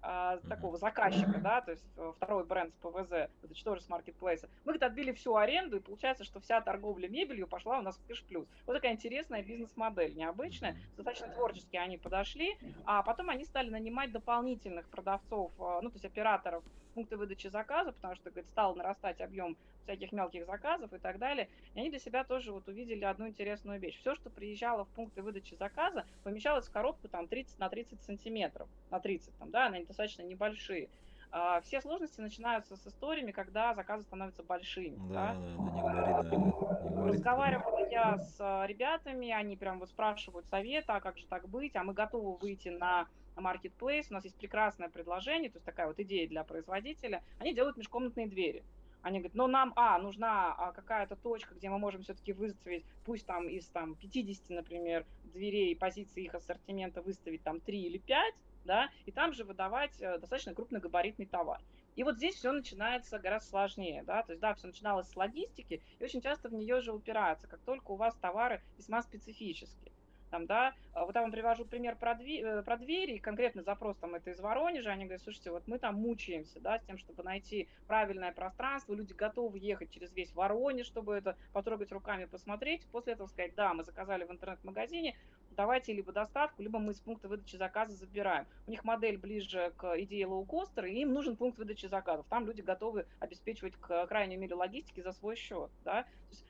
а, 0.00 0.38
такого 0.48 0.76
заказчика, 0.78 1.38
да, 1.42 1.60
то 1.60 1.72
есть 1.72 1.84
э, 1.96 2.12
второй 2.16 2.44
бренд 2.44 2.72
с 2.74 2.76
ПВЗ, 2.78 3.12
это 3.12 3.54
же 3.54 3.64
тоже 3.64 3.80
с 3.82 3.88
маркетплейса, 3.88 4.48
мы 4.64 4.72
говорит, 4.72 4.82
отбили 4.82 5.12
всю 5.12 5.34
аренду, 5.34 5.76
и 5.76 5.80
получается, 5.80 6.24
что 6.24 6.40
вся 6.40 6.60
торговля 6.60 7.08
мебелью 7.08 7.46
пошла 7.46 7.78
у 7.78 7.82
нас 7.82 7.96
в 7.96 8.06
кэш 8.06 8.22
плюс. 8.24 8.46
Вот 8.66 8.74
такая 8.74 8.92
интересная 8.92 9.42
бизнес-модель, 9.42 10.14
необычная, 10.14 10.76
достаточно 10.96 11.28
творчески 11.28 11.76
они 11.76 11.98
подошли, 11.98 12.56
а 12.84 13.02
потом 13.02 13.30
они 13.30 13.44
стали 13.44 13.70
нанимать 13.70 14.12
дополнительных 14.12 14.88
продавцов, 14.88 15.52
э, 15.58 15.80
ну, 15.82 15.90
то 15.90 15.94
есть 15.94 16.04
операторов 16.04 16.62
пункты 16.88 17.16
выдачи 17.16 17.48
заказа, 17.48 17.92
потому 17.92 18.14
что, 18.14 18.30
говорит, 18.30 18.48
стал 18.50 18.74
нарастать 18.74 19.20
объем 19.20 19.56
всяких 19.82 20.12
мелких 20.12 20.44
заказов 20.46 20.92
и 20.92 20.98
так 20.98 21.18
далее. 21.18 21.48
И 21.74 21.80
они 21.80 21.90
для 21.90 21.98
себя 21.98 22.24
тоже 22.24 22.52
вот 22.52 22.68
увидели 22.68 23.04
одну 23.04 23.28
интересную 23.28 23.80
вещь. 23.80 23.98
Все, 23.98 24.14
что 24.14 24.30
приезжало 24.30 24.84
в 24.84 24.88
пункты 24.90 25.22
выдачи 25.22 25.54
заказа, 25.54 26.04
помещалось 26.24 26.68
в 26.68 26.72
коробку 26.72 27.08
там 27.08 27.26
30 27.26 27.58
на 27.58 27.68
30 27.68 28.02
сантиметров, 28.02 28.68
на 28.90 29.00
30 29.00 29.36
там, 29.38 29.50
да, 29.50 29.66
они 29.66 29.84
достаточно 29.84 30.22
небольшие. 30.22 30.88
А, 31.30 31.60
все 31.60 31.80
сложности 31.80 32.20
начинаются 32.20 32.76
с 32.76 32.86
историями, 32.86 33.32
когда 33.32 33.74
заказы 33.74 34.04
становятся 34.04 34.42
большими. 34.42 34.96
Да, 35.12 35.34
да, 35.34 35.34
да, 35.34 35.40
не 35.40 35.80
говори, 35.80 36.12
да. 36.30 36.36
Не 36.36 36.90
говори. 36.90 37.12
Разговаривала 37.12 37.88
я 37.90 38.18
с 38.18 38.36
а, 38.40 38.66
ребятами, 38.66 39.30
они 39.30 39.56
прям 39.56 39.78
вот 39.78 39.90
спрашивают 39.90 40.46
совета, 40.46 40.96
а 40.96 41.00
как 41.00 41.18
же 41.18 41.26
так 41.26 41.48
быть, 41.48 41.76
а 41.76 41.84
мы 41.84 41.92
готовы 41.92 42.36
выйти 42.38 42.68
на 42.68 43.08
marketplace, 43.40 44.06
у 44.10 44.14
нас 44.14 44.24
есть 44.24 44.36
прекрасное 44.36 44.88
предложение, 44.88 45.50
то 45.50 45.56
есть 45.56 45.66
такая 45.66 45.86
вот 45.86 45.98
идея 46.00 46.28
для 46.28 46.44
производителя, 46.44 47.22
они 47.38 47.54
делают 47.54 47.76
межкомнатные 47.76 48.26
двери. 48.26 48.64
Они 49.02 49.18
говорят, 49.18 49.36
ну 49.36 49.46
нам, 49.46 49.72
а, 49.76 49.98
нужна 49.98 50.54
а, 50.54 50.72
какая-то 50.72 51.16
точка, 51.16 51.54
где 51.54 51.70
мы 51.70 51.78
можем 51.78 52.02
все-таки 52.02 52.32
выставить, 52.32 52.84
пусть 53.04 53.26
там 53.26 53.48
из 53.48 53.66
там 53.68 53.94
50, 53.94 54.50
например, 54.50 55.06
дверей, 55.32 55.76
позиций 55.76 56.24
их 56.24 56.34
ассортимента 56.34 57.00
выставить 57.00 57.42
там 57.42 57.60
3 57.60 57.80
или 57.80 57.98
5, 57.98 58.34
да, 58.64 58.90
и 59.06 59.12
там 59.12 59.32
же 59.32 59.44
выдавать 59.44 60.00
э, 60.00 60.18
достаточно 60.18 60.54
крупногабаритный 60.54 61.26
товар. 61.26 61.60
И 61.94 62.04
вот 62.04 62.16
здесь 62.16 62.34
все 62.34 62.52
начинается 62.52 63.18
гораздо 63.18 63.48
сложнее, 63.48 64.02
да, 64.04 64.22
то 64.22 64.32
есть, 64.32 64.40
да, 64.40 64.54
все 64.54 64.66
начиналось 64.66 65.08
с 65.08 65.16
логистики, 65.16 65.80
и 65.98 66.04
очень 66.04 66.20
часто 66.20 66.48
в 66.48 66.54
нее 66.54 66.80
же 66.80 66.92
упирается, 66.92 67.46
как 67.46 67.60
только 67.60 67.92
у 67.92 67.96
вас 67.96 68.14
товары 68.16 68.62
весьма 68.76 69.02
специфические 69.02 69.92
там, 70.28 70.46
да, 70.46 70.74
а 70.92 71.04
вот 71.04 71.14
я 71.14 71.22
вам 71.22 71.30
привожу 71.30 71.64
пример 71.64 71.96
про, 71.96 72.14
дверь, 72.14 72.44
э, 72.44 72.62
про 72.62 72.76
двери, 72.76 73.18
конкретный 73.18 73.62
запрос 73.62 73.96
там 73.96 74.14
это 74.14 74.30
из 74.30 74.40
Воронежа, 74.40 74.90
они 74.90 75.04
говорят, 75.04 75.22
слушайте, 75.22 75.50
вот 75.50 75.66
мы 75.66 75.78
там 75.78 75.96
мучаемся, 75.96 76.60
да, 76.60 76.78
с 76.78 76.84
тем, 76.84 76.98
чтобы 76.98 77.22
найти 77.22 77.68
правильное 77.86 78.32
пространство, 78.32 78.94
люди 78.94 79.12
готовы 79.12 79.58
ехать 79.58 79.90
через 79.90 80.12
весь 80.12 80.34
Воронеж, 80.34 80.86
чтобы 80.86 81.14
это 81.14 81.36
потрогать 81.52 81.92
руками, 81.92 82.26
посмотреть, 82.26 82.86
после 82.92 83.14
этого 83.14 83.26
сказать, 83.26 83.54
да, 83.54 83.74
мы 83.74 83.84
заказали 83.84 84.24
в 84.24 84.30
интернет-магазине, 84.30 85.16
давайте 85.58 85.92
либо 85.92 86.12
доставку, 86.12 86.62
либо 86.62 86.78
мы 86.78 86.92
из 86.92 87.00
пункта 87.00 87.28
выдачи 87.28 87.56
заказа 87.56 87.96
забираем. 87.96 88.46
У 88.68 88.70
них 88.70 88.84
модель 88.84 89.18
ближе 89.18 89.72
к 89.76 90.00
идее 90.00 90.26
лоукостера, 90.26 90.88
и 90.88 91.00
им 91.00 91.12
нужен 91.12 91.36
пункт 91.36 91.58
выдачи 91.58 91.86
заказов. 91.86 92.26
Там 92.30 92.46
люди 92.46 92.60
готовы 92.60 93.06
обеспечивать 93.18 93.74
к 93.74 94.06
крайней 94.06 94.36
мере 94.36 94.54
логистики 94.54 95.00
за 95.00 95.10
свой 95.10 95.34
счет. 95.34 95.70
Да? 95.84 96.06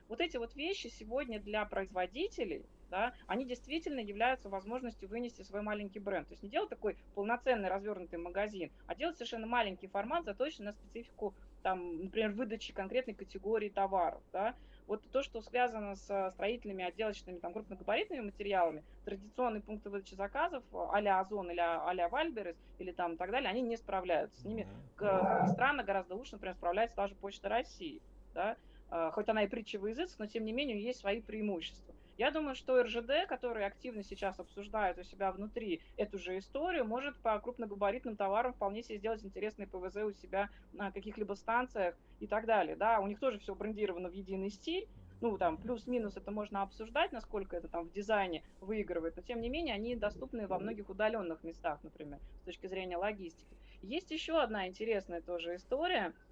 Вот 0.08 0.20
эти 0.20 0.36
вот 0.36 0.54
вещи 0.54 0.88
сегодня 0.88 1.40
для 1.40 1.64
производителей, 1.64 2.66
да, 2.90 3.12
они 3.26 3.44
действительно 3.44 4.00
являются 4.00 4.48
возможностью 4.48 5.08
вынести 5.08 5.42
свой 5.42 5.62
маленький 5.62 5.98
бренд. 5.98 6.28
То 6.28 6.32
есть 6.32 6.42
не 6.42 6.48
делать 6.48 6.70
такой 6.70 6.96
полноценный 7.14 7.68
развернутый 7.68 8.18
магазин, 8.18 8.70
а 8.86 8.94
делать 8.94 9.16
совершенно 9.16 9.46
маленький 9.46 9.88
формат, 9.88 10.24
заточенный 10.24 10.66
на 10.66 10.72
специфику, 10.72 11.34
там, 11.62 12.04
например, 12.04 12.30
выдачи 12.32 12.72
конкретной 12.72 13.14
категории 13.14 13.68
товаров. 13.68 14.22
Да. 14.32 14.54
Вот 14.86 15.02
то, 15.10 15.22
что 15.22 15.42
связано 15.42 15.96
с 15.96 16.30
строительными, 16.32 16.84
отделочными, 16.84 17.38
там, 17.38 17.52
крупногабаритными 17.52 18.20
материалами, 18.20 18.84
традиционные 19.04 19.60
пункты 19.60 19.90
выдачи 19.90 20.14
заказов 20.14 20.64
а-ля 20.72 21.20
Озон 21.20 21.50
или 21.50 21.60
а-ля 21.60 22.08
Вальберес 22.08 22.56
или 22.78 22.92
там 22.92 23.14
и 23.14 23.16
так 23.16 23.30
далее, 23.30 23.50
они 23.50 23.60
не 23.60 23.76
справляются. 23.76 24.40
С 24.40 24.44
ними 24.44 24.66
странно 24.94 25.84
гораздо 25.84 26.14
лучше, 26.14 26.32
например, 26.36 26.54
справляется 26.54 26.96
даже 26.96 27.14
Почта 27.16 27.48
России. 27.48 28.00
Да? 28.32 28.56
А, 28.90 29.10
хоть 29.10 29.28
она 29.28 29.44
и 29.44 29.48
притча 29.48 29.78
во 29.78 29.90
языцах, 29.90 30.18
но 30.18 30.26
тем 30.26 30.44
не 30.44 30.52
менее 30.52 30.82
есть 30.82 31.00
свои 31.00 31.20
преимущества. 31.20 31.94
Я 32.18 32.32
думаю, 32.32 32.54
что 32.56 32.82
РЖД, 32.82 33.26
который 33.28 33.64
активно 33.64 34.02
сейчас 34.02 34.40
обсуждает 34.40 34.98
у 34.98 35.04
себя 35.04 35.32
внутри 35.32 35.82
эту 35.96 36.18
же 36.18 36.36
историю, 36.38 36.84
может 36.84 37.22
по 37.22 37.38
крупногабаритным 37.40 38.16
товарам 38.16 38.52
вполне 38.52 38.82
себе 38.82 38.98
сделать 38.98 39.24
интересный 39.24 39.68
ПВЗ 39.68 39.96
у 39.98 40.12
себя 40.12 40.50
на 40.72 40.90
каких-либо 40.92 41.34
станциях 41.34 41.96
и 42.18 42.26
так 42.26 42.44
далее. 42.46 42.76
Да, 42.76 42.98
у 43.00 43.06
них 43.06 43.20
тоже 43.20 43.38
все 43.38 43.54
брендировано 43.54 44.10
в 44.10 44.12
единый 44.12 44.50
стиль, 44.50 44.86
ну, 45.20 45.36
там, 45.38 45.58
плюс-минус 45.58 46.16
это 46.16 46.30
можно 46.30 46.62
обсуждать, 46.62 47.10
насколько 47.12 47.56
это 47.56 47.68
там 47.68 47.86
в 47.88 47.92
дизайне 47.92 48.44
выигрывает, 48.60 49.16
но 49.16 49.22
тем 49.22 49.40
не 49.40 49.48
менее 49.48 49.74
они 49.74 49.96
доступны 49.96 50.46
во 50.46 50.58
многих 50.60 50.88
удаленных 50.90 51.42
местах, 51.42 51.82
например, 51.82 52.20
с 52.42 52.44
точки 52.44 52.66
зрения 52.68 52.96
логистики. 52.96 53.58
Есть 53.80 54.10
еще 54.10 54.40
одна 54.40 54.68
интересная 54.68 55.22
тоже 55.22 55.56
история– 55.56 56.14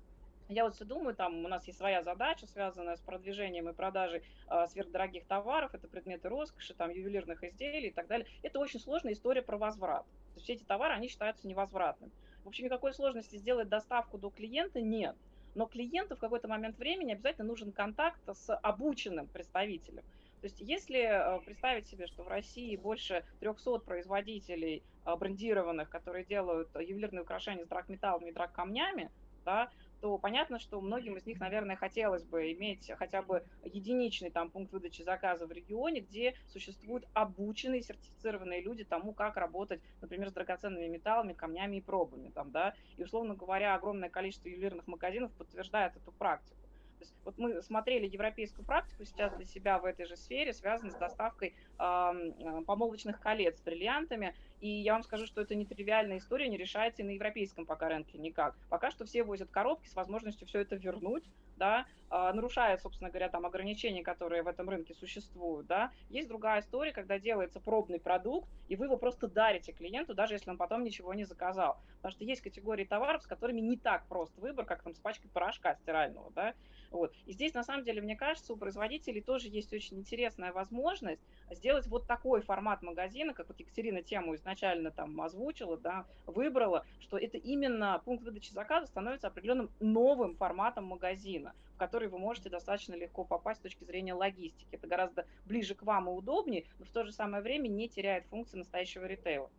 я 0.49 0.65
вот 0.65 0.75
все 0.75 0.85
думаю, 0.85 1.15
там 1.15 1.45
у 1.45 1.49
нас 1.49 1.67
есть 1.67 1.79
своя 1.79 2.03
задача, 2.03 2.47
связанная 2.47 2.97
с 2.97 3.01
продвижением 3.01 3.69
и 3.69 3.73
продажей 3.73 4.23
э, 4.49 4.67
сверхдорогих 4.69 5.27
товаров, 5.27 5.75
это 5.75 5.89
предметы 5.89 6.29
роскоши, 6.29 6.75
там, 6.75 6.91
ювелирных 6.91 7.43
изделий 7.43 7.89
и 7.89 7.93
так 7.93 8.07
далее. 8.07 8.27
Это 8.43 8.59
очень 8.59 8.81
сложная 8.81 9.15
история 9.15 9.43
про 9.43 9.59
возврат. 9.59 10.05
То 10.05 10.35
есть 10.37 10.45
все 10.45 10.53
эти 10.55 10.65
товары, 10.65 10.95
они 10.95 11.09
считаются 11.09 11.49
невозвратными. 11.49 12.13
В 12.45 12.49
общем, 12.49 12.67
никакой 12.67 12.95
сложности 12.95 13.37
сделать 13.37 13.69
доставку 13.69 14.19
до 14.19 14.31
клиента 14.31 14.81
нет. 14.81 15.17
Но 15.57 15.67
клиенту 15.67 16.17
в 16.17 16.21
какой-то 16.21 16.49
момент 16.49 16.79
времени 16.79 17.13
обязательно 17.13 17.49
нужен 17.49 17.73
контакт 17.73 18.21
с 18.31 18.55
обученным 18.55 19.27
представителем. 19.27 20.05
То 20.41 20.45
есть 20.45 20.61
если 20.61 21.01
э, 21.01 21.41
представить 21.41 21.89
себе, 21.89 22.07
что 22.07 22.23
в 22.23 22.29
России 22.29 22.77
больше 22.77 23.25
300 23.41 23.79
производителей 23.79 24.85
э, 25.05 25.17
брендированных, 25.17 25.89
которые 25.89 26.25
делают 26.25 26.69
ювелирные 26.77 27.23
украшения 27.23 27.65
с 27.65 27.69
драгметаллами 27.69 28.29
и 28.29 28.33
драгкамнями, 28.33 29.11
да, 29.45 29.71
то 30.01 30.19
понятно, 30.19 30.59
что 30.59 30.81
многим 30.81 31.17
из 31.17 31.27
них, 31.27 31.41
наверное, 31.41 31.77
хотелось 31.77 32.25
бы 32.25 32.53
иметь 32.53 32.91
хотя 32.99 33.23
бы 33.23 33.45
единичный 33.65 34.31
там 34.31 34.51
пункт 34.51 34.73
выдачи 34.73 35.03
заказа 35.03 35.47
в 35.47 35.53
регионе, 35.53 36.01
где 36.01 36.35
существуют 36.49 37.07
обученные, 37.15 37.83
сертифицированные 37.83 38.61
люди 38.61 38.85
тому, 38.85 39.13
как 39.13 39.37
работать, 39.37 39.81
например, 40.01 40.31
с 40.31 40.33
драгоценными 40.33 40.87
металлами, 40.87 41.33
камнями 41.33 41.77
и 41.77 41.81
пробами. 41.81 42.31
Там, 42.31 42.51
да? 42.51 42.75
И, 42.97 43.05
условно 43.05 43.35
говоря, 43.35 43.75
огромное 43.75 44.11
количество 44.11 44.49
ювелирных 44.49 44.87
магазинов 44.87 45.33
подтверждает 45.33 45.97
эту 45.97 46.13
практику. 46.13 46.57
То 46.99 47.05
есть, 47.05 47.15
вот 47.25 47.39
мы 47.39 47.63
смотрели 47.63 48.07
европейскую 48.07 48.65
практику 48.65 49.05
сейчас 49.05 49.35
для 49.35 49.45
себя 49.45 49.79
в 49.79 49.85
этой 49.85 50.07
же 50.07 50.17
сфере, 50.17 50.53
связанной 50.55 50.93
с 50.93 50.97
доставкой 50.97 51.55
э, 51.79 52.63
помолвочных 52.67 53.21
колец 53.21 53.59
с 53.59 53.63
бриллиантами. 53.63 54.35
И 54.61 54.69
я 54.69 54.95
вам 54.95 55.03
скажу, 55.03 55.27
что 55.27 55.43
это 55.43 55.55
нетривиальная 55.55 56.19
история, 56.19 56.49
не 56.49 56.57
решается 56.57 57.03
и 57.03 57.05
на 57.05 57.11
европейском 57.11 57.67
пока 57.67 57.89
рынке 57.89 58.19
никак. 58.19 58.57
Пока 58.69 58.91
что 58.91 59.05
все 59.05 59.23
возят 59.23 59.51
коробки 59.51 59.89
с 59.89 59.95
возможностью 59.95 60.47
все 60.47 60.61
это 60.61 60.77
вернуть, 60.77 61.25
да, 61.57 61.87
э, 62.11 62.33
нарушая, 62.33 62.77
собственно 62.79 63.11
говоря, 63.11 63.29
там 63.29 63.47
ограничения, 63.47 64.03
которые 64.03 64.43
в 64.43 64.49
этом 64.49 64.69
рынке 64.69 64.95
существуют, 64.95 65.67
да. 65.67 65.91
Есть 66.09 66.29
другая 66.29 66.61
история, 66.61 66.93
когда 66.93 67.19
делается 67.19 67.61
пробный 67.61 68.01
продукт, 68.01 68.49
и 68.69 68.77
вы 68.77 68.87
его 68.87 68.97
просто 68.97 69.29
дарите 69.29 69.73
клиенту, 69.73 70.15
даже 70.15 70.35
если 70.35 70.51
он 70.51 70.57
потом 70.57 70.85
ничего 70.85 71.15
не 71.15 71.25
заказал. 71.25 71.79
Потому 71.97 72.13
что 72.13 72.25
есть 72.25 72.43
категории 72.43 72.85
товаров, 72.85 73.23
с 73.23 73.27
которыми 73.27 73.61
не 73.61 73.77
так 73.77 74.07
прост 74.07 74.37
выбор, 74.39 74.65
как 74.65 74.83
там 74.83 74.95
с 74.95 74.99
пачкой 74.99 75.31
порошка 75.33 75.75
стирального, 75.75 76.31
да. 76.33 76.55
Вот. 76.91 77.15
И 77.27 77.33
здесь, 77.33 77.55
на 77.55 77.65
самом 77.65 77.85
деле, 77.85 78.01
мне 78.01 78.17
кажется, 78.17 78.53
у 78.53 78.57
производителей 78.57 79.21
тоже 79.21 79.49
есть 79.49 79.73
очень 79.73 79.99
интересная 79.99 80.53
возможность 80.53 81.23
сделать 81.51 81.87
вот 81.87 82.07
такой 82.07 82.43
формат 82.43 82.83
магазина, 82.83 83.35
как 83.35 83.49
вот 83.49 83.59
Екатерина 83.61 84.03
тему 84.03 84.35
изначально 84.35 84.91
там 84.91 85.21
озвучила, 85.21 85.77
да, 85.77 86.07
выбрала, 86.27 86.85
что 86.99 87.19
это 87.19 87.39
именно 87.39 88.01
пункт 88.05 88.25
выдачи 88.25 88.53
заказа 88.53 88.87
становится 88.87 89.29
определенным 89.29 89.71
новым 89.81 90.37
форматом 90.37 90.85
магазина, 90.87 91.55
в 91.75 91.79
который 91.79 92.09
вы 92.09 92.19
можете 92.19 92.51
достаточно 92.51 92.95
легко 92.95 93.25
попасть 93.25 93.61
с 93.61 93.63
точки 93.63 93.85
зрения 93.85 94.15
логистики. 94.15 94.75
Это 94.75 94.87
гораздо 94.87 95.27
ближе 95.45 95.75
к 95.75 95.83
вам 95.83 96.09
и 96.09 96.13
удобнее, 96.13 96.65
но 96.79 96.85
в 96.85 96.91
то 96.91 97.05
же 97.05 97.13
самое 97.13 97.43
время 97.43 97.69
не 97.69 97.89
теряет 97.89 98.27
функции 98.27 98.59
настоящего 98.59 99.05
ритейла. 99.05 99.51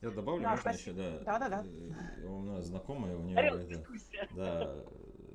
Я 0.00 0.10
добавлю, 0.10 0.42
да, 0.42 0.50
можно 0.50 0.72
спасибо. 0.72 1.02
еще, 1.02 1.18
да. 1.24 1.38
Да, 1.38 1.38
да, 1.38 1.48
да. 1.48 1.64
Э, 1.64 2.26
у 2.26 2.40
меня 2.40 2.62
знакомая, 2.62 3.16
у 3.16 3.22
нее 3.22 3.36
это, 3.38 4.34
да, 4.34 4.84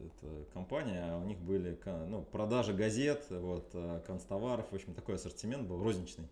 это 0.06 0.46
компания, 0.54 1.18
у 1.18 1.24
них 1.26 1.40
были 1.40 1.78
ну, 2.08 2.24
продажи 2.24 2.74
газет, 2.74 3.26
вот, 3.30 3.70
э, 3.74 4.02
констоваров, 4.06 4.72
в 4.72 4.76
общем, 4.76 4.94
такой 4.94 5.16
ассортимент 5.16 5.68
был 5.68 5.82
розничный. 5.84 6.28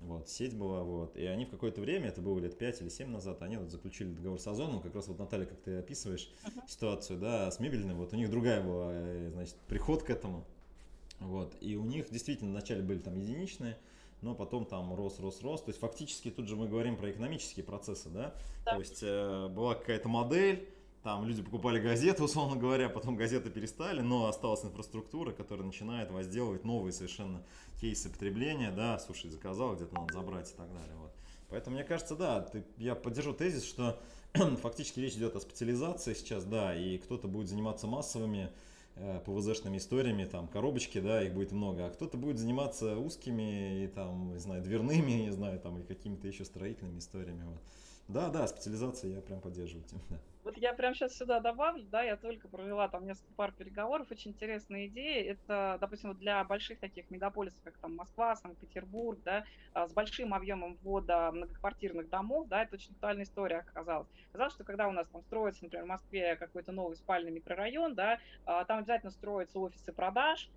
Вот, 0.00 0.28
сеть 0.28 0.56
была, 0.56 0.82
вот, 0.82 1.16
и 1.16 1.24
они 1.26 1.44
в 1.44 1.50
какое-то 1.50 1.80
время, 1.80 2.08
это 2.08 2.20
было 2.20 2.38
лет 2.40 2.58
5 2.58 2.82
или 2.82 2.88
7 2.88 3.08
назад, 3.08 3.40
они 3.42 3.56
вот 3.56 3.70
заключили 3.70 4.12
договор 4.12 4.40
с 4.40 4.46
Озоном, 4.48 4.80
как 4.80 4.94
раз 4.96 5.06
вот, 5.06 5.18
Наталья, 5.18 5.46
как 5.46 5.60
ты 5.60 5.78
описываешь 5.78 6.28
uh-huh. 6.44 6.62
ситуацию, 6.66 7.20
да, 7.20 7.48
с 7.48 7.60
мебельным, 7.60 7.96
вот, 7.96 8.12
у 8.12 8.16
них 8.16 8.28
другая 8.28 8.60
была, 8.60 8.90
э, 8.92 9.30
значит, 9.32 9.54
приход 9.68 10.02
к 10.02 10.10
этому, 10.10 10.44
вот, 11.20 11.54
и 11.60 11.76
у 11.76 11.84
них 11.84 12.10
действительно 12.10 12.50
вначале 12.50 12.82
были 12.82 12.98
там 12.98 13.14
единичные, 13.14 13.78
но 14.22 14.34
потом 14.34 14.66
там 14.66 14.92
рос, 14.92 15.20
рос, 15.20 15.40
рос, 15.40 15.62
то 15.62 15.68
есть 15.68 15.78
фактически 15.78 16.32
тут 16.32 16.48
же 16.48 16.56
мы 16.56 16.68
говорим 16.68 16.96
про 16.96 17.08
экономические 17.08 17.64
процессы, 17.64 18.08
да, 18.08 18.34
да. 18.64 18.72
то 18.72 18.78
есть 18.80 19.04
э, 19.04 19.48
была 19.48 19.76
какая-то 19.76 20.08
модель, 20.08 20.68
там 21.02 21.26
люди 21.26 21.42
покупали 21.42 21.80
газеты, 21.80 22.22
условно 22.24 22.56
говоря, 22.56 22.88
потом 22.88 23.16
газеты 23.16 23.50
перестали, 23.50 24.00
но 24.00 24.26
осталась 24.26 24.64
инфраструктура, 24.64 25.32
которая 25.32 25.66
начинает 25.66 26.10
возделывать 26.10 26.64
новые 26.64 26.92
совершенно 26.92 27.42
кейсы 27.80 28.08
потребления, 28.08 28.70
да, 28.70 28.98
слушай, 28.98 29.30
заказал, 29.30 29.74
где-то 29.74 29.94
надо 29.94 30.12
забрать 30.12 30.50
и 30.50 30.54
так 30.54 30.72
далее. 30.72 30.94
Вот. 30.96 31.12
Поэтому 31.48 31.76
мне 31.76 31.84
кажется, 31.84 32.16
да, 32.16 32.40
ты, 32.40 32.64
я 32.78 32.94
поддержу 32.94 33.34
тезис, 33.34 33.64
что 33.64 34.00
фактически 34.62 35.00
речь 35.00 35.14
идет 35.14 35.36
о 35.36 35.40
специализации 35.40 36.14
сейчас, 36.14 36.44
да, 36.44 36.74
и 36.74 36.98
кто-то 36.98 37.28
будет 37.28 37.48
заниматься 37.48 37.86
массовыми 37.86 38.50
э, 38.94 39.20
ПВЗшными 39.26 39.78
историями, 39.78 40.24
там, 40.24 40.48
коробочки, 40.48 40.98
да, 40.98 41.22
их 41.22 41.34
будет 41.34 41.52
много, 41.52 41.86
а 41.86 41.90
кто-то 41.90 42.16
будет 42.16 42.38
заниматься 42.38 42.96
узкими 42.96 43.84
и 43.84 43.88
там, 43.88 44.32
не 44.32 44.38
знаю, 44.38 44.62
дверными, 44.62 45.10
не 45.24 45.30
знаю, 45.30 45.58
там, 45.60 45.76
или 45.78 45.84
какими-то 45.84 46.28
еще 46.28 46.44
строительными 46.44 46.98
историями, 47.00 47.42
вот. 47.44 47.60
Да, 48.08 48.28
да, 48.30 48.46
специализация 48.46 49.10
я 49.10 49.20
прям 49.20 49.40
поддерживаю 49.40 49.86
тебя, 49.86 50.00
да. 50.10 50.20
Вот 50.44 50.56
я 50.56 50.72
прям 50.74 50.92
сейчас 50.92 51.16
сюда 51.16 51.38
добавлю, 51.38 51.84
да, 51.86 52.02
я 52.02 52.16
только 52.16 52.48
провела 52.48 52.88
там 52.88 53.06
несколько 53.06 53.32
пар 53.34 53.52
переговоров, 53.52 54.10
очень 54.10 54.32
интересная 54.32 54.88
идея. 54.88 55.32
Это, 55.34 55.78
допустим, 55.80 56.10
вот 56.10 56.18
для 56.18 56.42
больших 56.42 56.80
таких 56.80 57.08
мегаполисов, 57.10 57.62
как 57.62 57.78
там 57.78 57.94
Москва, 57.94 58.34
Санкт-Петербург, 58.34 59.20
да, 59.24 59.44
а, 59.72 59.86
с 59.86 59.92
большим 59.92 60.34
объемом 60.34 60.78
ввода 60.82 61.30
многоквартирных 61.30 62.08
домов, 62.08 62.48
да, 62.48 62.64
это 62.64 62.74
очень 62.74 62.94
актуальная 62.94 63.22
история 63.24 63.58
оказалась. 63.58 64.08
Оказалось, 64.32 64.54
что 64.54 64.64
когда 64.64 64.88
у 64.88 64.92
нас 64.92 65.08
там 65.10 65.22
строится, 65.22 65.64
например, 65.64 65.84
в 65.84 65.88
Москве 65.90 66.34
какой-то 66.34 66.72
новый 66.72 66.96
спальный 66.96 67.30
микрорайон, 67.30 67.94
да, 67.94 68.18
а, 68.44 68.64
там 68.64 68.80
обязательно 68.80 69.12
строятся 69.12 69.60
офисы 69.60 69.92
продаж, 69.92 70.50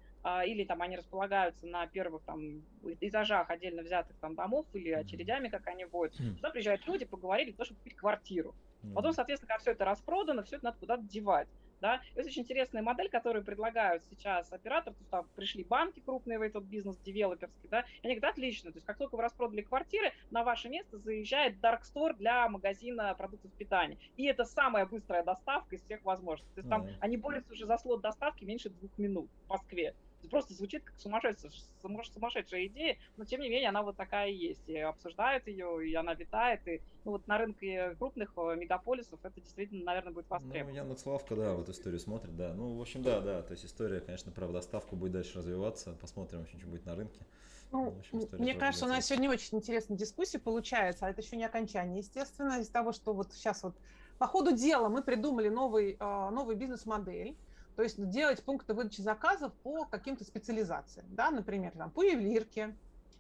или 0.45 0.63
там 0.63 0.81
они 0.81 0.97
располагаются 0.97 1.65
на 1.67 1.85
первых 1.87 2.23
там 2.23 2.63
этажах 2.99 3.49
отдельно 3.49 3.83
взятых 3.83 4.17
там 4.17 4.35
домов 4.35 4.65
или 4.73 4.91
очередями, 4.91 5.49
как 5.49 5.67
они. 5.67 5.83
Mm. 5.85 6.35
Туда 6.35 6.49
приезжают 6.49 6.85
люди, 6.87 7.05
поговорили, 7.05 7.51
для 7.51 7.57
того, 7.57 7.65
чтобы 7.65 7.79
купить 7.79 7.95
квартиру. 7.95 8.55
Потом, 8.93 9.13
соответственно, 9.13 9.53
как 9.53 9.61
все 9.61 9.71
это 9.71 9.85
распродано, 9.85 10.43
все 10.43 10.57
это 10.57 10.65
надо 10.65 10.77
куда-то 10.77 11.03
девать. 11.03 11.47
Да? 11.81 12.01
Это 12.15 12.27
очень 12.27 12.43
интересная 12.43 12.81
модель, 12.81 13.09
которую 13.09 13.43
предлагают 13.43 14.03
сейчас 14.09 14.51
операторы. 14.51 14.95
То 14.95 15.01
есть 15.01 15.11
там 15.11 15.27
пришли 15.35 15.63
банки 15.63 15.99
крупные 15.99 16.39
в 16.39 16.41
этот 16.41 16.63
бизнес 16.63 16.97
девелоперский, 16.99 17.69
да, 17.69 17.81
и 18.01 18.07
они 18.07 18.15
говорят, 18.15 18.33
отлично, 18.33 18.71
то 18.71 18.77
есть 18.77 18.87
как 18.87 18.97
только 18.97 19.15
вы 19.15 19.23
распродали 19.23 19.61
квартиры, 19.61 20.13
на 20.31 20.43
ваше 20.43 20.69
место 20.69 20.97
заезжает 20.97 21.57
Dark 21.59 21.81
Store 21.81 22.15
для 22.15 22.47
магазина 22.49 23.13
продуктов 23.15 23.51
питания. 23.53 23.99
И 24.15 24.25
это 24.25 24.45
самая 24.45 24.85
быстрая 24.85 25.23
доставка 25.23 25.75
из 25.75 25.83
всех 25.83 26.03
возможностей. 26.05 26.55
То 26.55 26.61
есть 26.61 26.69
там 26.69 26.85
mm-hmm. 26.85 26.97
они 27.01 27.17
борются 27.17 27.53
уже 27.53 27.65
за 27.65 27.77
слот 27.77 28.01
доставки 28.01 28.45
меньше 28.45 28.69
двух 28.69 28.97
минут 28.97 29.29
в 29.45 29.49
Москве 29.49 29.93
просто 30.29 30.53
звучит 30.53 30.83
как 30.83 30.97
сумасшедшая, 30.99 31.51
сумасшедшая 31.81 32.67
идея, 32.67 32.97
но 33.17 33.25
тем 33.25 33.41
не 33.41 33.49
менее 33.49 33.69
она 33.69 33.83
вот 33.83 33.95
такая 33.95 34.29
и 34.29 34.35
есть. 34.35 34.67
И 34.67 34.77
обсуждают 34.77 35.47
ее, 35.47 35.87
и 35.87 35.93
она 35.95 36.13
витает. 36.13 36.67
И 36.67 36.81
ну, 37.03 37.11
вот 37.11 37.27
на 37.27 37.37
рынке 37.37 37.95
крупных 37.95 38.33
э, 38.37 38.55
мегаполисов 38.55 39.19
это 39.23 39.39
действительно, 39.41 39.83
наверное, 39.85 40.13
будет 40.13 40.29
востребовано. 40.29 40.71
Ну, 40.71 40.77
Яндекс 40.77 41.05
Лавка, 41.05 41.35
да, 41.35 41.53
в 41.53 41.61
эту 41.61 41.71
историю 41.71 41.99
смотрит, 41.99 42.35
да. 42.35 42.53
Ну, 42.53 42.77
в 42.77 42.81
общем, 42.81 43.01
да, 43.03 43.21
да. 43.21 43.41
То 43.41 43.51
есть 43.51 43.65
история, 43.65 43.99
конечно, 43.99 44.31
про 44.31 44.47
доставку 44.47 44.95
будет 44.95 45.11
дальше 45.11 45.37
развиваться. 45.37 45.95
Посмотрим, 46.01 46.39
вообще, 46.39 46.57
что 46.57 46.67
будет 46.67 46.85
на 46.85 46.95
рынке. 46.95 47.25
Ну, 47.71 47.91
ну 47.91 47.99
общем, 47.99 48.37
мне 48.39 48.53
кажется, 48.53 48.85
у 48.85 48.89
нас 48.89 49.05
сегодня 49.05 49.29
очень 49.29 49.57
интересная 49.57 49.97
дискуссия 49.97 50.39
получается, 50.39 51.05
а 51.05 51.09
это 51.09 51.21
еще 51.21 51.35
не 51.35 51.45
окончание, 51.45 51.99
естественно, 51.99 52.59
из 52.59 52.69
того, 52.69 52.91
что 52.91 53.13
вот 53.13 53.33
сейчас 53.33 53.63
вот 53.63 53.75
по 54.17 54.27
ходу 54.27 54.55
дела 54.55 54.87
мы 54.87 55.01
придумали 55.01 55.49
новый, 55.49 55.97
а, 55.99 56.29
новый 56.31 56.55
бизнес-модель, 56.55 57.35
то 57.75 57.83
есть 57.83 58.09
делать 58.09 58.43
пункты 58.43 58.73
выдачи 58.73 59.01
заказов 59.01 59.53
по 59.63 59.85
каким-то 59.85 60.23
специализациям, 60.23 61.05
да, 61.09 61.31
например, 61.31 61.71
там, 61.71 61.91
по 61.91 62.03
ювелирке. 62.03 62.75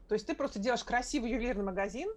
То 0.07 0.13
есть 0.13 0.27
ты 0.27 0.35
просто 0.35 0.59
делаешь 0.59 0.83
красивый 0.83 1.31
ювелирный 1.31 1.63
магазин, 1.63 2.09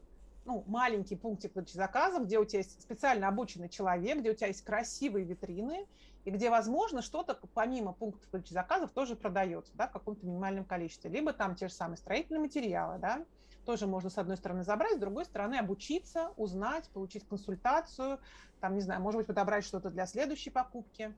ну, 0.44 0.64
маленький 0.66 1.16
пунктик 1.16 1.54
выдачи 1.54 1.74
заказов, 1.74 2.24
где 2.24 2.38
у 2.38 2.44
тебя 2.44 2.60
есть 2.60 2.80
специально 2.80 3.28
обученный 3.28 3.68
человек, 3.68 4.18
где 4.18 4.30
у 4.30 4.34
тебя 4.34 4.46
есть 4.46 4.64
красивые 4.64 5.24
витрины, 5.24 5.86
и 6.24 6.30
где, 6.30 6.50
возможно, 6.50 7.02
что-то 7.02 7.38
помимо 7.54 7.92
пунктов 7.92 8.26
выдачи 8.32 8.52
заказов 8.52 8.90
тоже 8.90 9.16
продается, 9.16 9.72
да, 9.74 9.88
в 9.88 9.92
каком-то 9.92 10.26
минимальном 10.26 10.64
количестве. 10.64 11.10
Либо 11.10 11.32
там 11.32 11.54
те 11.54 11.68
же 11.68 11.74
самые 11.74 11.98
строительные 11.98 12.40
материалы, 12.40 12.98
да, 12.98 13.24
тоже 13.64 13.86
можно, 13.86 14.08
с 14.08 14.16
одной 14.16 14.38
стороны, 14.38 14.64
забрать, 14.64 14.96
с 14.96 14.98
другой 14.98 15.26
стороны, 15.26 15.56
обучиться, 15.56 16.32
узнать, 16.36 16.88
получить 16.90 17.28
консультацию, 17.28 18.18
там, 18.60 18.74
не 18.74 18.80
знаю, 18.80 19.02
может 19.02 19.18
быть, 19.18 19.26
подобрать 19.26 19.64
что-то 19.64 19.90
для 19.90 20.06
следующей 20.06 20.50
покупки. 20.50 21.14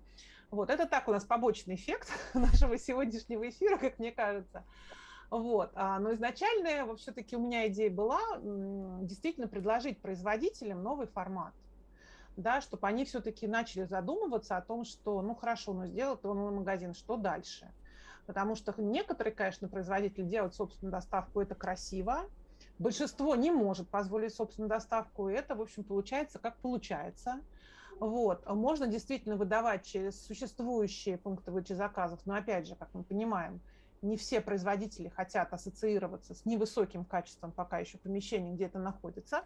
Вот, 0.50 0.68
это 0.68 0.86
так 0.86 1.06
у 1.06 1.12
нас 1.12 1.24
побочный 1.24 1.76
эффект 1.76 2.08
нашего 2.34 2.76
сегодняшнего 2.76 3.48
эфира, 3.48 3.78
как 3.78 3.98
мне 3.98 4.10
кажется. 4.10 4.64
Вот. 5.30 5.70
А, 5.74 6.00
но 6.00 6.12
изначально, 6.12 6.96
все-таки 6.96 7.36
у 7.36 7.40
меня 7.40 7.68
идея 7.68 7.90
была 7.90 8.20
действительно 8.42 9.46
предложить 9.46 10.00
производителям 10.00 10.82
новый 10.82 11.06
формат, 11.06 11.54
да, 12.36 12.60
чтобы 12.60 12.88
они 12.88 13.04
все-таки 13.04 13.46
начали 13.46 13.84
задумываться 13.84 14.56
о 14.56 14.62
том, 14.62 14.84
что, 14.84 15.22
ну 15.22 15.36
хорошо, 15.36 15.72
ну 15.72 15.86
сделал 15.86 16.16
ты 16.16 16.26
новый 16.26 16.52
магазин, 16.52 16.94
что 16.94 17.16
дальше? 17.16 17.72
Потому 18.26 18.56
что 18.56 18.74
некоторые, 18.76 19.32
конечно, 19.32 19.68
производители 19.68 20.24
делают 20.24 20.56
собственную 20.56 20.90
доставку, 20.90 21.40
это 21.40 21.54
красиво, 21.54 22.24
большинство 22.80 23.36
не 23.36 23.52
может 23.52 23.88
позволить 23.88 24.34
собственную 24.34 24.68
доставку, 24.68 25.28
и 25.28 25.34
это, 25.34 25.54
в 25.54 25.60
общем, 25.60 25.84
получается, 25.84 26.40
как 26.40 26.56
получается– 26.56 27.40
вот. 28.00 28.46
Можно 28.48 28.86
действительно 28.86 29.36
выдавать 29.36 29.84
через 29.84 30.20
существующие 30.20 31.18
пункты 31.18 31.50
выдачи 31.50 31.74
заказов, 31.74 32.20
но 32.24 32.34
опять 32.34 32.66
же, 32.66 32.74
как 32.74 32.88
мы 32.94 33.04
понимаем, 33.04 33.60
не 34.02 34.16
все 34.16 34.40
производители 34.40 35.08
хотят 35.08 35.52
ассоциироваться 35.52 36.34
с 36.34 36.46
невысоким 36.46 37.04
качеством 37.04 37.52
пока 37.52 37.78
еще 37.78 37.98
помещения, 37.98 38.52
где 38.52 38.64
это 38.64 38.78
находится. 38.78 39.44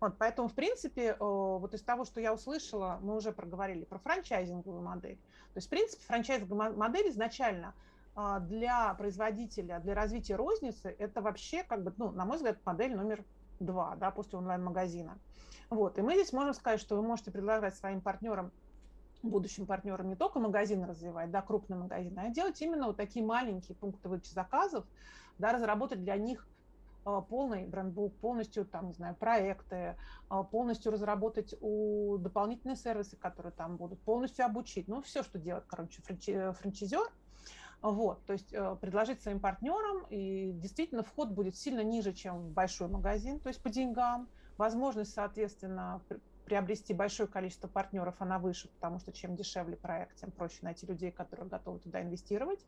Вот, 0.00 0.16
поэтому, 0.18 0.48
в 0.48 0.54
принципе, 0.54 1.16
вот 1.18 1.74
из 1.74 1.82
того, 1.82 2.04
что 2.04 2.20
я 2.20 2.32
услышала, 2.32 3.00
мы 3.02 3.16
уже 3.16 3.32
проговорили 3.32 3.84
про 3.84 3.98
франчайзинговую 3.98 4.82
модель. 4.82 5.16
То 5.16 5.56
есть, 5.56 5.66
в 5.66 5.70
принципе, 5.70 6.04
франчайзинговая 6.04 6.70
модель 6.70 7.08
изначально 7.08 7.74
а, 8.14 8.38
для 8.38 8.94
производителя, 8.94 9.80
для 9.80 9.94
развития 9.94 10.36
розницы, 10.36 10.94
это 10.96 11.20
вообще, 11.20 11.64
как 11.64 11.82
бы, 11.82 11.92
ну, 11.96 12.12
на 12.12 12.24
мой 12.24 12.36
взгляд, 12.36 12.58
модель 12.64 12.94
номер 12.94 13.24
два, 13.58 13.96
да, 13.96 14.12
после 14.12 14.38
онлайн-магазина. 14.38 15.18
Вот. 15.70 15.98
И 15.98 16.02
мы 16.02 16.14
здесь 16.14 16.32
можем 16.32 16.54
сказать, 16.54 16.80
что 16.80 16.96
вы 16.96 17.02
можете 17.02 17.30
предлагать 17.30 17.76
своим 17.76 18.00
партнерам 18.00 18.52
будущим 19.22 19.66
партнерам 19.66 20.08
не 20.08 20.16
только 20.16 20.38
магазин 20.38 20.84
развивать, 20.84 21.30
да, 21.30 21.42
крупный 21.42 21.76
магазин, 21.76 22.16
а 22.18 22.28
делать 22.30 22.60
именно 22.62 22.86
вот 22.86 22.96
такие 22.96 23.24
маленькие 23.24 23.76
пункты 23.76 24.08
выдачи 24.08 24.32
заказов, 24.32 24.86
да, 25.38 25.52
разработать 25.52 26.02
для 26.02 26.16
них 26.16 26.46
а, 27.04 27.20
полный 27.20 27.66
брендбук, 27.66 28.14
полностью, 28.16 28.64
там, 28.64 28.88
не 28.88 28.92
знаю, 28.92 29.14
проекты, 29.14 29.96
а, 30.28 30.42
полностью 30.42 30.92
разработать 30.92 31.54
у 31.60 32.16
дополнительные 32.18 32.76
сервисы, 32.76 33.16
которые 33.16 33.52
там 33.52 33.76
будут, 33.76 34.00
полностью 34.02 34.44
обучить, 34.44 34.88
ну, 34.88 35.02
все, 35.02 35.22
что 35.22 35.38
делает, 35.38 35.64
короче, 35.66 36.02
франчи, 36.02 36.52
франчайзер, 36.52 37.10
вот, 37.80 38.24
то 38.26 38.32
есть 38.32 38.52
э, 38.52 38.76
предложить 38.80 39.22
своим 39.22 39.38
партнерам, 39.38 40.04
и 40.10 40.50
действительно 40.52 41.04
вход 41.04 41.28
будет 41.28 41.56
сильно 41.56 41.84
ниже, 41.84 42.12
чем 42.12 42.38
в 42.40 42.50
большой 42.50 42.88
магазин, 42.88 43.38
то 43.38 43.48
есть 43.48 43.62
по 43.62 43.70
деньгам, 43.70 44.28
возможность, 44.58 45.12
соответственно, 45.14 46.02
приобрести 46.44 46.94
большое 46.94 47.28
количество 47.28 47.68
партнеров, 47.68 48.16
она 48.18 48.38
выше, 48.38 48.68
потому 48.68 48.98
что 48.98 49.12
чем 49.12 49.36
дешевле 49.36 49.76
проект, 49.76 50.16
тем 50.16 50.30
проще 50.30 50.58
найти 50.62 50.86
людей, 50.86 51.10
которые 51.10 51.46
готовы 51.46 51.78
туда 51.78 52.02
инвестировать. 52.02 52.60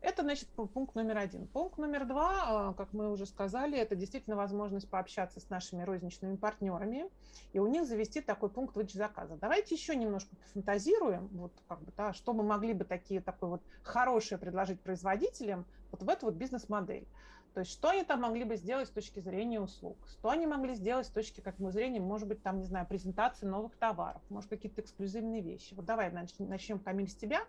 Это, 0.00 0.22
значит, 0.22 0.48
пункт 0.50 0.94
номер 0.94 1.18
один. 1.18 1.48
Пункт 1.48 1.76
номер 1.76 2.06
два, 2.06 2.68
а, 2.68 2.74
как 2.74 2.92
мы 2.92 3.10
уже 3.10 3.26
сказали, 3.26 3.76
это 3.76 3.96
действительно 3.96 4.36
возможность 4.36 4.88
пообщаться 4.88 5.40
с 5.40 5.50
нашими 5.50 5.82
розничными 5.82 6.36
партнерами 6.36 7.10
и 7.52 7.58
у 7.58 7.66
них 7.66 7.84
завести 7.84 8.20
такой 8.20 8.48
пункт 8.48 8.76
выдачи 8.76 8.96
заказа. 8.96 9.36
Давайте 9.36 9.74
еще 9.74 9.96
немножко 9.96 10.36
пофантазируем, 10.36 11.26
вот 11.32 11.52
как 11.66 11.82
бы, 11.82 11.92
да, 11.96 12.12
что 12.12 12.32
мы 12.32 12.44
могли 12.44 12.74
бы 12.74 12.84
такие, 12.84 13.20
такой 13.20 13.48
вот 13.48 13.62
хорошее 13.82 14.38
предложить 14.38 14.80
производителям 14.80 15.66
вот 15.90 16.02
в 16.04 16.08
эту 16.08 16.26
вот 16.26 16.36
бизнес-модель. 16.36 17.08
То 17.58 17.62
есть 17.62 17.72
что 17.72 17.88
они 17.88 18.04
там 18.04 18.20
могли 18.20 18.44
бы 18.44 18.54
сделать 18.54 18.86
с 18.86 18.92
точки 18.92 19.18
зрения 19.18 19.60
услуг, 19.60 19.98
что 20.06 20.30
они 20.30 20.46
могли 20.46 20.76
сделать 20.76 21.08
с 21.08 21.10
точки 21.10 21.40
как 21.40 21.56
бы, 21.56 21.72
зрения, 21.72 21.98
может 21.98 22.28
быть, 22.28 22.40
там, 22.40 22.60
не 22.60 22.66
знаю, 22.66 22.86
презентации 22.86 23.46
новых 23.46 23.74
товаров, 23.74 24.22
может, 24.28 24.48
какие-то 24.48 24.80
эксклюзивные 24.80 25.42
вещи. 25.42 25.74
Вот 25.74 25.84
давай 25.84 26.12
начнем, 26.12 26.78
Камиль, 26.78 27.08
с 27.08 27.16
тебя, 27.16 27.44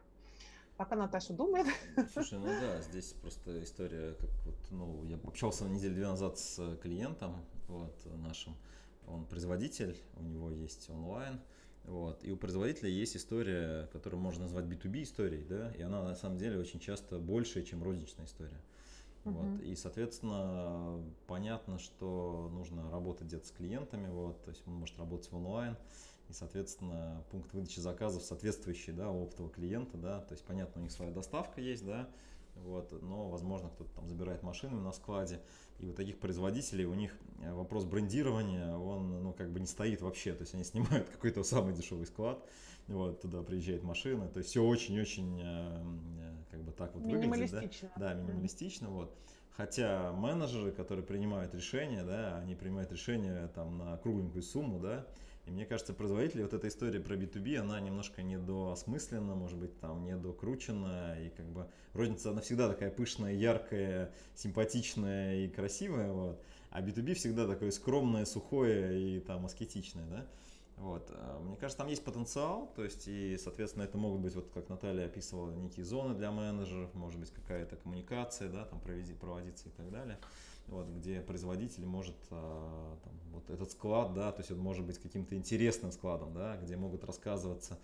пока 0.77 0.95
Наташа 0.95 1.33
думает. 1.33 1.67
Слушай, 2.13 2.39
ну 2.39 2.47
да, 2.47 2.81
здесь 2.81 3.13
просто 3.21 3.63
история, 3.63 4.15
как 4.15 4.31
вот, 4.47 4.55
ну, 4.71 5.03
я 5.05 5.17
общался 5.17 5.65
на 5.65 5.73
неделю 5.75 5.93
две 5.93 6.07
назад 6.07 6.39
с 6.39 6.77
клиентом, 6.77 7.45
вот, 7.67 7.95
нашим, 8.15 8.57
он 9.05 9.27
производитель, 9.27 9.95
у 10.15 10.23
него 10.23 10.49
есть 10.49 10.89
онлайн, 10.89 11.39
вот. 11.83 12.23
И 12.23 12.31
у 12.31 12.35
производителя 12.35 12.89
есть 12.89 13.15
история, 13.15 13.87
которую 13.93 14.19
можно 14.19 14.45
назвать 14.45 14.65
B2B 14.65 15.03
историей, 15.03 15.43
да, 15.43 15.71
и 15.73 15.83
она 15.83 16.01
на 16.01 16.15
самом 16.15 16.39
деле 16.39 16.57
очень 16.57 16.79
часто 16.79 17.19
больше, 17.19 17.61
чем 17.61 17.83
розничная 17.83 18.25
история. 18.25 18.59
Вот. 19.25 19.61
И, 19.61 19.75
соответственно, 19.75 21.03
понятно, 21.27 21.77
что 21.77 22.49
нужно 22.53 22.89
работать 22.89 23.27
где-то 23.27 23.47
с 23.47 23.51
клиентами, 23.51 24.09
вот, 24.09 24.41
то 24.43 24.49
есть 24.49 24.63
он 24.65 24.75
может 24.75 24.97
работать 24.97 25.31
в 25.31 25.35
онлайн, 25.35 25.75
и, 26.29 26.33
соответственно, 26.33 27.23
пункт 27.31 27.53
выдачи 27.53 27.79
заказов 27.79 28.23
соответствующий 28.23 28.93
да, 28.93 29.09
оптового 29.09 29.51
клиента, 29.51 29.97
да, 29.97 30.21
то 30.21 30.33
есть, 30.33 30.45
понятно, 30.45 30.79
у 30.79 30.83
них 30.83 30.91
своя 30.91 31.11
доставка 31.11 31.59
есть, 31.59 31.85
да, 31.85 32.07
вот, 32.55 32.91
но, 33.01 33.29
возможно, 33.29 33.69
кто-то 33.69 33.89
там 33.95 34.07
забирает 34.07 34.43
машины 34.43 34.79
на 34.79 34.91
складе, 34.91 35.41
и 35.79 35.87
у 35.87 35.93
таких 35.93 36.19
производителей 36.19 36.85
у 36.85 36.93
них 36.93 37.17
э, 37.41 37.53
вопрос 37.53 37.85
брендирования, 37.85 38.75
он, 38.75 39.23
ну, 39.23 39.33
как 39.33 39.51
бы 39.51 39.59
не 39.59 39.65
стоит 39.65 40.01
вообще, 40.01 40.33
то 40.33 40.41
есть 40.41 40.53
они 40.53 40.63
снимают 40.65 41.09
какой-то 41.09 41.43
самый 41.43 41.73
дешевый 41.73 42.05
склад, 42.05 42.43
вот, 42.87 43.21
туда 43.21 43.41
приезжает 43.43 43.83
машина, 43.83 44.27
то 44.27 44.39
есть 44.39 44.49
все 44.51 44.63
очень-очень, 44.63 45.39
э, 45.41 46.38
как 46.51 46.61
бы 46.63 46.71
так 46.71 46.93
вот 46.95 47.03
выглядит, 47.03 47.51
да, 47.95 48.13
да, 48.13 48.13
минималистично, 48.13 48.89
вот. 48.89 49.15
Хотя 49.51 50.13
менеджеры, 50.13 50.71
которые 50.71 51.05
принимают 51.05 51.53
решения, 51.53 52.03
да, 52.03 52.37
они 52.37 52.55
принимают 52.55 52.91
решения 52.91 53.47
там 53.49 53.77
на 53.77 53.97
кругленькую 53.97 54.41
сумму, 54.41 54.79
да, 54.79 55.05
и 55.45 55.51
мне 55.51 55.65
кажется, 55.65 55.93
производители, 55.93 56.43
вот 56.43 56.53
эта 56.53 56.67
история 56.67 56.99
про 56.99 57.15
B2B, 57.15 57.57
она 57.57 57.79
немножко 57.79 58.21
недоосмыслена, 58.21 59.35
может 59.35 59.57
быть, 59.57 59.79
там 59.79 60.05
недокручена, 60.05 61.17
и 61.25 61.29
как 61.29 61.47
бы 61.47 61.67
розница, 61.93 62.31
она 62.31 62.41
всегда 62.41 62.69
такая 62.69 62.91
пышная, 62.91 63.33
яркая, 63.33 64.13
симпатичная 64.35 65.37
и 65.37 65.47
красивая, 65.49 66.11
вот, 66.11 66.41
а 66.69 66.81
B2B 66.81 67.15
всегда 67.15 67.47
такое 67.47 67.71
скромное, 67.71 68.25
сухое 68.25 69.17
и 69.17 69.19
там 69.19 69.45
аскетичное, 69.45 70.05
да. 70.05 70.27
Вот. 70.79 71.11
А 71.11 71.39
мне 71.41 71.55
кажется, 71.57 71.77
там 71.77 71.87
есть 71.87 72.03
потенциал, 72.03 72.71
то 72.75 72.83
есть, 72.83 73.07
и, 73.07 73.37
соответственно, 73.37 73.83
это 73.83 73.97
могут 73.97 74.21
быть, 74.21 74.33
вот 74.35 74.49
как 74.53 74.69
Наталья 74.69 75.05
описывала, 75.05 75.51
некие 75.51 75.85
зоны 75.85 76.15
для 76.15 76.31
менеджеров, 76.31 76.93
может 76.93 77.19
быть, 77.19 77.31
какая-то 77.31 77.75
коммуникация, 77.75 78.49
да, 78.49 78.65
там 78.65 78.79
проводиться 78.79 79.67
и 79.69 79.71
так 79.71 79.91
далее 79.91 80.17
вот, 80.69 80.87
где 80.89 81.21
производитель 81.21 81.85
может 81.85 82.15
а, 82.31 82.97
там, 83.03 83.13
вот 83.33 83.49
этот 83.49 83.71
склад, 83.71 84.13
да, 84.13 84.31
то 84.31 84.39
есть 84.39 84.51
он 84.51 84.59
может 84.59 84.85
быть 84.85 84.97
каким-то 84.99 85.35
интересным 85.35 85.91
складом, 85.91 86.33
да, 86.33 86.57
где 86.57 86.77
могут 86.77 87.03
рассказываться 87.03 87.79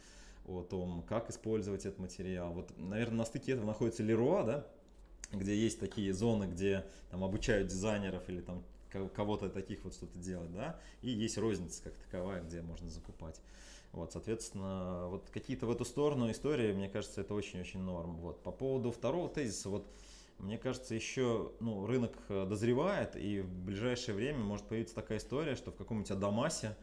о 0.45 0.62
том, 0.62 1.03
как 1.08 1.29
использовать 1.29 1.86
этот 1.86 1.99
материал. 1.99 2.53
Вот, 2.53 2.71
наверное, 2.77 3.19
на 3.19 3.25
стыке 3.25 3.53
этого 3.53 3.65
находится 3.65 4.03
Леруа, 4.03 4.43
да, 4.43 4.67
где 5.31 5.55
есть 5.55 5.79
такие 5.79 6.13
зоны, 6.13 6.45
где 6.45 6.86
там 7.10 7.23
обучают 7.23 7.67
дизайнеров 7.67 8.27
или 8.29 8.41
там 8.41 8.63
кого-то 8.89 9.50
таких 9.50 9.84
вот 9.84 9.93
что-то 9.93 10.17
делать, 10.19 10.52
да, 10.54 10.80
и 11.02 11.10
есть 11.10 11.38
розница 11.38 11.84
как 11.84 11.93
таковая, 11.95 12.41
где 12.43 12.62
можно 12.62 12.89
закупать. 12.89 13.41
Вот, 13.91 14.12
соответственно, 14.12 15.08
вот 15.08 15.30
какие-то 15.32 15.65
в 15.67 15.71
эту 15.71 15.86
сторону 15.86 16.30
истории, 16.30 16.74
мне 16.74 16.89
кажется, 16.89 17.21
это 17.21 17.34
очень-очень 17.34 17.80
норм. 17.80 18.17
Вот, 18.17 18.41
по 18.43 18.52
поводу 18.52 18.91
второго 18.91 19.30
тезиса, 19.30 19.69
вот, 19.69 19.88
мне 20.38 20.58
кажется, 20.58 20.95
еще 20.95 21.54
ну, 21.62 21.86
рынок 21.88 22.12
э, 22.28 22.45
дозревает, 22.45 23.15
и 23.15 23.39
в 23.39 23.65
ближайшее 23.65 24.15
время 24.15 24.39
может 24.39 24.65
появиться 24.65 24.95
такая 24.95 25.19
история, 25.19 25.56
что 25.56 25.71
в 25.71 25.76
каком-нибудь 25.76 26.12
Адамасе 26.12 26.76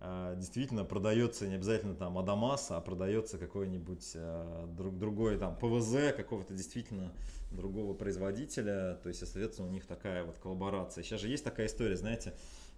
действительно 0.00 0.84
продается 0.84 1.46
не 1.46 1.54
обязательно 1.54 1.94
там 1.94 2.16
Адамас, 2.16 2.70
а 2.70 2.80
продается 2.80 3.36
какой-нибудь 3.36 4.12
э, 4.14 4.66
друг, 4.76 4.98
другой 4.98 5.36
там 5.36 5.56
ПВЗ 5.56 6.14
какого-то 6.16 6.54
действительно 6.54 7.12
другого 7.50 7.92
производителя. 7.92 8.98
То 9.02 9.08
есть, 9.08 9.20
соответственно, 9.20 9.68
у 9.68 9.70
них 9.70 9.86
такая 9.86 10.24
вот 10.24 10.38
коллаборация. 10.38 11.04
Сейчас 11.04 11.20
же 11.20 11.28
есть 11.28 11.44
такая 11.44 11.66
история, 11.66 11.96
знаете, 11.96 12.34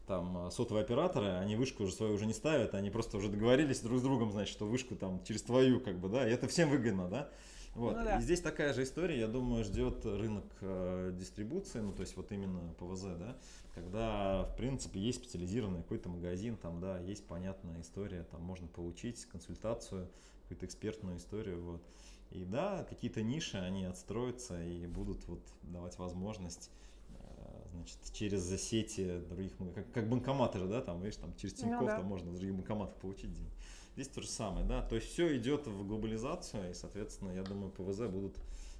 там 0.07 0.51
сотовые 0.51 0.83
операторы, 0.83 1.29
они 1.29 1.55
вышку 1.55 1.85
уже 1.85 1.93
свою 1.93 2.15
уже 2.15 2.27
не 2.27 2.35
ставят, 2.35 2.75
они 2.75 2.91
просто 2.91 3.17
уже 3.17 3.29
договорились 3.29 3.81
друг 3.81 4.01
с 4.01 4.03
другом, 4.03 4.33
значит, 4.33 4.53
что 4.53 4.67
вышку 4.67 4.97
там 4.97 5.23
через 5.25 5.43
твою, 5.43 5.81
как 5.81 6.01
бы, 6.01 6.09
да, 6.09 6.29
и 6.29 6.33
это 6.33 6.49
всем 6.49 6.71
выгодно, 6.71 7.09
да. 7.09 7.29
Вот. 7.75 7.97
Ну, 7.97 8.05
да. 8.05 8.19
И 8.19 8.23
здесь 8.23 8.41
такая 8.41 8.75
же 8.75 8.83
история, 8.83 9.19
я 9.19 9.29
думаю, 9.29 9.65
ждет 9.65 10.05
рынок 10.05 10.45
э, 10.61 11.11
дистрибуции, 11.15 11.81
ну 11.81 11.93
то 11.93 12.03
есть 12.03 12.17
вот 12.17 12.31
именно 12.31 12.75
ПВЗ, 12.79 13.05
да, 13.19 13.39
когда 13.75 14.45
в 14.45 14.57
принципе 14.57 15.01
есть 15.01 15.21
специализированный 15.21 15.83
какой-то 15.83 16.11
магазин, 16.11 16.59
там, 16.59 16.81
да, 16.81 16.99
есть 16.99 17.27
понятная 17.27 17.81
история, 17.81 18.25
там 18.25 18.43
можно 18.43 18.69
получить 18.69 19.25
консультацию, 19.27 20.11
какую-то 20.43 20.67
экспертную 20.67 21.17
историю, 21.17 21.63
вот. 21.63 21.83
И 22.31 22.45
да, 22.45 22.85
какие-то 22.89 23.23
ниши, 23.23 23.59
они 23.59 23.85
отстроятся 23.85 24.63
и 24.63 24.87
будут 24.87 25.27
вот 25.27 25.41
давать 25.63 25.99
возможность 25.99 26.71
э, 27.11 27.69
значит, 27.73 27.99
через 28.13 28.49
сети 28.63 29.19
других, 29.31 29.53
как, 29.75 29.91
как 29.93 30.09
банкоматы 30.11 30.59
же, 30.59 30.67
да, 30.67 30.83
там, 30.83 31.01
видишь, 31.01 31.17
там 31.17 31.35
через 31.37 31.55
Тинькофф 31.55 31.81
ну, 31.81 31.87
да. 31.87 31.97
там 31.97 32.07
можно 32.07 32.31
в 32.31 32.35
других 32.35 32.55
банкоматах 32.55 32.97
получить 32.97 33.33
деньги. 33.33 33.52
Здесь 33.95 34.09
то 34.09 34.23
же 34.23 34.29
самое, 34.29 34.67
да, 34.67 34.81
то 34.83 34.95
есть 34.95 35.09
все 35.09 35.37
идет 35.37 35.67
в 35.67 35.87
глобализацию, 35.87 36.71
и, 36.71 36.75
соответственно, 36.75 37.31
я 37.33 37.43
думаю, 37.43 37.71
ПВЗ 37.71 38.07
будут 38.07 38.37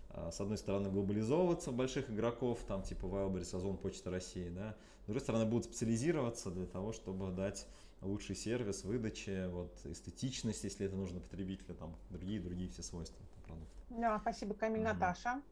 а, 0.09 0.31
с 0.31 0.41
одной 0.41 0.57
стороны 0.57 0.91
глобализовываться 0.91 1.71
больших 1.71 2.11
игроков, 2.11 2.61
там 2.67 2.83
типа 2.83 3.05
Wildberries, 3.05 3.55
Озон, 3.55 3.77
Почта 3.77 4.11
России, 4.11 4.49
да, 4.49 4.75
с 5.03 5.07
другой 5.07 5.21
стороны 5.21 5.45
будут 5.45 5.67
специализироваться 5.67 6.51
для 6.51 6.67
того, 6.67 6.93
чтобы 6.93 7.31
дать 7.31 7.67
лучший 8.01 8.35
сервис, 8.35 8.85
выдачи, 8.85 9.49
вот, 9.49 9.79
эстетичность, 9.85 10.65
если 10.65 10.87
это 10.87 10.97
нужно 10.97 11.21
потребителю, 11.21 11.75
там, 11.75 11.95
другие-другие 12.11 12.71
все 12.71 12.83
свойства 12.83 13.23
продукта. 13.47 13.75
Да, 13.91 14.19
спасибо, 14.21 14.55
Камиль, 14.55 14.81
mm-hmm. 14.81 14.95
Наташа. 14.95 15.43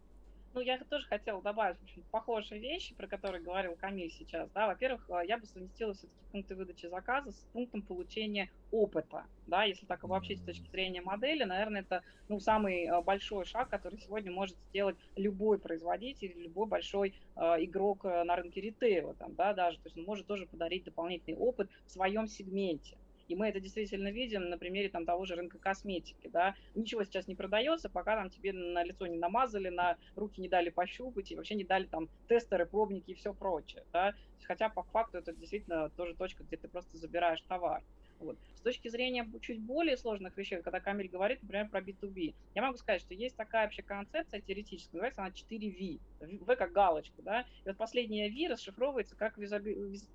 Ну, 0.53 0.61
я 0.61 0.79
тоже 0.79 1.07
хотела 1.07 1.41
добавить, 1.41 1.79
в 1.79 1.85
общем, 1.85 2.03
похожие 2.11 2.61
вещи, 2.61 2.93
про 2.97 3.07
которые 3.07 3.41
говорил 3.41 3.77
Камиль 3.77 4.11
сейчас, 4.11 4.51
да. 4.51 4.67
Во-первых, 4.67 5.09
э, 5.09 5.23
я 5.29 5.39
бы 5.39 5.47
совместила 5.47 5.95
все-таки 5.95 6.19
пункты 6.33 6.57
выдачи 6.57 6.87
заказа 6.87 7.31
с 7.31 7.47
пунктом 7.53 7.83
получения 7.83 8.51
опыта, 8.73 9.27
да, 9.47 9.63
если 9.63 9.87
так 9.87 10.03
обобщить 10.03 10.41
с 10.41 10.45
точки 10.45 10.69
зрения 10.71 11.03
модели, 11.03 11.45
наверное, 11.45 11.83
это, 11.83 12.03
ну, 12.29 12.41
самый 12.41 12.85
э, 12.85 13.01
большой 13.03 13.45
шаг, 13.45 13.69
который 13.69 14.01
сегодня 14.01 14.33
может 14.33 14.57
сделать 14.71 14.97
любой 15.15 15.59
производитель, 15.61 16.33
любой 16.37 16.67
большой 16.67 17.15
э, 17.37 17.41
игрок 17.61 18.05
э, 18.05 18.25
на 18.25 18.35
рынке 18.35 18.61
ритейла, 18.61 19.15
там, 19.15 19.37
да, 19.37 19.55
даже, 19.55 19.79
то 19.79 19.87
есть 19.87 19.99
он 19.99 20.05
может 20.05 20.27
тоже 20.27 20.47
подарить 20.47 20.83
дополнительный 20.83 21.39
опыт 21.39 21.71
в 21.87 21.93
своем 21.93 22.27
сегменте. 22.27 22.97
И 23.31 23.37
мы 23.37 23.47
это 23.47 23.61
действительно 23.61 24.11
видим 24.11 24.51
на 24.51 24.59
примере 24.59 24.89
там, 24.89 25.07
того 25.07 25.25
же 25.25 25.37
рынка 25.37 25.57
косметики. 25.57 26.27
Да? 26.27 26.57
Ничего 26.75 27.05
сейчас 27.05 27.29
не 27.29 27.37
продается, 27.37 27.89
пока 27.89 28.17
там 28.17 28.29
тебе 28.29 28.53
на 28.53 28.83
лицо 28.83 29.07
не 29.07 29.19
намазали, 29.19 29.69
на 29.69 29.97
руки 30.17 30.41
не 30.41 30.49
дали 30.49 30.69
пощупать 30.71 31.31
и 31.31 31.37
вообще 31.37 31.55
не 31.55 31.63
дали 31.63 31.85
там 31.85 32.09
тестеры, 32.29 32.67
пробники 32.67 33.13
и 33.13 33.15
все 33.15 33.33
прочее. 33.33 33.85
Да? 33.93 34.15
Хотя 34.43 34.69
по 34.69 34.83
факту 34.83 35.19
это 35.19 35.33
действительно 35.33 35.91
тоже 35.91 36.17
точка, 36.17 36.43
где 36.43 36.57
ты 36.57 36.67
просто 36.67 36.97
забираешь 36.97 37.41
товар. 37.43 37.85
Вот. 38.19 38.37
С 38.57 38.63
точки 38.63 38.89
зрения 38.89 39.27
чуть 39.41 39.61
более 39.61 39.97
сложных 39.97 40.37
вещей, 40.37 40.61
когда 40.61 40.81
Камиль 40.81 41.09
говорит, 41.09 41.41
например, 41.43 41.69
про 41.69 41.81
B2B, 41.81 42.35
я 42.57 42.63
могу 42.63 42.77
сказать, 42.79 43.01
что 43.01 43.15
есть 43.15 43.37
такая 43.37 43.65
вообще 43.65 43.83
концепция 43.83 44.41
теоретическая, 44.41 44.97
называется 44.97 45.23
она 45.23 45.31
4V. 45.31 46.01
V 46.21 46.57
как 46.57 46.73
галочка, 46.73 47.23
да, 47.23 47.43
и 47.65 47.69
вот 47.69 47.77
последняя 47.77 48.29
V 48.29 48.53
расшифровывается 48.53 49.15
как 49.17 49.39
визу, 49.39 49.57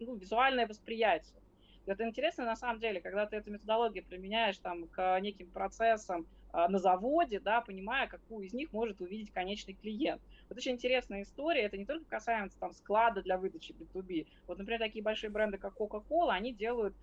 ну, 0.01 0.15
визуальное 0.15 0.67
восприятие. 0.67 1.41
Это 1.85 2.03
интересно 2.07 2.45
на 2.45 2.55
самом 2.55 2.79
деле, 2.79 2.99
когда 2.99 3.25
ты 3.25 3.37
эту 3.37 3.51
методологию 3.51 4.05
применяешь 4.05 4.57
там 4.57 4.87
к 4.87 5.19
неким 5.19 5.51
процессам 5.51 6.27
а, 6.51 6.67
на 6.67 6.79
заводе, 6.79 7.39
да, 7.39 7.61
понимая, 7.61 8.07
какую 8.07 8.47
из 8.47 8.53
них 8.53 8.71
может 8.71 9.01
увидеть 9.01 9.31
конечный 9.31 9.75
клиент. 9.75 10.21
Вот 10.49 10.57
очень 10.57 10.71
интересная 10.73 11.21
история, 11.21 11.63
это 11.63 11.77
не 11.77 11.85
только 11.85 12.05
касается 12.05 12.57
там 12.59 12.73
склада 12.73 13.21
для 13.21 13.37
выдачи 13.37 13.73
B2B. 13.73 14.25
Вот, 14.47 14.57
например, 14.57 14.79
такие 14.79 15.03
большие 15.03 15.29
бренды, 15.29 15.57
как 15.57 15.75
Coca-Cola, 15.77 16.31
они 16.31 16.53
делают 16.53 16.95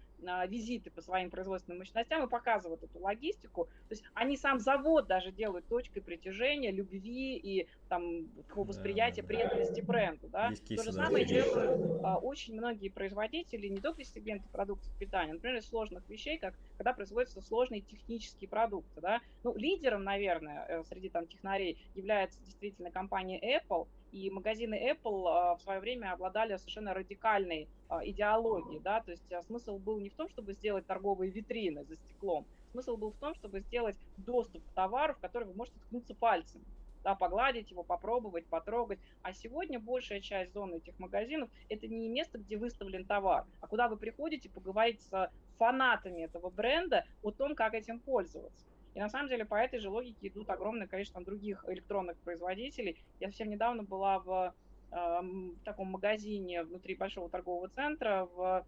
визиты 0.47 0.91
по 0.91 1.01
своим 1.01 1.31
производственным 1.31 1.79
мощностям 1.79 2.25
и 2.25 2.29
показывают 2.29 2.83
эту 2.83 2.99
логистику. 2.99 3.65
То 3.89 3.93
есть 3.93 4.05
они 4.15 4.37
сам 4.37 4.59
завод 4.59 5.07
даже 5.07 5.33
делают 5.33 5.67
точкой 5.67 6.01
притяжения, 6.01 6.71
любви 6.71 7.37
и 7.37 7.69
там 7.89 8.29
такого 8.49 8.69
восприятия, 8.69 9.23
да, 9.23 9.29
преданности 9.29 9.81
да. 9.81 9.87
бренду. 9.87 10.29
Да? 10.29 10.53
То 10.69 10.83
же 10.83 10.93
самое 10.93 11.25
делают 11.25 12.01
а, 12.05 12.19
очень 12.19 12.55
многие 12.55 12.89
производители, 12.89 13.69
не 13.69 13.81
только 13.81 14.05
сегменты 14.05 14.49
продуктов 14.51 14.93
питания, 14.99 15.35
например, 15.35 15.59
из 15.59 15.69
сложных 15.69 16.09
вещей, 16.09 16.39
как 16.39 16.55
когда 16.79 16.93
производятся 16.93 17.41
сложные 17.41 17.81
технические 17.81 18.49
продукты. 18.49 19.01
Да? 19.01 19.21
Ну, 19.45 19.55
лидером, 19.57 20.05
наверное, 20.05 20.65
э, 20.69 20.85
среди 20.85 21.09
там 21.09 21.27
технарей 21.27 21.79
является 21.95 22.41
действительно 22.41 22.91
компания 22.91 23.41
Apple, 23.41 23.87
и 24.13 24.31
магазины 24.31 24.75
Apple 24.75 25.25
а, 25.27 25.57
в 25.57 25.63
свое 25.63 25.81
время 25.81 26.13
обладали 26.13 26.57
совершенно 26.57 26.95
радикальной 26.95 27.69
а, 27.89 28.07
идеологией, 28.07 28.81
да, 28.81 29.01
то 29.01 29.11
есть 29.11 29.33
а, 29.33 29.43
смысл 29.43 29.79
был 29.79 29.99
не 29.99 30.11
в 30.11 30.15
том, 30.15 30.29
чтобы 30.29 30.53
сделать 30.53 30.87
торговые 30.87 31.31
витрины 31.31 31.85
за 31.85 31.97
стеклом, 31.97 32.47
смысл 32.73 32.97
был 32.97 33.11
в 33.11 33.17
том, 33.17 33.35
чтобы 33.35 33.61
сделать 33.61 33.97
доступ 34.19 34.63
к 34.65 34.73
товару, 34.75 35.15
в 35.15 35.19
который 35.19 35.49
вы 35.49 35.55
можете 35.55 35.81
ткнуться 35.81 36.15
пальцем, 36.15 36.63
да, 37.03 37.15
погладить 37.15 37.71
его, 37.71 37.83
попробовать, 37.83 38.47
потрогать. 38.47 39.01
А 39.23 39.33
сегодня 39.33 39.81
большая 39.81 40.21
часть 40.21 40.53
зоны 40.53 40.77
этих 40.77 40.99
магазинов– 40.99 41.51
это 41.69 41.89
не 41.89 42.09
место, 42.09 42.39
где 42.39 42.57
выставлен 42.57 43.05
товар, 43.05 43.47
а 43.61 43.67
куда 43.67 43.89
вы 43.89 43.97
приходите 43.97 44.51
поговорить 44.51 45.01
с 45.01 45.31
фанатами 45.59 46.23
этого 46.23 46.51
бренда 46.51 47.05
о 47.23 47.31
том, 47.31 47.55
как 47.55 47.75
этим 47.75 47.99
пользоваться. 47.99 48.72
И 48.95 49.01
на 49.01 49.09
самом 49.09 49.29
деле 49.29 49.45
по 49.45 49.55
этой 49.55 49.79
же 49.79 49.89
логике 49.89 50.29
идут 50.29 50.51
огромное 50.51 50.87
количество 50.87 51.23
других 51.23 51.65
электронных 51.69 52.17
производителей. 52.19 53.03
Я 53.21 53.29
совсем 53.29 53.49
недавно 53.49 53.83
была 53.83 54.19
в 54.19 54.55
э, 54.91 55.21
таком 55.65 55.89
магазине 55.89 56.63
внутри 56.63 56.95
большого 56.95 57.31
торгового 57.31 57.69
центра 57.69 58.29
в 58.35 58.67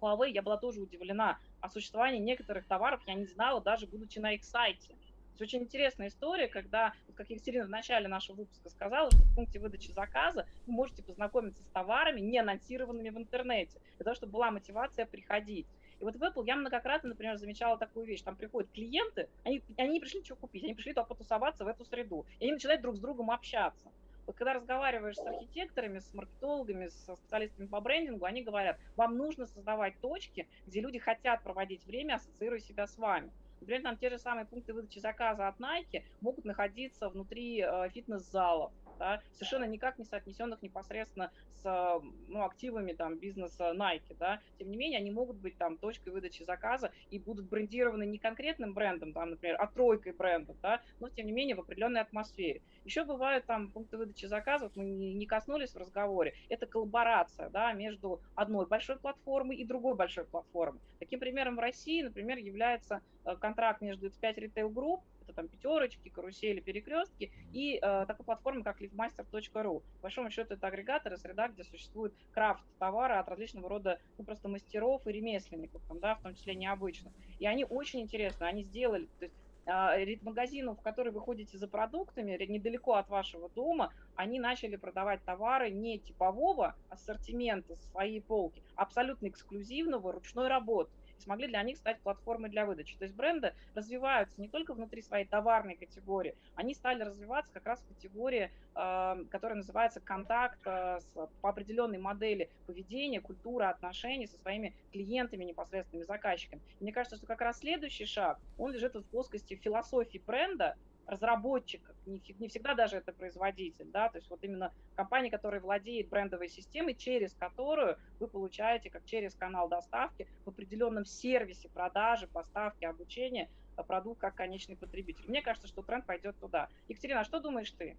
Huawei. 0.00 0.30
Я 0.30 0.42
была 0.42 0.56
тоже 0.56 0.80
удивлена 0.80 1.38
о 1.60 1.68
существовании 1.68 2.18
некоторых 2.18 2.66
товаров. 2.66 3.02
Я 3.06 3.14
не 3.14 3.26
знала, 3.26 3.60
даже 3.60 3.86
будучи 3.86 4.18
на 4.18 4.32
их 4.32 4.44
сайте. 4.44 4.94
Это 5.34 5.44
очень 5.44 5.62
интересная 5.62 6.08
история, 6.08 6.46
когда, 6.46 6.92
вот 7.06 7.16
как 7.16 7.30
Екатерина 7.30 7.64
в 7.64 7.70
начале 7.70 8.06
нашего 8.06 8.36
выпуска 8.36 8.68
сказала, 8.68 9.10
что 9.10 9.22
в 9.22 9.34
пункте 9.34 9.58
выдачи 9.58 9.90
заказа 9.90 10.46
вы 10.66 10.72
можете 10.72 11.02
познакомиться 11.02 11.62
с 11.62 11.66
товарами, 11.66 12.20
не 12.20 12.38
анонсированными 12.38 13.10
в 13.10 13.18
интернете, 13.18 13.80
для 13.96 14.04
того, 14.04 14.14
чтобы 14.14 14.32
была 14.32 14.50
мотивация 14.50 15.06
приходить. 15.06 15.66
И 16.02 16.04
вот 16.04 16.16
в 16.16 16.22
Apple 16.24 16.44
я 16.44 16.56
многократно, 16.56 17.10
например, 17.10 17.36
замечала 17.36 17.78
такую 17.78 18.06
вещь. 18.06 18.22
Там 18.22 18.34
приходят 18.34 18.68
клиенты, 18.72 19.28
они, 19.44 19.62
они 19.76 19.90
не 19.90 20.00
пришли 20.00 20.18
ничего 20.18 20.36
купить, 20.36 20.64
они 20.64 20.74
пришли 20.74 20.94
только 20.94 21.10
потусоваться 21.10 21.64
в 21.64 21.68
эту 21.68 21.84
среду. 21.84 22.26
И 22.40 22.44
они 22.44 22.54
начинают 22.54 22.82
друг 22.82 22.96
с 22.96 22.98
другом 22.98 23.30
общаться. 23.30 23.88
Вот 24.26 24.34
когда 24.34 24.54
разговариваешь 24.54 25.14
с 25.14 25.24
архитекторами, 25.24 26.00
с 26.00 26.12
маркетологами, 26.12 26.88
со 26.88 27.14
специалистами 27.14 27.68
по 27.68 27.80
брендингу, 27.80 28.24
они 28.24 28.42
говорят, 28.42 28.80
вам 28.96 29.16
нужно 29.16 29.46
создавать 29.46 29.96
точки, 30.00 30.48
где 30.66 30.80
люди 30.80 30.98
хотят 30.98 31.40
проводить 31.44 31.86
время, 31.86 32.16
ассоциируя 32.16 32.58
себя 32.58 32.88
с 32.88 32.98
вами. 32.98 33.30
Например, 33.60 33.82
там 33.82 33.96
те 33.96 34.10
же 34.10 34.18
самые 34.18 34.44
пункты 34.44 34.74
выдачи 34.74 34.98
заказа 34.98 35.46
от 35.46 35.60
Nike 35.60 36.02
могут 36.20 36.44
находиться 36.44 37.08
внутри 37.10 37.60
э, 37.60 37.90
фитнес-залов, 37.90 38.72
да, 39.02 39.20
совершенно 39.32 39.64
никак 39.64 39.98
не 39.98 40.04
соотнесенных 40.04 40.62
непосредственно 40.62 41.32
с 41.60 42.00
ну, 42.28 42.44
активами 42.44 42.92
там, 42.92 43.18
бизнеса 43.18 43.74
Nike. 43.74 44.16
Да. 44.16 44.40
Тем 44.60 44.70
не 44.70 44.76
менее, 44.76 45.00
они 45.00 45.10
могут 45.10 45.38
быть 45.38 45.58
там 45.58 45.76
точкой 45.76 46.10
выдачи 46.10 46.44
заказа 46.44 46.92
и 47.10 47.18
будут 47.18 47.46
брендированы 47.46 48.06
не 48.06 48.18
конкретным 48.18 48.74
брендом, 48.74 49.12
там, 49.12 49.30
например, 49.30 49.56
а 49.60 49.66
тройкой 49.66 50.12
брендов, 50.12 50.56
да, 50.62 50.80
но 51.00 51.08
тем 51.08 51.26
не 51.26 51.32
менее 51.32 51.56
в 51.56 51.60
определенной 51.60 52.00
атмосфере. 52.00 52.62
Еще 52.84 53.04
бывают 53.04 53.44
там 53.44 53.72
пункты 53.72 53.98
выдачи 53.98 54.26
заказов, 54.26 54.70
мы 54.76 54.84
не 54.84 55.26
коснулись 55.26 55.74
в 55.74 55.78
разговоре, 55.78 56.34
это 56.48 56.66
коллаборация 56.66 57.48
да, 57.50 57.72
между 57.72 58.20
одной 58.36 58.68
большой 58.68 59.00
платформой 59.00 59.56
и 59.56 59.64
другой 59.64 59.96
большой 59.96 60.26
платформой. 60.26 60.80
Таким 61.00 61.18
примером 61.18 61.56
в 61.56 61.58
России, 61.58 62.02
например, 62.02 62.38
является 62.38 63.00
э, 63.24 63.34
контракт 63.34 63.80
между 63.80 64.06
X5 64.06 64.36
Retail 64.36 64.72
Group 64.72 65.00
это 65.32 65.36
там 65.36 65.48
пятерочки, 65.48 66.08
карусели, 66.08 66.60
перекрестки, 66.60 67.32
и 67.52 67.76
э, 67.76 68.04
такой 68.06 68.24
платформы, 68.24 68.62
как 68.62 68.80
liftmaster.ru. 68.80 69.80
По 69.80 70.02
большому 70.02 70.30
счету 70.30 70.54
это 70.54 70.66
агрегаторы, 70.66 71.16
среда, 71.16 71.48
где 71.48 71.64
существует 71.64 72.14
крафт 72.32 72.64
товара 72.78 73.18
от 73.18 73.28
различного 73.28 73.68
рода 73.68 73.98
ну, 74.18 74.24
просто 74.24 74.48
мастеров 74.48 75.06
и 75.06 75.12
ремесленников, 75.12 75.82
там, 75.88 75.98
да, 75.98 76.14
в 76.14 76.22
том 76.22 76.34
числе 76.34 76.54
необычных. 76.54 77.12
И 77.38 77.46
они 77.46 77.64
очень 77.64 78.00
интересны, 78.00 78.44
они 78.44 78.62
сделали, 78.64 79.08
то 79.18 79.24
есть 79.24 79.34
а, 79.64 79.96
магазинов, 80.22 80.78
в 80.78 80.82
которые 80.82 81.12
вы 81.12 81.20
ходите 81.20 81.56
за 81.56 81.68
продуктами, 81.68 82.36
недалеко 82.46 82.94
от 82.94 83.08
вашего 83.08 83.48
дома, 83.48 83.92
они 84.16 84.40
начали 84.40 84.76
продавать 84.76 85.22
товары 85.24 85.70
не 85.70 86.00
типового 86.00 86.74
ассортимента 86.88 87.76
своей 87.76 88.20
полки, 88.20 88.62
а 88.74 88.82
абсолютно 88.82 89.28
эксклюзивного 89.28 90.12
ручной 90.12 90.48
работы 90.48 90.90
смогли 91.22 91.48
для 91.48 91.62
них 91.62 91.76
стать 91.76 92.00
платформой 92.00 92.50
для 92.50 92.66
выдачи. 92.66 92.96
То 92.98 93.04
есть 93.04 93.14
бренды 93.14 93.54
развиваются 93.74 94.40
не 94.40 94.48
только 94.48 94.74
внутри 94.74 95.02
своей 95.02 95.24
товарной 95.26 95.76
категории, 95.76 96.34
они 96.54 96.74
стали 96.74 97.02
развиваться 97.02 97.52
как 97.52 97.66
раз 97.66 97.80
в 97.80 97.88
категории, 97.88 98.50
э, 98.74 99.24
которая 99.30 99.56
называется 99.56 100.00
контакт 100.00 100.58
э, 100.64 100.98
с, 101.00 101.28
по 101.40 101.48
определенной 101.48 101.98
модели 101.98 102.50
поведения, 102.66 103.20
культуры, 103.20 103.66
отношений 103.66 104.26
со 104.26 104.38
своими 104.38 104.74
клиентами, 104.92 105.44
непосредственными 105.44 106.04
заказчиками. 106.04 106.62
Мне 106.80 106.92
кажется, 106.92 107.16
что 107.16 107.26
как 107.26 107.40
раз 107.40 107.58
следующий 107.58 108.06
шаг, 108.06 108.38
он 108.58 108.72
лежит 108.72 108.94
в 108.94 109.02
плоскости 109.04 109.54
философии 109.54 110.22
бренда, 110.26 110.76
разработчик, 111.06 111.82
не, 112.06 112.22
не 112.38 112.48
всегда 112.48 112.74
даже 112.74 112.96
это 112.96 113.12
производитель, 113.12 113.86
да, 113.86 114.08
то 114.08 114.18
есть 114.18 114.30
вот 114.30 114.42
именно 114.42 114.72
компания, 114.94 115.30
которая 115.30 115.60
владеет 115.60 116.08
брендовой 116.08 116.48
системой, 116.48 116.94
через 116.94 117.32
которую 117.34 117.98
вы 118.20 118.28
получаете, 118.28 118.90
как 118.90 119.04
через 119.04 119.34
канал 119.34 119.68
доставки, 119.68 120.28
в 120.44 120.48
определенном 120.48 121.04
сервисе 121.04 121.68
продажи, 121.68 122.26
поставки, 122.26 122.84
обучения 122.84 123.50
э, 123.76 123.82
продукт 123.82 124.20
как 124.20 124.34
конечный 124.34 124.76
потребитель. 124.76 125.24
Мне 125.28 125.42
кажется, 125.42 125.68
что 125.68 125.82
тренд 125.82 126.06
пойдет 126.06 126.36
туда. 126.38 126.68
Екатерина, 126.88 127.20
а 127.20 127.24
что 127.24 127.40
думаешь 127.40 127.70
ты? 127.72 127.96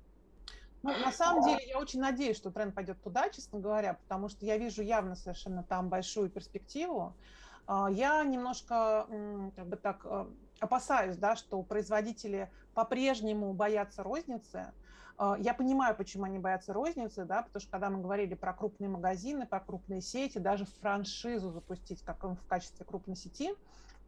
Ну, 0.83 0.91
на 0.97 1.13
самом 1.13 1.45
деле, 1.45 1.65
я 1.69 1.79
очень 1.79 2.01
надеюсь, 2.01 2.35
что 2.35 2.51
тренд 2.51 2.75
пойдет 2.75 3.01
туда, 3.01 3.29
честно 3.29 3.59
говоря, 3.59 3.93
потому 3.93 4.27
что 4.27 4.45
я 4.45 4.57
вижу 4.57 4.81
явно 4.81 5.15
совершенно 5.15 5.63
там 5.63 5.87
большую 5.87 6.29
перспективу. 6.29 7.15
А, 7.65 7.89
я 7.89 8.21
немножко, 8.23 9.07
как 9.55 9.67
бы 9.67 9.77
так, 9.77 10.01
э, 10.03 10.25
опасаюсь, 10.63 11.17
да, 11.17 11.35
что 11.35 11.61
производители 11.61 12.49
по-прежнему 12.73 13.53
боятся 13.53 14.01
розницы. 14.01 14.71
А, 15.17 15.35
я 15.39 15.53
понимаю, 15.53 15.95
почему 15.95 16.23
они 16.23 16.39
боятся 16.39 16.73
розницы, 16.73 17.25
да, 17.25 17.43
потому 17.43 17.61
что 17.61 17.71
когда 17.71 17.89
мы 17.89 18.01
говорили 18.01 18.33
про 18.33 18.53
крупные 18.53 18.89
магазины, 18.89 19.45
про 19.45 19.59
крупные 19.59 20.01
сети, 20.01 20.37
даже 20.37 20.65
франшизу 20.81 21.51
запустить 21.51 22.01
как 22.03 22.23
в 22.23 22.47
качестве 22.47 22.85
крупной 22.85 23.15
сети, 23.15 23.53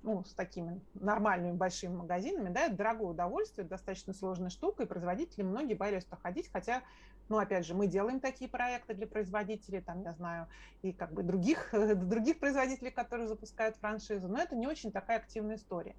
ну, 0.02 0.24
с 0.24 0.34
такими 0.34 0.80
нормальными 0.94 1.58
большими 1.58 1.96
магазинами, 1.96 2.50
да, 2.50 2.68
это 2.68 2.76
дорогое 2.76 3.10
удовольствие, 3.10 3.68
достаточно 3.68 4.14
сложная 4.14 4.52
штука, 4.52 4.84
и 4.84 4.86
производители 4.86 5.42
многие 5.42 5.74
боялись 5.74 6.06
туда 6.06 6.18
ходить, 6.18 6.50
хотя, 6.52 6.84
ну, 7.28 7.40
опять 7.40 7.66
же, 7.66 7.74
мы 7.74 7.88
делаем 7.88 8.20
такие 8.20 8.50
проекты 8.50 8.94
для 8.94 9.08
производителей, 9.08 9.82
там, 9.82 10.04
я 10.04 10.14
знаю, 10.14 10.48
и 10.84 10.94
как 10.94 11.12
бы 11.12 11.24
других, 11.24 11.70
других 11.74 12.40
производителей, 12.40 12.92
которые 12.92 13.28
запускают 13.28 13.76
франшизу, 13.78 14.28
но 14.28 14.40
это 14.40 14.56
не 14.56 14.68
очень 14.68 14.92
такая 14.92 15.18
активная 15.18 15.56
история. 15.56 15.96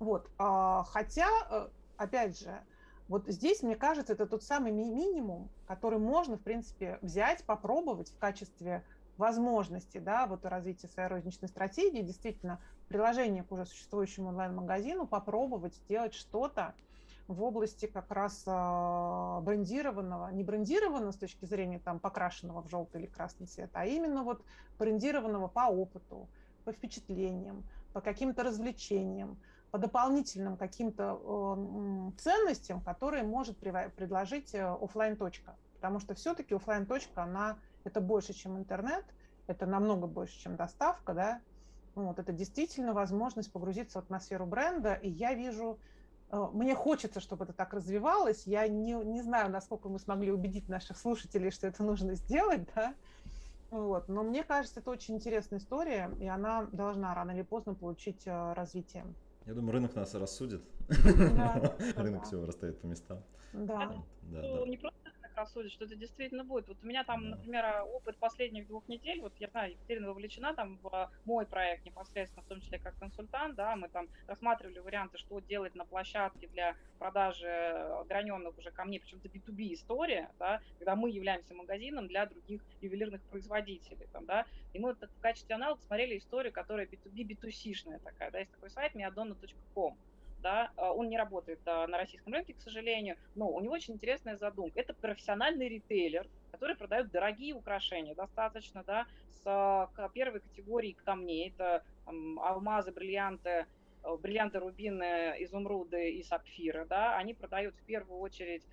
Вот. 0.00 0.30
А, 0.38 0.82
хотя, 0.84 1.28
э, 1.50 1.68
опять 1.98 2.40
же, 2.40 2.58
вот 3.06 3.28
здесь, 3.28 3.62
мне 3.62 3.76
кажется, 3.76 4.14
это 4.14 4.26
тот 4.26 4.42
самый 4.42 4.72
ми 4.72 4.90
минимум, 4.90 5.50
который 5.66 5.98
можно, 5.98 6.36
в 6.38 6.42
принципе, 6.42 6.98
взять, 7.02 7.44
попробовать 7.44 8.10
в 8.10 8.18
качестве 8.18 8.82
возможности, 9.18 9.98
да, 9.98 10.26
вот 10.26 10.46
развития 10.46 10.88
своей 10.88 11.08
розничной 11.08 11.48
стратегии, 11.48 12.00
действительно, 12.00 12.60
приложение 12.88 13.44
к 13.44 13.52
уже 13.52 13.66
существующему 13.66 14.28
онлайн-магазину, 14.28 15.06
попробовать 15.06 15.74
сделать 15.74 16.14
что-то 16.14 16.74
в 17.28 17.42
области 17.42 17.86
как 17.86 18.10
раз 18.10 18.42
э, 18.46 19.40
брендированного, 19.42 20.30
не 20.30 20.44
брендированного 20.44 21.12
с 21.12 21.16
точки 21.16 21.44
зрения 21.44 21.78
там 21.78 22.00
покрашенного 22.00 22.62
в 22.62 22.70
желтый 22.70 23.02
или 23.02 23.06
красный 23.06 23.46
цвет, 23.46 23.70
а 23.74 23.84
именно 23.84 24.24
вот 24.24 24.42
брендированного 24.78 25.48
по 25.48 25.68
опыту, 25.68 26.30
по 26.64 26.72
впечатлениям, 26.72 27.64
по 27.92 28.00
каким-то 28.00 28.42
развлечениям, 28.42 29.38
по 29.70 29.78
дополнительным 29.78 30.56
каким-то 30.56 31.20
э, 31.22 32.18
ценностям, 32.18 32.80
которые 32.80 33.22
может 33.22 33.56
предложить 33.58 34.54
э, 34.54 34.66
офлайн 34.66 35.16
точка 35.16 35.56
Потому 35.74 35.98
что 36.00 36.14
все-таки 36.14 36.54
офлайн 36.54 36.86
точка 36.86 37.22
она 37.22 37.56
это 37.84 38.00
больше, 38.00 38.34
чем 38.34 38.58
интернет, 38.58 39.04
это 39.46 39.64
намного 39.64 40.06
больше, 40.06 40.38
чем 40.38 40.56
доставка, 40.56 41.14
да. 41.14 41.40
Вот, 41.94 42.18
это 42.18 42.32
действительно 42.32 42.92
возможность 42.92 43.50
погрузиться 43.50 44.00
в 44.00 44.04
атмосферу 44.04 44.44
бренда, 44.44 44.94
и 44.94 45.08
я 45.08 45.34
вижу, 45.34 45.78
э, 46.30 46.48
мне 46.52 46.74
хочется, 46.74 47.20
чтобы 47.20 47.44
это 47.44 47.52
так 47.52 47.72
развивалось. 47.72 48.46
Я 48.46 48.68
не, 48.68 48.92
не 48.92 49.22
знаю, 49.22 49.50
насколько 49.50 49.88
мы 49.88 49.98
смогли 49.98 50.32
убедить 50.32 50.68
наших 50.68 50.98
слушателей, 50.98 51.50
что 51.50 51.66
это 51.66 51.82
нужно 51.82 52.14
сделать, 52.14 52.68
да, 52.74 52.94
вот. 53.70 54.08
Но 54.08 54.22
мне 54.22 54.42
кажется, 54.42 54.80
это 54.80 54.90
очень 54.90 55.14
интересная 55.14 55.60
история, 55.60 56.10
и 56.20 56.26
она 56.26 56.66
должна 56.72 57.14
рано 57.14 57.30
или 57.30 57.42
поздно 57.42 57.74
получить 57.74 58.22
развитие. 58.26 59.06
Я 59.46 59.54
думаю, 59.54 59.72
рынок 59.72 59.94
нас 59.94 60.14
рассудит. 60.14 60.62
Да, 60.88 61.76
рынок 61.96 62.24
все 62.24 62.44
расставит 62.44 62.80
по 62.80 62.86
местам. 62.86 63.22
Да. 63.52 64.02
да, 64.22 64.42
да. 64.42 64.66
Не 64.66 64.76
просто 64.76 65.09
рассудит, 65.40 65.72
что 65.72 65.84
это 65.84 65.96
действительно 65.96 66.44
будет. 66.44 66.68
Вот 66.68 66.78
у 66.82 66.86
меня 66.86 67.04
там, 67.04 67.30
например, 67.30 67.84
опыт 67.94 68.16
последних 68.18 68.66
двух 68.66 68.86
недель, 68.88 69.20
вот 69.20 69.32
я 69.38 69.48
знаю, 69.48 69.72
Екатерина 69.72 70.08
вовлечена 70.08 70.54
там 70.54 70.78
в 70.82 71.10
мой 71.24 71.46
проект 71.46 71.84
непосредственно, 71.84 72.42
в 72.42 72.46
том 72.46 72.60
числе 72.60 72.78
как 72.78 72.96
консультант, 72.98 73.56
да, 73.56 73.76
мы 73.76 73.88
там 73.88 74.08
рассматривали 74.26 74.78
варианты, 74.78 75.18
что 75.18 75.40
делать 75.40 75.74
на 75.74 75.84
площадке 75.84 76.46
для 76.48 76.76
продажи 76.98 78.04
граненых 78.08 78.56
уже 78.58 78.70
камней, 78.70 79.00
причем 79.00 79.18
это 79.24 79.28
B2B 79.28 79.74
история, 79.74 80.30
да, 80.38 80.60
когда 80.78 80.94
мы 80.96 81.10
являемся 81.10 81.54
магазином 81.54 82.08
для 82.08 82.26
других 82.26 82.62
ювелирных 82.80 83.22
производителей, 83.22 84.06
там, 84.12 84.26
да, 84.26 84.46
и 84.72 84.78
мы 84.78 84.90
вот 84.90 85.10
в 85.10 85.20
качестве 85.20 85.54
аналога 85.54 85.80
смотрели 85.82 86.18
историю, 86.18 86.52
которая 86.52 86.86
B2B, 86.86 87.26
B2C-шная 87.28 87.98
такая, 88.00 88.30
да, 88.30 88.38
есть 88.38 88.50
такой 88.52 88.70
сайт 88.70 88.94
miadonna.com, 88.94 89.96
да, 90.42 90.70
а, 90.76 90.92
он 90.92 91.08
не 91.08 91.18
работает 91.18 91.60
а, 91.66 91.86
на 91.86 91.98
российском 91.98 92.32
рынке, 92.32 92.54
к 92.54 92.60
сожалению, 92.60 93.16
но 93.34 93.48
у 93.48 93.60
него 93.60 93.74
очень 93.74 93.94
интересная 93.94 94.36
задумка. 94.36 94.80
Это 94.80 94.94
профессиональный 94.94 95.68
ритейлер, 95.68 96.28
который 96.50 96.76
продает 96.76 97.10
дорогие 97.10 97.54
украшения, 97.54 98.14
достаточно, 98.14 98.82
да, 98.84 99.06
с 99.42 99.42
а, 99.46 100.08
первой 100.12 100.40
категории 100.40 100.92
камней, 101.04 101.50
это 101.50 101.84
там, 102.04 102.38
алмазы, 102.40 102.92
бриллианты, 102.92 103.66
бриллианты, 104.20 104.58
рубины, 104.58 105.36
изумруды 105.40 106.12
и 106.12 106.22
сапфиры, 106.22 106.86
да, 106.86 107.16
они 107.16 107.34
продают 107.34 107.74
в 107.76 107.84
первую 107.84 108.20
очередь 108.20 108.64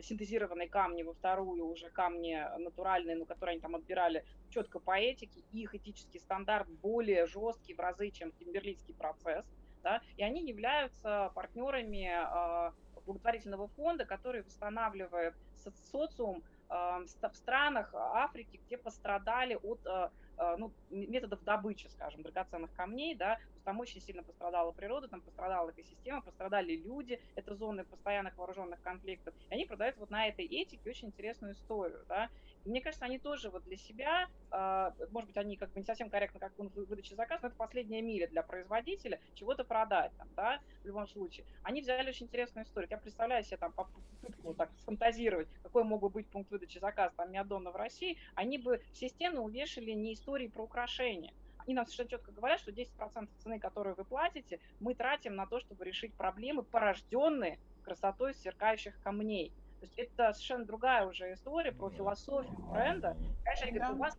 синтезированные 0.00 0.68
камни, 0.68 1.02
во 1.02 1.12
вторую 1.12 1.66
уже 1.66 1.90
камни 1.90 2.38
натуральные, 2.58 3.16
но 3.16 3.24
которые 3.24 3.54
они 3.54 3.60
там 3.60 3.74
отбирали 3.74 4.24
четко 4.50 4.78
по 4.78 4.96
этике, 4.96 5.40
их 5.52 5.74
этический 5.74 6.20
стандарт 6.20 6.68
более 6.68 7.26
жесткий 7.26 7.74
в 7.74 7.80
разы, 7.80 8.10
чем 8.10 8.30
кимберлийский 8.32 8.94
процесс 8.94 9.44
да, 9.82 10.00
и 10.16 10.22
они 10.22 10.46
являются 10.46 11.30
партнерами 11.34 12.10
э, 12.10 12.72
благотворительного 13.06 13.68
фонда, 13.68 14.04
который 14.04 14.42
восстанавливает 14.42 15.34
социум 15.90 16.42
э, 16.68 16.74
в 16.74 17.34
странах 17.34 17.94
Африки, 17.94 18.60
где 18.66 18.76
пострадали 18.76 19.58
от 19.62 19.80
э, 19.86 20.10
ну, 20.58 20.72
методов 20.90 21.42
добычи, 21.44 21.86
скажем, 21.88 22.22
драгоценных 22.22 22.72
камней, 22.74 23.14
да, 23.14 23.38
там 23.64 23.80
очень 23.80 24.00
сильно 24.00 24.22
пострадала 24.22 24.72
природа, 24.72 25.08
там 25.08 25.20
пострадала 25.20 25.70
экосистема, 25.70 26.20
пострадали 26.20 26.76
люди, 26.76 27.20
это 27.34 27.54
зоны 27.54 27.84
постоянных 27.84 28.36
вооруженных 28.36 28.80
конфликтов, 28.82 29.34
и 29.50 29.54
они 29.54 29.64
продают 29.64 29.96
вот 29.96 30.10
на 30.10 30.26
этой 30.28 30.44
этике 30.44 30.90
очень 30.90 31.08
интересную 31.08 31.54
историю, 31.54 32.04
да, 32.08 32.28
мне 32.66 32.80
кажется, 32.80 33.04
они 33.04 33.18
тоже 33.18 33.50
вот 33.50 33.64
для 33.64 33.76
себя, 33.76 34.28
э, 34.50 34.90
может 35.10 35.28
быть, 35.28 35.36
они 35.36 35.56
как 35.56 35.72
бы 35.72 35.80
не 35.80 35.86
совсем 35.86 36.10
корректно, 36.10 36.40
как 36.40 36.52
пункт 36.54 36.76
выдачи 36.76 37.14
заказа, 37.14 37.42
но 37.42 37.48
это 37.48 37.56
последняя 37.56 38.02
миля 38.02 38.28
для 38.28 38.42
производителя, 38.42 39.20
чего-то 39.34 39.64
продать 39.64 40.12
там, 40.18 40.28
да, 40.36 40.60
в 40.82 40.86
любом 40.86 41.06
случае. 41.06 41.46
Они 41.62 41.80
взяли 41.80 42.08
очень 42.08 42.26
интересную 42.26 42.64
историю. 42.64 42.88
Я 42.90 42.98
представляю 42.98 43.44
себе 43.44 43.56
там 43.56 43.72
попытку 43.72 44.54
так 44.54 44.70
сфантазировать, 44.80 45.48
какой 45.62 45.84
мог 45.84 46.00
бы 46.00 46.08
быть 46.08 46.26
пункт 46.28 46.50
выдачи 46.50 46.78
заказа 46.78 47.14
там 47.16 47.32
Миадона 47.32 47.70
в 47.70 47.76
России, 47.76 48.18
они 48.34 48.58
бы 48.58 48.82
все 48.92 49.08
стены 49.08 49.40
увешали 49.40 49.92
не 49.92 50.14
истории 50.14 50.48
про 50.48 50.64
украшения, 50.64 51.32
они 51.66 51.74
нам 51.74 51.84
совершенно 51.84 52.10
четко 52.10 52.30
говорят, 52.30 52.60
что 52.60 52.70
10% 52.70 53.28
цены, 53.38 53.58
которую 53.58 53.96
вы 53.96 54.04
платите, 54.04 54.60
мы 54.78 54.94
тратим 54.94 55.34
на 55.34 55.46
то, 55.46 55.58
чтобы 55.58 55.84
решить 55.84 56.14
проблемы, 56.14 56.62
порожденные 56.62 57.58
красотой 57.82 58.34
сверкающих 58.34 59.00
камней. 59.02 59.52
То 59.80 59.86
есть 59.86 59.98
это 59.98 60.32
совершенно 60.32 60.64
другая 60.64 61.06
уже 61.06 61.32
история 61.32 61.72
про 61.72 61.90
философию 61.90 62.56
бренда. 62.70 63.16
Конечно, 63.44 63.66
они 63.66 63.72
говорят, 63.72 63.94
у 63.94 63.98
вас 63.98 64.18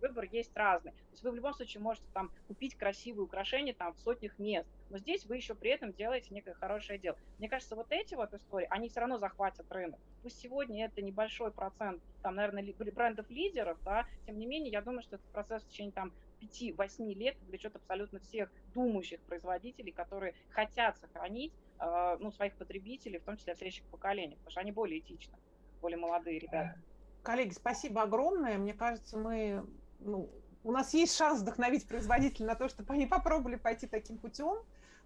выбор, 0.00 0.24
есть 0.24 0.56
разный. 0.56 0.92
То 0.92 1.12
есть 1.12 1.22
вы 1.22 1.30
в 1.30 1.34
любом 1.34 1.54
случае 1.54 1.82
можете 1.82 2.06
там 2.12 2.30
купить 2.48 2.76
красивые 2.76 3.24
украшения 3.24 3.74
там 3.74 3.94
в 3.94 3.98
сотнях 3.98 4.38
мест, 4.38 4.68
но 4.90 4.98
здесь 4.98 5.24
вы 5.26 5.36
еще 5.36 5.54
при 5.54 5.70
этом 5.70 5.92
делаете 5.92 6.34
некое 6.34 6.54
хорошее 6.54 6.98
дело. 6.98 7.16
Мне 7.38 7.48
кажется, 7.48 7.76
вот 7.76 7.86
эти 7.90 8.14
вот 8.14 8.32
истории, 8.34 8.66
они 8.70 8.88
все 8.88 9.00
равно 9.00 9.18
захватят 9.18 9.70
рынок. 9.70 9.98
Пусть 10.22 10.38
сегодня 10.38 10.86
это 10.86 11.02
небольшой 11.02 11.50
процент, 11.50 12.02
там, 12.22 12.36
наверное, 12.36 12.64
брендов-лидеров, 12.92 13.78
да, 13.84 14.06
тем 14.26 14.38
не 14.38 14.46
менее, 14.46 14.70
я 14.70 14.82
думаю, 14.82 15.02
что 15.02 15.16
этот 15.16 15.28
процесс 15.28 15.62
в 15.62 15.68
течение 15.68 15.92
там 15.92 16.12
5-8 16.40 17.14
лет 17.14 17.36
влечет 17.48 17.74
абсолютно 17.76 18.18
всех 18.20 18.50
думающих 18.74 19.20
производителей, 19.22 19.92
которые 19.92 20.34
хотят 20.50 20.98
сохранить 20.98 21.52
ну, 21.78 22.30
своих 22.32 22.56
потребителей, 22.56 23.18
в 23.18 23.24
том 23.24 23.36
числе 23.36 23.54
в 23.54 23.58
следующих 23.58 23.84
поколениях, 23.86 24.38
потому 24.38 24.50
что 24.52 24.60
они 24.60 24.72
более 24.72 25.00
этичны, 25.00 25.36
более 25.80 25.98
молодые 25.98 26.38
ребята. 26.38 26.80
Коллеги, 27.22 27.52
спасибо 27.52 28.02
огромное. 28.02 28.56
Мне 28.56 28.72
кажется, 28.72 29.18
мы, 29.18 29.66
ну, 29.98 30.30
у 30.62 30.72
нас 30.72 30.94
есть 30.94 31.16
шанс 31.16 31.40
вдохновить 31.40 31.86
производителей 31.86 32.46
на 32.46 32.54
то, 32.54 32.68
чтобы 32.68 32.94
они 32.94 33.06
попробовали 33.06 33.56
пойти 33.56 33.86
таким 33.86 34.18
путем. 34.18 34.56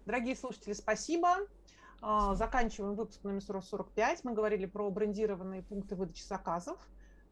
Дорогие 0.05 0.35
слушатели, 0.35 0.73
спасибо. 0.73 1.37
А, 2.01 2.33
заканчиваем 2.33 2.95
выпуск 2.95 3.23
номер 3.23 3.41
45. 3.41 4.23
Мы 4.23 4.33
говорили 4.33 4.65
про 4.65 4.89
брендированные 4.89 5.61
пункты 5.61 5.95
выдачи 5.95 6.23
заказов. 6.23 6.79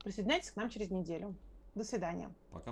Присоединяйтесь 0.04 0.52
к 0.52 0.56
нам 0.56 0.70
через 0.70 0.92
неделю. 0.92 1.36
До 1.76 1.84
свидания. 1.84 2.32
Пока. 2.52 2.66